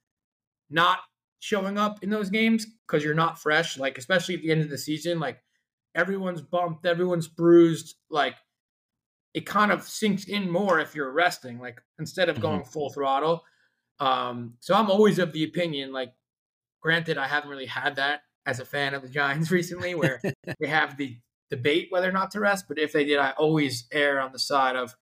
not 0.69 0.99
showing 1.39 1.77
up 1.77 2.01
in 2.01 2.09
those 2.09 2.29
games 2.29 2.65
because 2.87 3.03
you're 3.03 3.13
not 3.13 3.39
fresh. 3.39 3.77
Like 3.77 3.97
especially 3.97 4.35
at 4.35 4.41
the 4.41 4.51
end 4.51 4.61
of 4.61 4.69
the 4.69 4.77
season, 4.77 5.19
like 5.19 5.41
everyone's 5.95 6.41
bumped, 6.41 6.85
everyone's 6.85 7.27
bruised. 7.27 7.95
Like 8.09 8.35
it 9.33 9.45
kind 9.45 9.71
of 9.71 9.83
sinks 9.83 10.25
in 10.25 10.49
more 10.49 10.79
if 10.79 10.95
you're 10.95 11.11
resting. 11.11 11.59
Like 11.59 11.81
instead 11.99 12.29
of 12.29 12.39
going 12.39 12.61
mm-hmm. 12.61 12.69
full 12.69 12.89
throttle. 12.89 13.43
Um, 13.99 14.55
so 14.59 14.73
I'm 14.73 14.89
always 14.89 15.19
of 15.19 15.33
the 15.33 15.43
opinion, 15.43 15.93
like, 15.93 16.13
granted, 16.81 17.17
I 17.17 17.27
haven't 17.27 17.49
really 17.49 17.65
had 17.65 17.95
that 17.95 18.21
as 18.45 18.59
a 18.59 18.65
fan 18.65 18.93
of 18.93 19.01
the 19.01 19.09
Giants 19.09 19.51
recently, 19.51 19.95
where 19.95 20.19
they 20.59 20.67
have 20.67 20.97
the 20.97 21.17
debate 21.55 21.87
whether 21.91 22.09
or 22.09 22.11
not 22.11 22.31
to 22.31 22.39
rest. 22.39 22.65
But 22.67 22.79
if 22.79 22.91
they 22.91 23.05
did, 23.05 23.19
I 23.19 23.31
always 23.31 23.85
err 23.91 24.19
on 24.19 24.31
the 24.31 24.39
side 24.39 24.75
of 24.75 24.95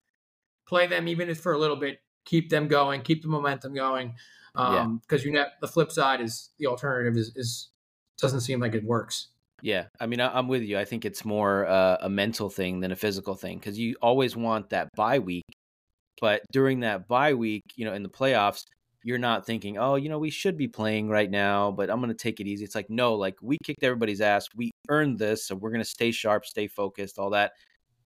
play 0.66 0.86
them 0.86 1.08
even 1.08 1.28
if 1.28 1.40
for 1.40 1.52
a 1.52 1.58
little 1.58 1.76
bit, 1.76 2.00
keep 2.24 2.50
them 2.50 2.68
going, 2.68 3.02
keep 3.02 3.22
the 3.22 3.28
momentum 3.28 3.74
going. 3.74 4.14
Um, 4.54 4.98
because 4.98 5.24
you 5.24 5.32
know 5.32 5.46
the 5.62 5.68
flip 5.68 5.90
side 5.90 6.20
is 6.20 6.50
the 6.58 6.66
alternative 6.66 7.16
is, 7.16 7.32
is 7.36 7.70
doesn't 8.18 8.40
seem 8.40 8.60
like 8.60 8.74
it 8.74 8.84
works. 8.84 9.28
Yeah, 9.62 9.84
I 9.98 10.06
mean, 10.06 10.20
I, 10.20 10.38
am 10.38 10.48
with 10.48 10.62
you. 10.62 10.78
I 10.78 10.84
think 10.84 11.04
it's 11.04 11.24
more 11.24 11.66
uh, 11.66 11.96
a 12.00 12.08
mental 12.08 12.50
thing 12.50 12.80
than 12.80 12.92
a 12.92 12.96
physical 12.96 13.34
thing 13.34 13.58
because 13.58 13.78
you 13.78 13.96
always 14.02 14.36
want 14.36 14.70
that 14.70 14.88
bye 14.94 15.20
week, 15.20 15.44
but 16.20 16.42
during 16.52 16.80
that 16.80 17.08
bye 17.08 17.32
week, 17.32 17.62
you 17.76 17.84
know, 17.84 17.94
in 17.94 18.02
the 18.02 18.08
playoffs, 18.08 18.64
you're 19.04 19.18
not 19.18 19.44
thinking, 19.44 19.78
oh, 19.78 19.96
you 19.96 20.08
know, 20.08 20.18
we 20.18 20.30
should 20.30 20.56
be 20.56 20.68
playing 20.68 21.08
right 21.08 21.30
now, 21.30 21.70
but 21.70 21.90
I'm 21.90 22.00
going 22.00 22.08
to 22.08 22.14
take 22.14 22.40
it 22.40 22.46
easy. 22.46 22.64
It's 22.64 22.74
like, 22.74 22.88
no, 22.88 23.14
like 23.14 23.36
we 23.42 23.58
kicked 23.64 23.82
everybody's 23.82 24.20
ass. 24.20 24.46
We 24.54 24.70
earned 24.88 25.18
this. 25.18 25.46
So 25.46 25.54
we're 25.54 25.70
going 25.70 25.82
to 25.82 25.88
stay 25.88 26.12
sharp, 26.12 26.46
stay 26.46 26.68
focused, 26.68 27.18
all 27.18 27.30
that. 27.30 27.52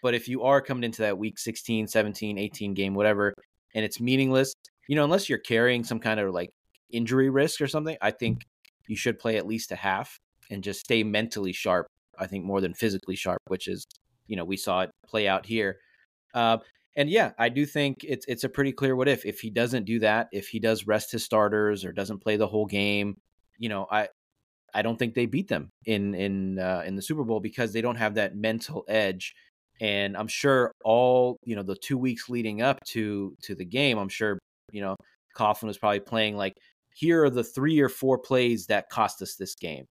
But 0.03 0.15
if 0.15 0.29
you 0.29 0.43
are 0.43 0.61
coming 0.61 0.85
into 0.85 1.03
that 1.03 1.19
week 1.19 1.39
16, 1.39 1.89
17, 1.89 2.39
18 2.39 2.75
game, 2.75 2.95
whatever, 2.95 3.33
and 3.75 3.85
it's 3.85 4.01
meaningless, 4.01 4.53
you 4.87 4.97
know, 4.97 5.05
unless 5.05 5.29
you're 5.29 5.39
carrying 5.39 5.83
some 5.83 5.99
kind 5.99 6.21
of 6.21 6.33
like 6.33 6.51
injury 6.91 7.31
risk 7.31 7.61
or 7.61 7.67
something, 7.67 7.97
I 8.01 8.11
think 8.11 8.43
you 8.87 8.97
should 8.97 9.19
play 9.19 9.37
at 9.37 9.47
least 9.47 9.73
a 9.73 9.77
half 9.77 10.19
and 10.51 10.63
just 10.63 10.81
stay 10.81 11.03
mentally 11.03 11.53
sharp. 11.53 11.87
I 12.19 12.27
think 12.27 12.45
more 12.45 12.61
than 12.61 12.75
physically 12.75 13.17
sharp, 13.17 13.41
which 13.49 13.67
is, 13.67 13.85
you 14.27 14.37
know, 14.37 14.45
we 14.45 14.57
saw 14.57 14.83
it 14.83 14.91
play 15.07 15.27
out 15.27 15.47
here. 15.47 15.79
Uh, 16.35 16.59
and 16.97 17.11
yeah, 17.11 17.33
I 17.39 17.49
do 17.49 17.67
think 17.67 18.05
it's 18.05 18.25
it's 18.27 18.45
a 18.45 18.49
pretty 18.49 18.73
clear 18.73 18.95
what 18.95 19.09
if 19.09 19.27
if 19.27 19.41
he 19.41 19.51
doesn't 19.51 19.85
do 19.85 19.99
that, 20.01 20.29
if 20.33 20.49
he 20.49 20.61
does 20.61 20.87
rest 20.87 21.13
his 21.13 21.25
starters 21.25 21.85
or 21.85 21.93
doesn't 21.93 22.21
play 22.21 22.37
the 22.37 22.47
whole 22.47 22.67
game, 22.67 23.17
you 23.59 23.69
know, 23.69 23.87
I 23.91 24.09
I 24.75 24.83
don't 24.83 24.99
think 24.99 25.15
they 25.15 25.27
beat 25.27 25.49
them 25.49 25.71
in 25.87 26.15
in 26.15 26.59
uh, 26.59 26.83
in 26.87 26.97
the 26.97 27.03
Super 27.03 27.25
Bowl 27.25 27.41
because 27.41 27.73
they 27.73 27.81
don't 27.81 27.97
have 27.97 28.15
that 28.15 28.37
mental 28.37 28.85
edge. 28.89 29.35
And 29.81 30.17
I'm 30.17 30.29
sure 30.29 30.73
all 30.85 31.39
you 31.45 31.57
know 31.57 31.63
the 31.63 31.77
two 31.77 31.99
weeks 31.99 32.29
leading 32.29 32.63
up 32.63 32.79
to 32.89 33.37
to 33.43 33.55
the 33.55 33.65
game, 33.65 33.99
I'm 33.99 34.09
sure 34.09 34.39
you 34.73 34.81
know 34.81 34.97
Coughlin 35.37 35.65
was 35.65 35.79
probably 35.79 36.01
playing 36.01 36.37
like 36.37 36.55
here 36.95 37.25
are 37.25 37.31
the 37.31 37.45
three 37.45 37.81
or 37.81 37.89
four 37.89 38.19
plays 38.19 38.67
that 38.67 38.89
cost 38.89 39.21
us 39.23 39.35
this 39.35 39.57
game, 39.57 39.87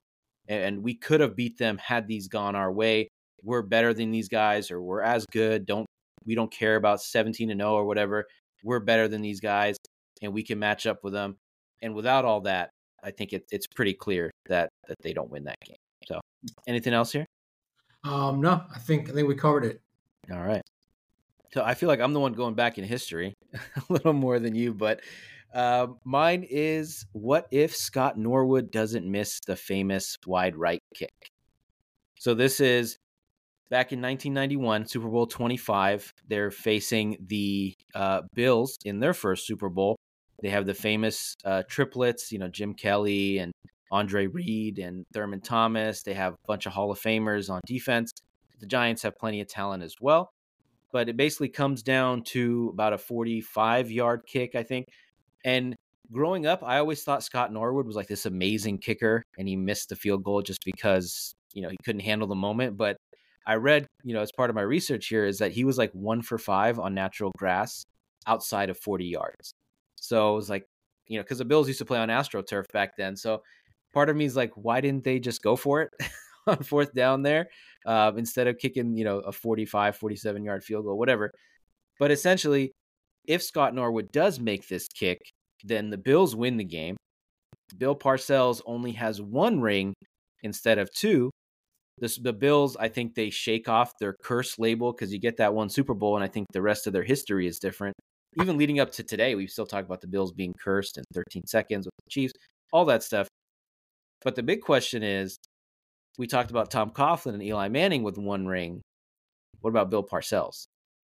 and 0.47 0.84
we 0.84 0.95
could 0.95 1.19
have 1.19 1.36
beat 1.36 1.57
them 1.57 1.77
had 1.77 2.07
these 2.07 2.27
gone 2.30 2.55
our 2.55 2.71
way. 2.71 3.09
We're 3.43 3.61
better 3.61 3.93
than 3.93 4.11
these 4.11 4.30
guys, 4.30 4.71
or 4.71 4.82
we're 4.82 5.01
as 5.01 5.25
good. 5.32 5.65
Don't 5.65 5.88
we 6.26 6.36
don't 6.36 6.51
care 6.51 6.76
about 6.76 7.01
17 7.01 7.49
and 7.51 7.59
0 7.59 7.74
or 7.74 7.86
whatever. 7.86 8.26
We're 8.63 8.80
better 8.80 9.07
than 9.07 9.21
these 9.21 9.39
guys 9.39 9.78
and 10.21 10.34
we 10.34 10.43
can 10.43 10.59
match 10.59 10.86
up 10.86 11.03
with 11.03 11.13
them. 11.13 11.38
And 11.82 11.93
without 11.95 12.26
all 12.26 12.41
that, 12.41 12.69
I 13.03 13.11
think 13.11 13.34
it, 13.34 13.45
it's 13.51 13.67
pretty 13.67 13.93
clear 13.93 14.32
that 14.47 14.69
that 14.88 14.97
they 15.01 15.13
don't 15.13 15.30
win 15.30 15.43
that 15.45 15.57
game. 15.65 15.76
So, 16.07 16.21
anything 16.67 16.93
else 16.93 17.11
here? 17.11 17.26
Um, 18.03 18.41
no, 18.41 18.63
I 18.74 18.80
think 18.80 19.09
I 19.09 19.13
think 19.13 19.28
we 19.28 19.36
covered 19.36 19.65
it. 19.65 19.82
All 20.32 20.41
right. 20.43 20.61
So 21.53 21.63
I 21.63 21.74
feel 21.76 21.88
like 21.88 21.99
I'm 21.99 22.13
the 22.13 22.19
one 22.19 22.34
going 22.34 22.55
back 22.55 22.78
in 22.78 22.84
history 22.84 23.34
a 23.53 23.59
little 23.89 24.13
more 24.13 24.39
than 24.39 24.55
you, 24.55 24.74
but 24.74 25.01
Uh, 25.53 25.88
mine 26.03 26.43
is 26.49 27.05
what 27.11 27.47
if 27.51 27.76
Scott 27.76 28.17
Norwood 28.17 28.71
doesn't 28.71 29.05
miss 29.09 29.39
the 29.45 29.55
famous 29.55 30.17
wide 30.26 30.55
right 30.55 30.82
kick? 30.95 31.13
So 32.17 32.34
this 32.34 32.59
is 32.59 32.97
back 33.74 33.91
in 33.91 33.99
1991, 34.03 34.86
Super 34.86 35.09
Bowl 35.09 35.26
25. 35.26 36.13
They're 36.28 36.51
facing 36.51 37.17
the 37.26 37.74
uh, 37.95 38.21
Bills 38.36 38.78
in 38.86 38.99
their 38.99 39.15
first 39.15 39.47
Super 39.47 39.67
Bowl. 39.67 39.97
They 40.43 40.49
have 40.49 40.67
the 40.67 40.76
famous 40.76 41.36
uh, 41.43 41.63
triplets, 41.67 42.32
you 42.32 42.38
know, 42.38 42.49
Jim 42.49 42.76
Kelly 42.76 43.39
and 43.39 43.51
Andre 43.91 44.28
Reed 44.28 44.78
and 44.78 45.03
Thurman 45.11 45.41
Thomas. 45.41 46.03
They 46.03 46.13
have 46.13 46.34
a 46.34 46.38
bunch 46.45 46.67
of 46.67 46.74
Hall 46.74 46.91
of 46.91 46.99
Famers 46.99 47.49
on 47.49 47.61
defense. 47.65 48.11
The 48.59 48.67
Giants 48.67 49.01
have 49.01 49.17
plenty 49.17 49.41
of 49.41 49.47
talent 49.47 49.82
as 49.82 49.95
well. 49.99 50.30
But 50.91 51.09
it 51.09 51.17
basically 51.17 51.49
comes 51.49 51.82
down 51.82 52.21
to 52.26 52.69
about 52.74 52.93
a 52.93 52.99
45 52.99 53.89
yard 53.89 54.21
kick, 54.28 54.53
I 54.53 54.61
think. 54.61 54.86
And 55.43 55.76
growing 56.11 56.45
up, 56.45 56.61
I 56.63 56.78
always 56.78 57.03
thought 57.03 57.24
Scott 57.24 57.51
Norwood 57.51 57.88
was 57.88 57.95
like 57.95 58.07
this 58.07 58.28
amazing 58.28 58.78
kicker, 58.78 59.24
and 59.39 59.47
he 59.47 59.55
missed 59.55 59.89
the 59.89 59.95
field 59.95 60.24
goal 60.24 60.43
just 60.43 60.63
because, 60.63 61.34
you 61.53 61.63
know, 61.63 61.69
he 61.69 61.78
couldn't 61.84 62.01
handle 62.01 62.28
the 62.28 62.36
moment. 62.36 62.78
But 62.78 62.97
I 63.45 63.55
read, 63.55 63.87
you 64.03 64.13
know, 64.13 64.21
as 64.21 64.31
part 64.31 64.49
of 64.49 64.55
my 64.55 64.61
research 64.61 65.07
here, 65.07 65.25
is 65.25 65.39
that 65.39 65.51
he 65.51 65.63
was 65.65 65.77
like 65.77 65.91
one 65.93 66.21
for 66.21 66.37
five 66.37 66.79
on 66.79 66.93
natural 66.93 67.31
grass 67.37 67.83
outside 68.25 68.69
of 68.69 68.77
40 68.77 69.05
yards. 69.05 69.53
So 69.95 70.33
it 70.33 70.35
was 70.35 70.49
like, 70.49 70.65
you 71.07 71.17
know, 71.17 71.23
because 71.23 71.39
the 71.39 71.45
Bills 71.45 71.67
used 71.67 71.79
to 71.79 71.85
play 71.85 71.99
on 71.99 72.09
AstroTurf 72.09 72.71
back 72.71 72.95
then. 72.97 73.15
So 73.15 73.41
part 73.93 74.09
of 74.09 74.15
me 74.15 74.25
is 74.25 74.35
like, 74.35 74.51
why 74.55 74.81
didn't 74.81 75.03
they 75.03 75.19
just 75.19 75.41
go 75.41 75.55
for 75.55 75.81
it 75.81 75.89
on 76.47 76.57
fourth 76.57 76.93
down 76.93 77.21
there 77.21 77.49
uh, 77.85 78.11
instead 78.17 78.47
of 78.47 78.57
kicking, 78.57 78.95
you 78.95 79.03
know, 79.03 79.19
a 79.19 79.31
45, 79.31 79.97
47 79.97 80.43
yard 80.43 80.63
field 80.63 80.85
goal, 80.85 80.97
whatever. 80.97 81.31
But 81.99 82.11
essentially, 82.11 82.71
if 83.25 83.43
Scott 83.43 83.75
Norwood 83.75 84.11
does 84.11 84.39
make 84.39 84.67
this 84.67 84.87
kick, 84.87 85.19
then 85.63 85.89
the 85.89 85.97
Bills 85.97 86.35
win 86.35 86.57
the 86.57 86.63
game. 86.63 86.97
Bill 87.77 87.95
Parcells 87.95 88.61
only 88.65 88.91
has 88.93 89.21
one 89.21 89.61
ring 89.61 89.93
instead 90.43 90.77
of 90.77 90.93
two. 90.93 91.31
This, 91.99 92.17
the 92.17 92.33
Bills, 92.33 92.75
I 92.77 92.87
think 92.87 93.13
they 93.13 93.29
shake 93.29 93.69
off 93.69 93.97
their 93.99 94.13
curse 94.13 94.57
label 94.57 94.91
because 94.91 95.13
you 95.13 95.19
get 95.19 95.37
that 95.37 95.53
one 95.53 95.69
Super 95.69 95.93
Bowl, 95.93 96.15
and 96.15 96.23
I 96.23 96.27
think 96.27 96.47
the 96.51 96.61
rest 96.61 96.87
of 96.87 96.93
their 96.93 97.03
history 97.03 97.47
is 97.47 97.59
different. 97.59 97.95
Even 98.41 98.57
leading 98.57 98.79
up 98.79 98.91
to 98.93 99.03
today, 99.03 99.35
we 99.35 99.45
still 99.45 99.67
talk 99.67 99.85
about 99.85 100.01
the 100.01 100.07
Bills 100.07 100.31
being 100.31 100.53
cursed 100.59 100.97
in 100.97 101.03
13 101.13 101.45
seconds 101.45 101.85
with 101.85 101.93
the 102.05 102.09
Chiefs, 102.09 102.33
all 102.71 102.85
that 102.85 103.03
stuff. 103.03 103.27
But 104.23 104.35
the 104.35 104.43
big 104.43 104.61
question 104.61 105.03
is 105.03 105.37
we 106.17 106.27
talked 106.27 106.49
about 106.49 106.71
Tom 106.71 106.91
Coughlin 106.91 107.33
and 107.33 107.43
Eli 107.43 107.67
Manning 107.67 108.03
with 108.03 108.17
one 108.17 108.47
ring. 108.47 108.81
What 109.61 109.69
about 109.69 109.89
Bill 109.89 110.03
Parcells? 110.03 110.65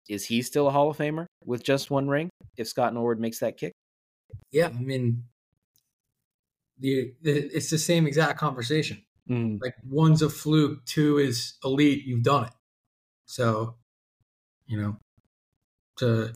Is 0.09 0.27
he 0.27 0.43
still 0.43 0.67
a 0.67 0.71
Hall 0.71 0.91
of 0.91 0.99
Famer 0.99 1.27
with 1.45 1.63
just 1.63 1.91
one 1.91 2.09
ring 2.09 2.29
if 2.57 2.67
Scott 2.69 2.93
Norwood 2.93 3.21
makes 3.21 3.39
that 3.39 3.57
kick? 3.57 3.73
Yeah, 4.51 4.67
I 4.67 4.81
mean, 4.81 5.25
the, 6.79 7.13
the 7.23 7.57
it's 7.57 7.71
the 7.71 7.79
same 7.79 8.07
exact 8.07 8.39
conversation. 8.39 9.03
Mm. 9.33 9.63
Like 9.63 9.75
one's 9.89 10.23
a 10.23 10.29
fluke, 10.29 10.85
two 10.85 11.19
is 11.19 11.55
elite. 11.65 12.05
You've 12.05 12.23
done 12.23 12.45
it. 12.45 12.53
So, 13.25 13.77
you 14.67 14.81
know, 14.81 14.97
to 15.99 16.33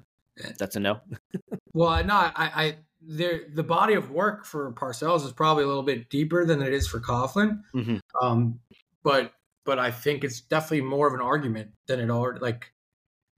that's 0.58 0.76
a 0.76 0.80
no. 0.80 1.00
well, 1.74 2.02
no, 2.04 2.14
I, 2.14 2.32
I 2.36 2.76
there 3.02 3.42
the 3.52 3.62
body 3.62 3.94
of 3.94 4.10
work 4.10 4.44
for 4.44 4.72
Parcells 4.72 5.24
is 5.24 5.32
probably 5.32 5.64
a 5.64 5.66
little 5.66 5.82
bit 5.82 6.08
deeper 6.08 6.44
than 6.44 6.62
it 6.62 6.72
is 6.72 6.86
for 6.86 7.00
Coughlin. 7.00 7.60
Mm-hmm. 7.74 7.98
Um, 8.22 8.60
but 9.02 9.32
but 9.64 9.78
I 9.78 9.90
think 9.90 10.24
it's 10.24 10.40
definitely 10.40 10.82
more 10.82 11.06
of 11.06 11.14
an 11.14 11.20
argument 11.20 11.72
than 11.86 12.00
it 12.00 12.08
already 12.08 12.40
like, 12.40 12.72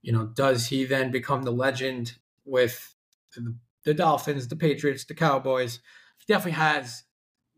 you 0.01 0.13
know, 0.13 0.27
does 0.27 0.67
he 0.67 0.85
then 0.85 1.11
become 1.11 1.43
the 1.43 1.51
legend 1.51 2.13
with 2.45 2.95
the, 3.35 3.55
the 3.83 3.93
Dolphins, 3.93 4.47
the 4.47 4.55
Patriots, 4.55 5.03
the 5.03 5.15
Cowboys? 5.15 5.79
He 6.19 6.31
definitely 6.31 6.59
has, 6.59 7.03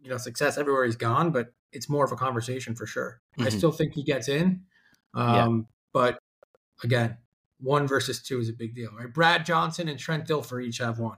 you 0.02 0.10
know, 0.10 0.18
success 0.18 0.58
everywhere 0.58 0.86
he's 0.86 0.96
gone, 0.96 1.32
but 1.32 1.54
it's 1.74 1.90
more 1.90 2.06
of 2.06 2.12
a 2.12 2.16
conversation 2.16 2.76
for 2.76 2.86
sure. 2.86 3.22
Mm-hmm. 3.38 3.48
I 3.48 3.50
still 3.50 3.72
think 3.72 3.94
he 3.94 4.04
gets 4.04 4.28
in. 4.28 4.62
Um, 5.14 5.36
yeah. 5.36 5.64
but 5.94 6.20
again, 6.84 7.18
one 7.60 7.88
versus 7.88 8.22
two 8.22 8.40
is 8.40 8.50
a 8.50 8.54
big 8.54 8.76
deal, 8.76 8.92
right? 8.98 9.14
Brad 9.14 9.46
Johnson 9.46 9.88
and 9.88 10.00
Trent 10.00 10.28
Dilfer 10.28 10.64
each 10.64 10.80
have 10.80 11.00
one. 11.00 11.18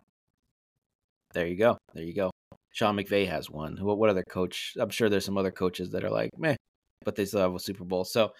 There 1.33 1.47
you 1.47 1.55
go. 1.55 1.77
There 1.93 2.03
you 2.03 2.13
go. 2.13 2.31
Sean 2.71 2.97
McVay 2.97 3.27
has 3.27 3.49
one. 3.49 3.77
What, 3.79 3.97
what 3.97 4.09
other 4.09 4.23
coach? 4.29 4.73
I'm 4.79 4.89
sure 4.89 5.09
there's 5.09 5.25
some 5.25 5.37
other 5.37 5.51
coaches 5.51 5.91
that 5.91 6.03
are 6.03 6.09
like, 6.09 6.29
meh, 6.37 6.55
but 7.05 7.15
they 7.15 7.25
still 7.25 7.41
have 7.41 7.55
a 7.55 7.59
Super 7.59 7.83
Bowl. 7.83 8.03
So, 8.03 8.33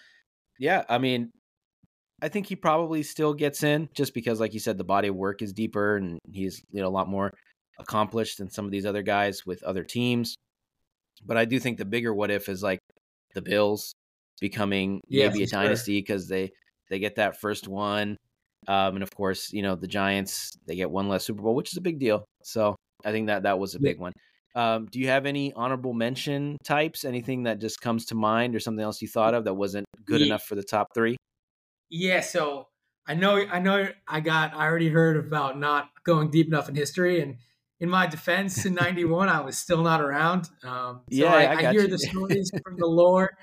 yeah, 0.58 0.84
I 0.88 0.98
mean, 0.98 1.30
I 2.22 2.28
think 2.28 2.46
he 2.46 2.56
probably 2.56 3.02
still 3.02 3.34
gets 3.34 3.62
in 3.62 3.88
just 3.94 4.14
because, 4.14 4.40
like 4.40 4.54
you 4.54 4.60
said, 4.60 4.78
the 4.78 4.84
body 4.84 5.08
of 5.08 5.16
work 5.16 5.42
is 5.42 5.52
deeper 5.52 5.96
and 5.96 6.18
he's 6.32 6.62
you 6.70 6.80
know 6.80 6.88
a 6.88 6.90
lot 6.90 7.08
more 7.08 7.32
accomplished 7.78 8.38
than 8.38 8.50
some 8.50 8.64
of 8.64 8.70
these 8.70 8.86
other 8.86 9.02
guys 9.02 9.44
with 9.44 9.62
other 9.62 9.84
teams. 9.84 10.36
But 11.24 11.36
I 11.36 11.44
do 11.44 11.58
think 11.58 11.78
the 11.78 11.84
bigger 11.84 12.14
what 12.14 12.30
if 12.30 12.48
is 12.48 12.62
like 12.62 12.80
the 13.34 13.42
Bills 13.42 13.94
becoming 14.40 15.00
yeah, 15.08 15.28
maybe 15.28 15.44
a 15.44 15.48
sure. 15.48 15.62
dynasty 15.62 16.00
because 16.00 16.28
they 16.28 16.50
they 16.90 16.98
get 16.98 17.16
that 17.16 17.40
first 17.40 17.68
one. 17.68 18.16
Um, 18.66 18.94
and 18.94 19.02
of 19.02 19.14
course, 19.14 19.52
you 19.52 19.62
know, 19.62 19.74
the 19.74 19.86
Giants, 19.86 20.52
they 20.66 20.76
get 20.76 20.90
one 20.90 21.08
less 21.08 21.24
Super 21.24 21.42
Bowl, 21.42 21.54
which 21.54 21.72
is 21.72 21.76
a 21.76 21.82
big 21.82 21.98
deal. 21.98 22.24
So 22.42 22.76
I 23.04 23.12
think 23.12 23.26
that 23.26 23.42
that 23.42 23.58
was 23.58 23.74
a 23.74 23.80
big 23.80 23.98
one. 23.98 24.12
Um, 24.54 24.86
do 24.90 25.00
you 25.00 25.08
have 25.08 25.26
any 25.26 25.52
honorable 25.52 25.92
mention 25.92 26.58
types? 26.64 27.04
Anything 27.04 27.42
that 27.42 27.60
just 27.60 27.80
comes 27.80 28.06
to 28.06 28.14
mind 28.14 28.54
or 28.54 28.60
something 28.60 28.84
else 28.84 29.02
you 29.02 29.08
thought 29.08 29.34
of 29.34 29.44
that 29.44 29.54
wasn't 29.54 29.86
good 30.06 30.20
yeah. 30.20 30.26
enough 30.28 30.44
for 30.44 30.54
the 30.54 30.62
top 30.62 30.88
three? 30.94 31.16
Yeah. 31.90 32.20
So 32.20 32.68
I 33.06 33.14
know, 33.14 33.44
I 33.50 33.58
know 33.58 33.88
I 34.06 34.20
got, 34.20 34.54
I 34.54 34.64
already 34.64 34.88
heard 34.88 35.16
about 35.16 35.58
not 35.58 35.88
going 36.04 36.30
deep 36.30 36.46
enough 36.46 36.68
in 36.68 36.74
history. 36.74 37.20
And 37.20 37.36
in 37.80 37.88
my 37.88 38.06
defense, 38.06 38.64
in 38.64 38.74
91, 38.74 39.28
I 39.28 39.40
was 39.40 39.58
still 39.58 39.82
not 39.82 40.00
around. 40.00 40.48
Um, 40.62 41.02
so 41.10 41.24
yeah, 41.24 41.34
I, 41.34 41.42
I, 41.42 41.52
I 41.54 41.72
hear 41.72 41.82
you. 41.82 41.88
the 41.88 41.98
stories 42.10 42.50
from 42.62 42.76
the 42.76 42.86
lore. 42.86 43.36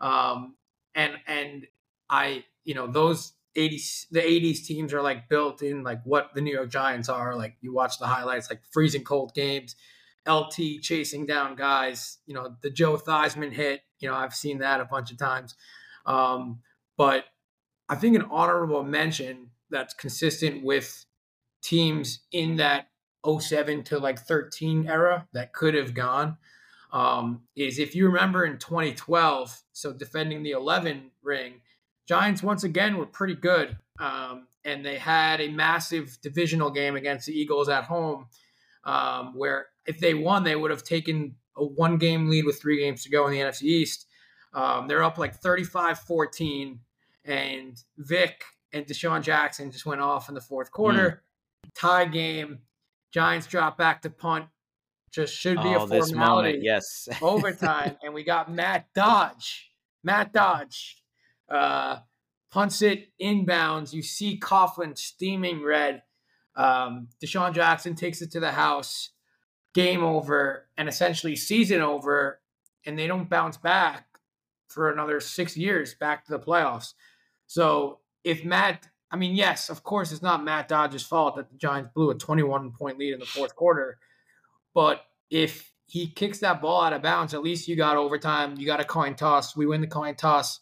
Um, 0.00 0.56
and, 0.94 1.12
and 1.26 1.66
I, 2.10 2.44
you 2.64 2.74
know, 2.74 2.86
those 2.86 3.32
80s 3.56 4.06
the 4.10 4.20
80s 4.20 4.64
teams 4.64 4.92
are 4.92 5.02
like 5.02 5.28
built 5.28 5.62
in 5.62 5.82
like 5.82 6.02
what 6.04 6.34
the 6.34 6.40
New 6.40 6.52
York 6.52 6.70
Giants 6.70 7.08
are 7.08 7.34
like 7.34 7.56
you 7.62 7.72
watch 7.72 7.98
the 7.98 8.06
highlights 8.06 8.50
like 8.50 8.60
freezing 8.70 9.02
cold 9.02 9.32
games 9.34 9.76
LT 10.28 10.82
chasing 10.82 11.24
down 11.24 11.56
guys 11.56 12.18
you 12.26 12.34
know 12.34 12.54
the 12.62 12.70
Joe 12.70 12.96
Theismann 12.98 13.52
hit 13.52 13.80
you 13.98 14.10
know 14.10 14.14
I've 14.14 14.34
seen 14.34 14.58
that 14.58 14.80
a 14.80 14.84
bunch 14.84 15.10
of 15.10 15.16
times 15.16 15.54
um, 16.04 16.60
but 16.98 17.24
I 17.88 17.94
think 17.94 18.14
an 18.14 18.26
honorable 18.30 18.82
mention 18.84 19.50
that's 19.70 19.94
consistent 19.94 20.62
with 20.62 21.06
teams 21.62 22.20
in 22.32 22.56
that 22.56 22.88
07 23.26 23.84
to 23.84 23.98
like 23.98 24.18
13 24.18 24.88
era 24.88 25.26
that 25.32 25.52
could 25.52 25.74
have 25.74 25.94
gone 25.94 26.36
um, 26.92 27.42
is 27.54 27.78
if 27.78 27.94
you 27.94 28.06
remember 28.06 28.44
in 28.44 28.58
2012 28.58 29.62
so 29.72 29.92
defending 29.92 30.42
the 30.42 30.52
11 30.52 31.10
ring 31.22 31.60
Giants 32.06 32.42
once 32.42 32.62
again 32.62 32.96
were 32.96 33.06
pretty 33.06 33.34
good, 33.34 33.76
um, 33.98 34.46
and 34.64 34.84
they 34.84 34.96
had 34.96 35.40
a 35.40 35.48
massive 35.48 36.18
divisional 36.22 36.70
game 36.70 36.94
against 36.94 37.26
the 37.26 37.32
Eagles 37.32 37.68
at 37.68 37.84
home, 37.84 38.26
um, 38.84 39.34
where 39.36 39.66
if 39.86 39.98
they 39.98 40.14
won, 40.14 40.44
they 40.44 40.56
would 40.56 40.70
have 40.70 40.84
taken 40.84 41.34
a 41.56 41.64
one 41.64 41.98
game 41.98 42.30
lead 42.30 42.44
with 42.44 42.60
three 42.60 42.78
games 42.78 43.02
to 43.02 43.10
go 43.10 43.26
in 43.26 43.32
the 43.32 43.40
NFC 43.40 43.62
East. 43.62 44.06
Um, 44.54 44.86
they're 44.86 45.02
up 45.02 45.18
like 45.18 45.34
35 45.34 45.98
14, 45.98 46.80
and 47.24 47.82
Vick 47.98 48.44
and 48.72 48.86
DeSean 48.86 49.22
Jackson 49.22 49.72
just 49.72 49.84
went 49.84 50.00
off 50.00 50.28
in 50.28 50.34
the 50.34 50.40
fourth 50.40 50.70
quarter. 50.70 51.22
Mm. 51.66 51.70
Tie 51.74 52.04
game. 52.04 52.58
Giants 53.16 53.46
drop 53.46 53.78
back 53.78 54.02
to 54.02 54.10
punt. 54.10 54.44
Just 55.10 55.34
should 55.34 55.56
be 55.62 55.74
oh, 55.74 55.84
a 55.84 55.88
formality. 55.88 56.48
Moment, 56.48 56.62
yes. 56.62 57.08
overtime. 57.22 57.96
And 58.02 58.12
we 58.12 58.22
got 58.22 58.52
Matt 58.52 58.88
Dodge. 58.94 59.70
Matt 60.04 60.34
Dodge 60.34 61.02
uh, 61.48 62.00
punts 62.50 62.82
it 62.82 63.08
inbounds. 63.18 63.94
You 63.94 64.02
see 64.02 64.38
Coughlin 64.38 64.98
steaming 64.98 65.64
red. 65.64 66.02
Um, 66.56 67.08
DeSean 67.24 67.54
Jackson 67.54 67.94
takes 67.94 68.20
it 68.20 68.30
to 68.32 68.40
the 68.40 68.52
house. 68.52 69.12
Game 69.72 70.04
over, 70.04 70.68
and 70.76 70.86
essentially 70.86 71.36
season 71.36 71.80
over, 71.80 72.42
and 72.84 72.98
they 72.98 73.06
don't 73.06 73.30
bounce 73.30 73.56
back 73.56 74.08
for 74.68 74.90
another 74.90 75.20
six 75.20 75.56
years 75.56 75.94
back 75.94 76.26
to 76.26 76.32
the 76.32 76.38
playoffs. 76.38 76.92
So 77.46 78.00
if 78.24 78.44
Matt, 78.44 78.88
I 79.16 79.18
mean, 79.18 79.34
yes, 79.34 79.70
of 79.70 79.82
course, 79.82 80.12
it's 80.12 80.22
not 80.22 80.44
Matt 80.44 80.68
Dodge's 80.68 81.02
fault 81.02 81.36
that 81.36 81.50
the 81.50 81.56
Giants 81.56 81.90
blew 81.94 82.10
a 82.10 82.14
21 82.14 82.72
point 82.72 82.98
lead 82.98 83.14
in 83.14 83.20
the 83.20 83.26
fourth 83.26 83.56
quarter. 83.56 83.98
But 84.74 85.02
if 85.30 85.72
he 85.86 86.08
kicks 86.08 86.40
that 86.40 86.60
ball 86.60 86.82
out 86.82 86.92
of 86.92 87.02
bounds, 87.02 87.34
at 87.34 87.42
least 87.42 87.68
you 87.68 87.76
got 87.76 87.96
overtime. 87.96 88.56
You 88.58 88.66
got 88.66 88.80
a 88.80 88.84
coin 88.84 89.14
toss. 89.14 89.56
We 89.56 89.66
win 89.66 89.80
the 89.80 89.86
coin 89.86 90.14
toss 90.16 90.60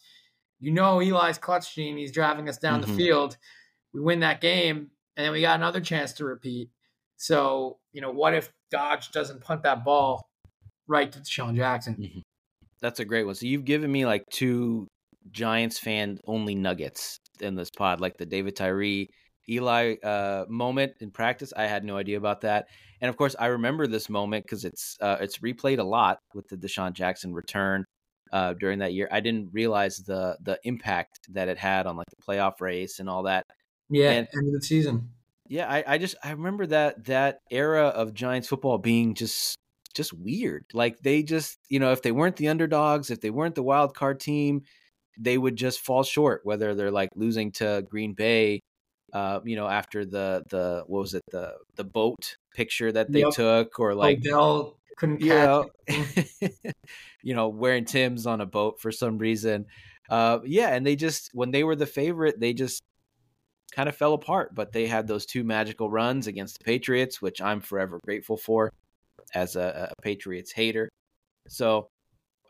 you 0.65 0.71
know 0.71 1.01
Eli's 1.01 1.37
clutch 1.37 1.75
gene. 1.75 1.99
He's 1.99 2.11
driving 2.11 2.49
us 2.49 2.57
down 2.57 2.81
mm-hmm. 2.81 2.91
the 2.91 2.97
field. 2.97 3.37
We 3.93 4.01
win 4.01 4.21
that 4.21 4.41
game, 4.41 4.91
and 5.17 5.27
then 5.27 5.33
we 5.33 5.43
got 5.43 5.57
another 5.57 5.81
chance 5.81 6.15
to 6.15 6.25
repeat. 6.25 6.71
So, 7.17 7.79
you 7.93 8.01
know, 8.01 8.11
what 8.11 8.35
if 8.35 8.51
Dodge 8.71 9.11
doesn't 9.13 9.43
punt 9.43 9.63
that 9.65 9.85
ball 9.85 10.27
right 10.87 11.13
to 11.13 11.23
Sean 11.25 11.55
Jackson? 11.55 11.95
Mm-hmm. 11.95 12.21
That's 12.81 12.99
a 13.01 13.05
great 13.05 13.25
one. 13.25 13.35
So 13.35 13.47
you've 13.47 13.67
given 13.67 13.93
me 13.93 14.07
like 14.07 14.25
two 14.31 14.89
Giants 15.31 15.79
fan 15.79 16.19
only 16.27 16.55
nuggets 16.55 17.19
in 17.41 17.55
this 17.55 17.71
pod, 17.71 18.01
like 18.01 18.17
the 18.17 18.27
David 18.27 18.57
Tyree 18.57 19.09
Eli 19.49 19.97
uh, 20.03 20.45
moment 20.49 20.95
in 21.01 21.11
practice. 21.11 21.53
I 21.57 21.67
had 21.67 21.85
no 21.85 21.97
idea 21.97 22.17
about 22.17 22.43
that, 22.43 22.67
and 23.01 23.09
of 23.09 23.17
course, 23.17 23.37
I 23.39 23.47
remember 23.47 23.87
this 23.87 24.09
moment 24.09 24.45
because 24.45 24.65
it's 24.65 24.97
uh, 25.01 25.19
it's 25.21 25.39
replayed 25.39 25.79
a 25.79 25.85
lot 25.85 26.19
with 26.35 26.49
the 26.49 26.57
DeSean 26.57 26.93
Jackson 26.93 27.35
return 27.35 27.85
uh, 28.33 28.55
during 28.55 28.81
that 28.81 28.95
year. 28.95 29.09
I 29.11 29.21
didn't 29.21 29.51
realize 29.53 29.99
the 29.99 30.37
the 30.43 30.59
impact 30.65 31.21
that 31.33 31.49
it 31.49 31.59
had 31.59 31.87
on 31.87 31.97
like 31.97 32.09
the 32.11 32.23
playoff 32.27 32.61
race 32.61 32.99
and 32.99 33.09
all 33.09 33.25
that. 33.25 33.45
Yeah, 33.91 34.11
and, 34.11 34.29
end 34.35 34.49
of 34.49 34.61
the 34.61 34.67
season. 34.67 35.11
Yeah, 35.47 35.71
I, 35.71 35.85
I 35.87 35.99
just 35.99 36.17
I 36.25 36.31
remember 36.31 36.67
that 36.67 37.05
that 37.05 37.41
era 37.51 37.89
of 37.89 38.15
Giants 38.15 38.49
football 38.49 38.79
being 38.79 39.15
just 39.15 39.57
just 39.95 40.13
weird. 40.13 40.65
Like 40.73 40.99
they 41.01 41.23
just 41.23 41.59
you 41.69 41.79
know 41.79 41.93
if 41.93 42.03
they 42.03 42.13
weren't 42.13 42.37
the 42.37 42.49
underdogs, 42.49 43.11
if 43.11 43.21
they 43.21 43.31
weren't 43.31 43.55
the 43.55 43.63
wild 43.63 43.95
card 43.95 44.21
team, 44.21 44.63
they 45.19 45.39
would 45.39 45.57
just 45.57 45.81
fall 45.81 46.03
short. 46.03 46.41
Whether 46.45 46.75
they're 46.75 46.91
like 46.91 47.11
losing 47.15 47.53
to 47.53 47.85
Green 47.89 48.15
Bay 48.15 48.61
uh, 49.15 49.41
you 49.45 49.55
know, 49.55 49.69
after 49.69 50.05
the 50.05 50.43
the 50.51 50.83
what 50.89 51.01
was 51.01 51.15
it 51.15 51.23
the 51.31 51.55
the 51.77 51.85
boat 51.85 52.37
picture 52.53 52.91
that 52.91 53.11
they 53.11 53.21
yep. 53.21 53.31
took, 53.31 53.79
or 53.79 53.95
like 53.95 54.19
Odell 54.19 54.77
couldn't 54.97 55.21
you 55.21 55.29
know, 55.29 55.71
you 57.23 57.35
know, 57.35 57.49
wearing 57.49 57.85
Tim's 57.85 58.27
on 58.27 58.41
a 58.41 58.47
boat 58.47 58.81
for 58.81 58.91
some 58.91 59.19
reason. 59.19 59.67
Uh, 60.11 60.41
yeah, 60.45 60.75
and 60.75 60.85
they 60.85 60.97
just 60.97 61.31
when 61.33 61.53
they 61.53 61.63
were 61.63 61.77
the 61.77 61.87
favorite, 61.87 62.41
they 62.41 62.53
just 62.53 62.83
kind 63.71 63.89
of 63.89 63.97
fell 63.97 64.15
apart. 64.15 64.53
But 64.53 64.73
they 64.73 64.89
had 64.89 65.07
those 65.07 65.27
two 65.27 65.45
magical 65.45 65.89
runs 65.89 66.27
against 66.27 66.59
the 66.59 66.65
Patriots, 66.65 67.23
which 67.23 67.41
I'm 67.41 67.61
forever 67.61 68.01
grateful 68.05 68.37
for 68.37 68.73
as 69.33 69.55
a, 69.55 69.93
a 69.97 70.03
Patriots 70.03 70.51
hater. 70.51 70.89
So 71.47 71.87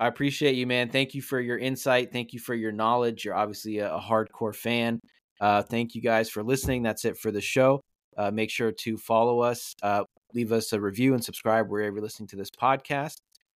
I 0.04 0.08
appreciate 0.08 0.54
you, 0.56 0.66
man. 0.66 0.90
Thank 0.90 1.14
you 1.14 1.22
for 1.22 1.40
your 1.40 1.56
insight. 1.56 2.12
Thank 2.12 2.34
you 2.34 2.38
for 2.38 2.54
your 2.54 2.72
knowledge. 2.72 3.24
You're 3.24 3.34
obviously 3.34 3.78
a, 3.78 3.94
a 3.94 3.98
hardcore 3.98 4.54
fan. 4.54 5.00
Uh, 5.40 5.62
thank 5.62 5.94
you 5.94 6.02
guys 6.02 6.28
for 6.28 6.42
listening. 6.42 6.82
That's 6.82 7.06
it 7.06 7.16
for 7.16 7.30
the 7.30 7.40
show. 7.40 7.80
Uh, 8.14 8.30
make 8.30 8.50
sure 8.50 8.70
to 8.70 8.98
follow 8.98 9.40
us, 9.40 9.72
uh, 9.82 10.04
leave 10.34 10.52
us 10.52 10.74
a 10.74 10.80
review, 10.80 11.14
and 11.14 11.24
subscribe 11.24 11.70
wherever 11.70 11.94
you're 11.94 12.02
listening 12.02 12.26
to 12.28 12.36
this 12.36 12.50
podcast. 12.50 13.16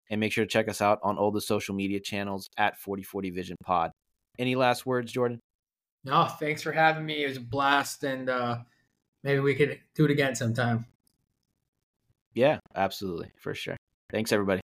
And 0.09 0.21
make 0.21 0.31
sure 0.31 0.45
to 0.45 0.49
check 0.49 0.69
us 0.69 0.81
out 0.81 0.99
on 1.03 1.17
all 1.17 1.31
the 1.31 1.41
social 1.41 1.75
media 1.75 1.99
channels 1.99 2.47
at 2.55 2.79
4040 2.79 3.29
Vision 3.31 3.57
Pod. 3.61 3.91
Any 4.39 4.55
last 4.55 4.85
words, 4.85 5.11
Jordan? 5.11 5.41
No, 6.05 6.27
thanks 6.39 6.61
for 6.61 6.71
having 6.71 7.05
me. 7.05 7.25
It 7.25 7.27
was 7.27 7.37
a 7.37 7.41
blast, 7.41 8.05
and 8.05 8.29
uh, 8.29 8.59
maybe 9.21 9.41
we 9.41 9.53
could 9.53 9.81
do 9.95 10.05
it 10.05 10.11
again 10.11 10.33
sometime. 10.33 10.85
Yeah, 12.33 12.59
absolutely, 12.73 13.31
for 13.37 13.53
sure. 13.53 13.75
Thanks, 14.13 14.31
everybody. 14.31 14.61